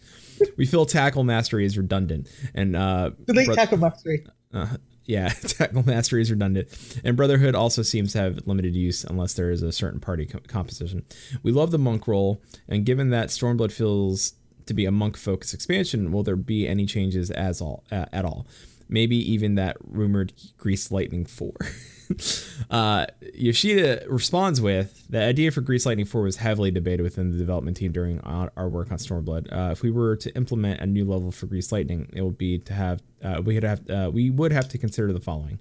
[0.57, 4.27] We feel tackle mastery is redundant, and uh, Delete bro- tackle mastery.
[4.53, 4.77] uh,
[5.07, 6.67] yeah, tackle mastery is redundant.
[7.03, 10.39] And Brotherhood also seems to have limited use unless there is a certain party co-
[10.47, 11.03] composition.
[11.41, 14.33] We love the monk role, and given that Stormblood feels
[14.67, 18.25] to be a monk focused expansion, will there be any changes as all uh, at
[18.25, 18.45] all?
[18.89, 21.53] Maybe even that rumored Grease Lightning 4.
[22.69, 27.37] uh, Yoshida responds with the idea for Grease Lightning 4 was heavily debated within the
[27.37, 29.51] development team during our, our work on Stormblood.
[29.51, 32.59] Uh, if we were to implement a new level for Grease Lightning, it would be
[32.59, 35.59] to have uh, we could have uh, we would have to consider the following.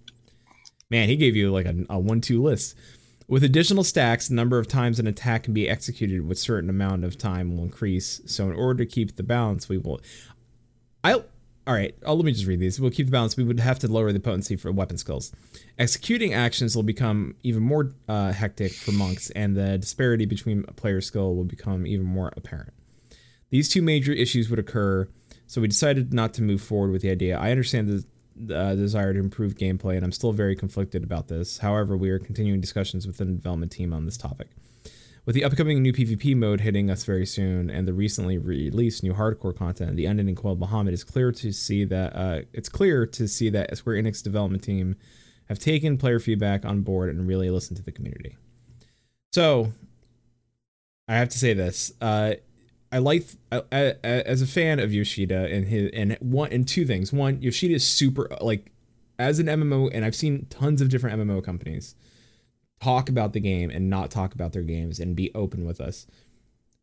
[0.91, 2.77] Man, he gave you like a, a one-two list.
[3.29, 7.05] With additional stacks, the number of times an attack can be executed with certain amount
[7.05, 8.21] of time will increase.
[8.27, 10.01] So in order to keep the balance, we will.
[11.03, 11.23] I
[11.67, 11.95] all right.
[12.05, 12.81] Oh, let me just read these.
[12.81, 13.37] We'll keep the balance.
[13.37, 15.33] We would have to lower the potency for weapon skills.
[15.79, 21.01] Executing actions will become even more uh, hectic for monks, and the disparity between player
[21.01, 22.73] skill will become even more apparent.
[23.51, 25.09] These two major issues would occur,
[25.49, 27.37] so we decided not to move forward with the idea.
[27.37, 31.59] I understand the uh, desire to improve gameplay, and I'm still very conflicted about this.
[31.59, 34.49] However, we are continuing discussions within the development team on this topic.
[35.27, 39.13] With the upcoming new PvP mode hitting us very soon, and the recently released new
[39.13, 43.27] hardcore content, the Unending Coil Bahamut, is clear to see that uh, it's clear to
[43.27, 44.95] see that Square Enix development team
[45.49, 48.37] have taken player feedback on board and really listened to the community.
[49.33, 49.73] So,
[51.09, 52.35] I have to say this: uh,
[52.93, 56.87] I like I, I, as a fan of Yoshida and his and one and two
[56.87, 57.13] things.
[57.13, 58.71] One, Yoshida is super like
[59.19, 61.97] as an MMO, and I've seen tons of different MMO companies
[62.81, 66.07] talk about the game and not talk about their games and be open with us.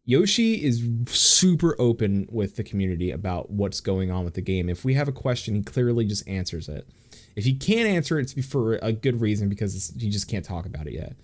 [0.06, 4.68] Yoshi is super open with the community about what's going on with the game.
[4.68, 6.88] If we have a question, he clearly just answers it.
[7.36, 10.66] If he can't answer it, it's for a good reason because he just can't talk
[10.66, 11.16] about it yet.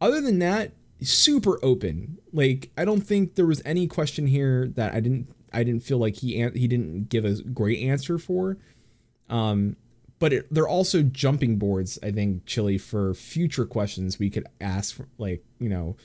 [0.00, 0.72] Other than that,
[1.02, 2.18] super open.
[2.32, 5.98] Like I don't think there was any question here that I didn't I didn't feel
[5.98, 8.58] like he he didn't give a great answer for.
[9.28, 9.76] Um,
[10.20, 11.98] but it, they're also jumping boards.
[12.02, 15.96] I think Chili for future questions we could ask, for, like you know,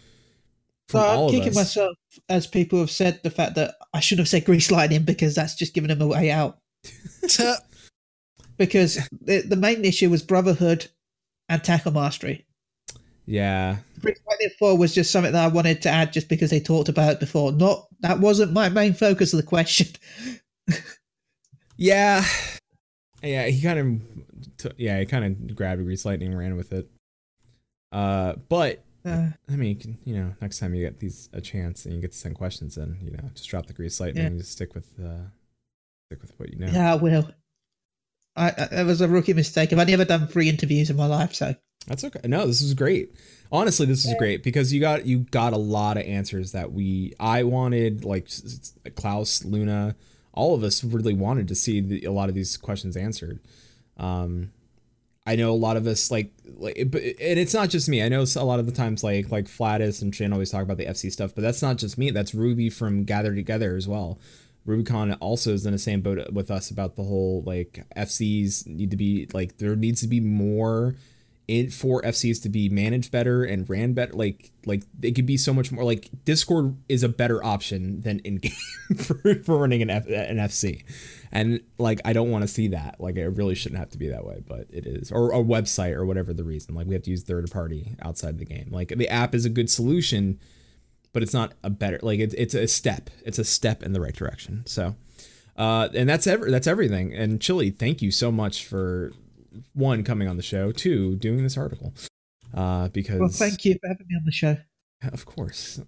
[0.90, 1.56] from So all I'm of kicking us.
[1.56, 1.98] myself
[2.30, 5.56] as people have said the fact that I should have said Grease Lightning because that's
[5.56, 6.58] just giving them a way out.
[8.58, 10.88] Because the, the main issue was Brotherhood
[11.50, 12.46] and Tackle Mastery.
[13.26, 16.62] Yeah, Grease Lightning 4 was just something that I wanted to add just because they
[16.62, 17.52] talked about it before.
[17.52, 19.88] Not that wasn't my main focus of the question.
[21.78, 22.24] yeah,
[23.24, 23.48] yeah.
[23.48, 26.72] He kind of, t- yeah, he kind of grabbed a Grease Lightning and ran with
[26.74, 26.90] it.
[27.92, 31.94] Uh, but Uh, I mean, you, know, next time you get these a chance and
[31.94, 34.30] you get to send questions in, you know, just drop the Grease Lightning Yeah.
[34.30, 35.28] and just stick with uh,
[36.08, 36.68] stick with what you know.
[36.68, 37.30] yeah, I will.
[38.36, 39.72] I, I, it was a rookie mistake.
[39.72, 41.56] I've only ever done three interviews in my life, so
[41.88, 42.20] That's okay.
[42.26, 43.16] No, this is great.
[43.52, 47.14] Honestly, this is great because you got you got a lot of answers that we
[47.20, 48.28] I wanted like
[48.96, 49.96] Klaus, Luna,
[50.36, 53.40] all of us really wanted to see the, a lot of these questions answered.
[53.98, 54.52] Um
[55.28, 58.03] I know a lot of us like like and it's not just me.
[58.03, 60.78] I know a lot of the times like like Flatus and Shin always talk about
[60.78, 62.12] the FC stuff, but that's not just me.
[62.12, 64.20] That's Ruby from Gather Together as well.
[64.66, 68.91] Rubicon also is in the same boat with us about the whole like FCs need
[68.91, 70.95] to be like there needs to be more
[71.48, 74.14] in for FCs to be managed better and ran better.
[74.14, 75.84] Like like it could be so much more.
[75.84, 78.52] Like Discord is a better option than in game
[78.98, 80.84] for, for running an F, an FC,
[81.32, 82.96] and like I don't want to see that.
[83.00, 85.12] Like it really shouldn't have to be that way, but it is.
[85.12, 86.76] Or a website or whatever the reason.
[86.76, 88.70] Like we have to use third party outside the game.
[88.72, 90.40] Like the app is a good solution,
[91.14, 92.00] but it's not a better.
[92.02, 93.10] Like it's it's a step.
[93.24, 94.64] It's a step in the right direction.
[94.66, 94.96] So.
[95.58, 97.14] Uh, and that's ever that's everything.
[97.14, 99.14] And Chili, thank you so much for
[99.73, 101.94] one coming on the show, two doing this article.
[102.53, 104.57] Uh, because Well, thank you for having me on the show.
[105.11, 105.82] of course,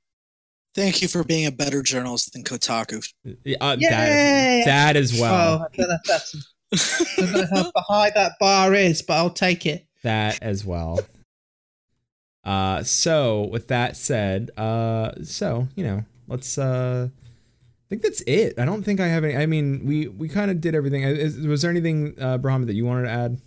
[0.76, 2.98] Thank you for being a better journalist than Kotaku.
[3.26, 3.32] uh,
[3.80, 3.90] Yay!
[3.90, 5.62] that that as well.
[5.62, 6.54] Oh, I don't know that's
[7.18, 9.88] I don't know how high that bar is, but I'll take it.
[10.04, 11.00] that as well.
[12.44, 16.58] Uh, so with that said, uh, so you know, let's.
[16.58, 18.60] Uh, I think that's it.
[18.60, 19.36] I don't think I have any.
[19.36, 21.04] I mean, we we kind of did everything.
[21.04, 23.42] Is, was there anything, uh, Brahma, that you wanted to add?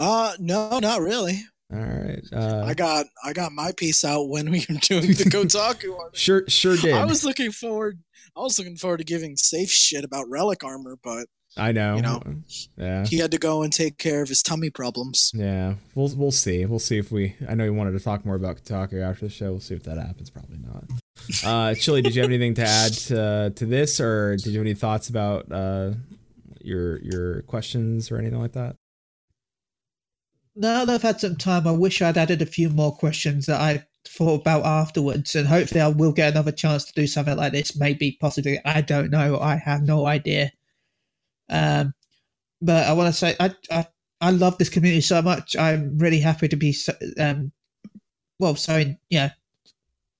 [0.00, 1.42] Uh no, not really.
[1.72, 2.22] All right.
[2.32, 6.10] Uh, I got I got my piece out when we were doing the Kotaku article.
[6.14, 6.94] sure sure did.
[6.94, 8.00] I was looking forward
[8.36, 11.96] I was looking forward to giving safe shit about relic armor, but I know.
[11.96, 12.22] you know.
[12.76, 13.04] Yeah.
[13.04, 15.32] he had to go and take care of his tummy problems.
[15.34, 16.64] Yeah, we'll we'll see.
[16.64, 17.34] We'll see if we.
[17.48, 19.50] I know you wanted to talk more about Kotaku after the show.
[19.50, 20.30] We'll see if that happens.
[20.30, 20.84] Probably not.
[21.44, 24.66] Uh, Chili, did you have anything to add to, to this, or did you have
[24.66, 25.92] any thoughts about uh,
[26.60, 28.76] your your questions or anything like that?
[30.60, 33.62] Now that I've had some time, I wish I'd added a few more questions that
[33.62, 37.52] I thought about afterwards, and hopefully I will get another chance to do something like
[37.52, 37.78] this.
[37.78, 39.40] Maybe, possibly, I don't know.
[39.40, 40.52] I have no idea.
[41.48, 41.94] Um,
[42.60, 43.86] but I want to say I, I
[44.20, 45.56] I love this community so much.
[45.56, 47.52] I'm really happy to be so, um,
[48.38, 49.30] well, so yeah,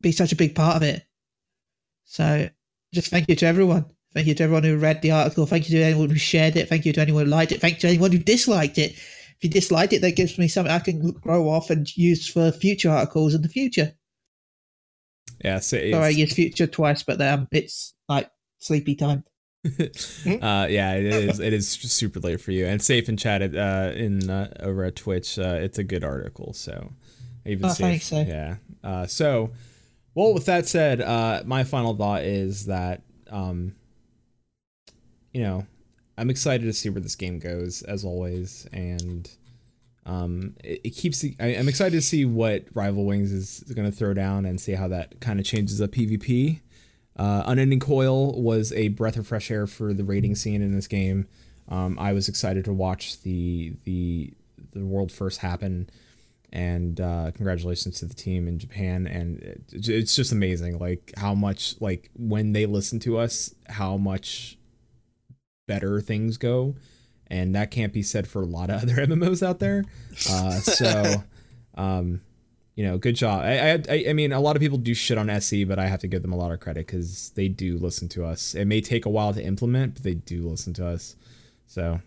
[0.00, 1.04] be such a big part of it.
[2.06, 2.48] So
[2.94, 3.84] just thank you to everyone.
[4.14, 5.44] Thank you to everyone who read the article.
[5.44, 6.68] Thank you to anyone who shared it.
[6.70, 7.60] Thank you to anyone who liked it.
[7.60, 8.96] Thank you to anyone who disliked it.
[9.40, 12.52] If you disliked it, that gives me something I can grow off and use for
[12.52, 13.94] future articles in the future.
[15.42, 19.24] Yeah, so Sorry, I used future twice, but um, it's like sleepy time.
[19.64, 21.40] uh, yeah, it is.
[21.40, 22.66] It is super late for you.
[22.66, 25.38] And safe and chatted uh, in uh, over at Twitch.
[25.38, 26.52] Uh, it's a good article.
[26.52, 26.92] So
[27.46, 28.02] even Oh, safe.
[28.02, 28.28] Safe.
[28.28, 28.56] Yeah.
[28.84, 29.52] Uh, so,
[30.14, 33.74] well, with that said, uh, my final thought is that um,
[35.32, 35.66] you know,
[36.20, 39.28] I'm excited to see where this game goes as always, and
[40.04, 41.24] um, it, it keeps.
[41.24, 44.72] I, I'm excited to see what Rival Wings is going to throw down and see
[44.72, 46.60] how that kind of changes the PvP.
[47.16, 50.86] Uh, Unending Coil was a breath of fresh air for the rating scene in this
[50.86, 51.26] game.
[51.70, 54.34] Um, I was excited to watch the the
[54.72, 55.88] the world first happen,
[56.52, 59.06] and uh, congratulations to the team in Japan.
[59.06, 63.96] And it, it's just amazing, like how much like when they listen to us, how
[63.96, 64.58] much
[65.70, 66.74] better things go,
[67.28, 69.84] and that can't be said for a lot of other MMOs out there.
[70.28, 71.22] Uh, so.
[71.76, 72.20] Um,
[72.80, 73.42] you know, good job.
[73.42, 76.00] I, I, I mean, a lot of people do shit on SE, but I have
[76.00, 78.54] to give them a lot of credit because they do listen to us.
[78.54, 81.14] It may take a while to implement, but they do listen to us.
[81.66, 82.00] So,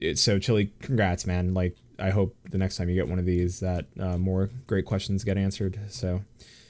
[0.00, 1.54] it, so Chili, congrats, man.
[1.54, 4.84] Like, I hope the next time you get one of these, that uh, more great
[4.84, 5.78] questions get answered.
[5.88, 6.22] So,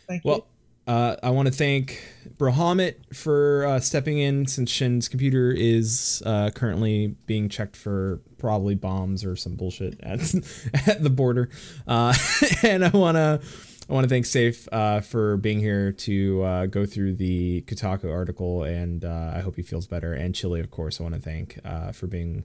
[0.09, 0.31] Thank you.
[0.31, 0.47] well,
[0.87, 2.03] uh, I want to thank
[2.37, 8.75] Brohamit for uh, stepping in since Shin's computer is uh, currently being checked for probably
[8.75, 10.21] bombs or some bullshit at,
[10.87, 11.49] at the border.
[11.87, 12.15] Uh,
[12.63, 13.41] and I want to
[13.89, 18.11] I want to thank Safe uh, for being here to uh, go through the Kotaku
[18.11, 20.15] article, and I hope he feels better.
[20.15, 21.61] And Chili, of course, I want to thank
[21.93, 22.45] for being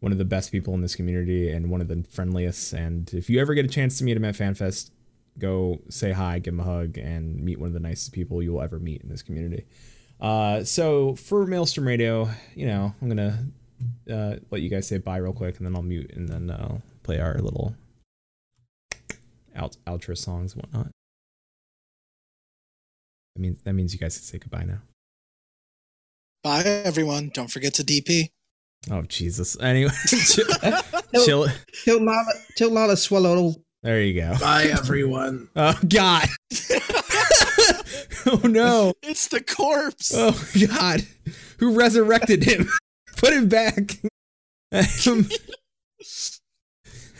[0.00, 2.72] one of the best people in this community and one of the friendliest.
[2.72, 4.90] And if you ever get a chance to meet him at FanFest,
[5.38, 8.52] go say hi, give him a hug, and meet one of the nicest people you
[8.52, 9.64] will ever meet in this community.
[10.20, 13.46] Uh, so for Maelstrom Radio, you know, I'm gonna
[14.10, 16.78] uh, let you guys say bye real quick, and then I'll mute, and then uh,
[17.02, 17.74] play our little
[19.54, 20.90] out outro songs and whatnot.
[23.36, 24.80] I mean, that means you guys can say goodbye now.
[26.42, 27.30] Bye everyone.
[27.34, 28.30] Don't forget to DP.
[28.90, 29.58] Oh Jesus!
[29.60, 30.46] Anyway, chill.
[31.12, 31.46] Till, chill.
[31.84, 33.65] till Lala, till Lala swallowed all.
[33.86, 34.34] There you go.
[34.40, 35.48] Bye, everyone.
[35.54, 36.26] Oh God!
[38.26, 38.94] oh no!
[39.00, 40.12] It's the corpse.
[40.12, 40.36] Oh
[40.66, 41.06] God!
[41.58, 42.68] Who resurrected him?
[43.16, 44.00] Put him back.
[44.72, 45.28] Um,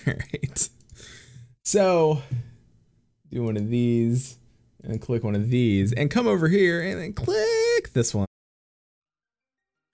[0.08, 0.68] all right.
[1.62, 2.22] So,
[3.30, 4.36] do one of these,
[4.82, 8.26] and click one of these, and come over here, and then click this one.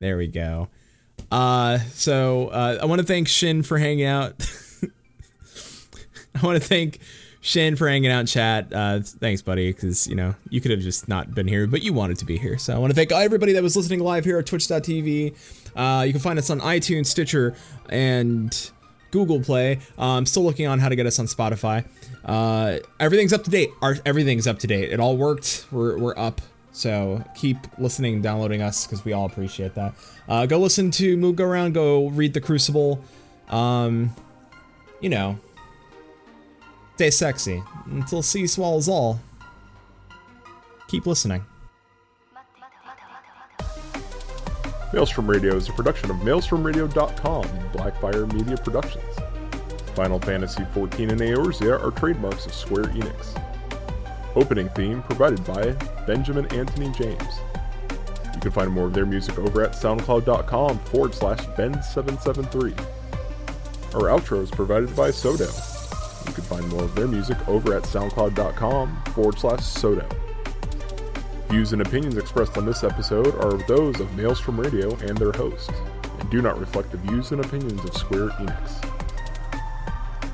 [0.01, 0.69] There we go.
[1.31, 4.43] Uh, so uh, I want to thank Shin for hanging out.
[6.43, 6.99] I want to thank
[7.41, 8.73] Shin for hanging out in chat.
[8.73, 11.93] Uh, thanks, buddy, because you know you could have just not been here, but you
[11.93, 12.59] wanted to be here.
[12.59, 15.35] So I want to thank everybody that was listening live here at Twitch.tv.
[15.75, 17.55] Uh, you can find us on iTunes, Stitcher,
[17.89, 18.71] and
[19.11, 19.79] Google Play.
[19.99, 21.85] Uh, I'm still looking on how to get us on Spotify.
[22.25, 23.71] Uh, everything's up to date.
[23.83, 24.93] Our everything's up to date.
[24.93, 25.67] It all worked.
[25.71, 26.41] We're we're up.
[26.73, 29.95] So keep listening, downloading us because we all appreciate that.
[30.29, 31.75] Uh, go listen to Move Go Around.
[31.75, 33.05] Go read the Crucible.
[33.49, 34.15] Um,
[35.01, 35.39] you know,
[36.95, 39.21] stay sexy until sea swallows all.
[40.89, 41.45] Keep listening.
[44.93, 49.17] Maelstrom Radio is a production of MaelstromRadio.com and Blackfire Media Productions.
[49.95, 53.43] Final Fantasy XIV and Eorzea are trademarks of Square Enix.
[54.37, 55.73] Opening theme provided by
[56.07, 57.41] Benjamin Anthony James.
[58.35, 62.79] You can find more of their music over at soundcloud.com forward slash Ben773.
[63.95, 65.72] Our outro is provided by Sodo.
[66.27, 70.11] You can find more of their music over at soundcloud.com forward slash Sodo.
[71.49, 75.71] Views and opinions expressed on this episode are those of Maelstrom Radio and their host,
[76.19, 78.89] and do not reflect the views and opinions of Square Enix.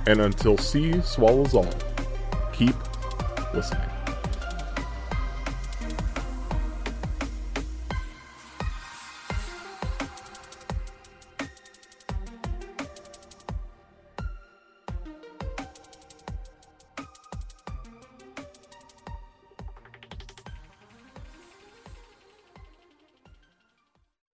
[0.07, 1.73] And until sea swallows all,
[2.53, 2.77] keep
[3.53, 3.88] listening.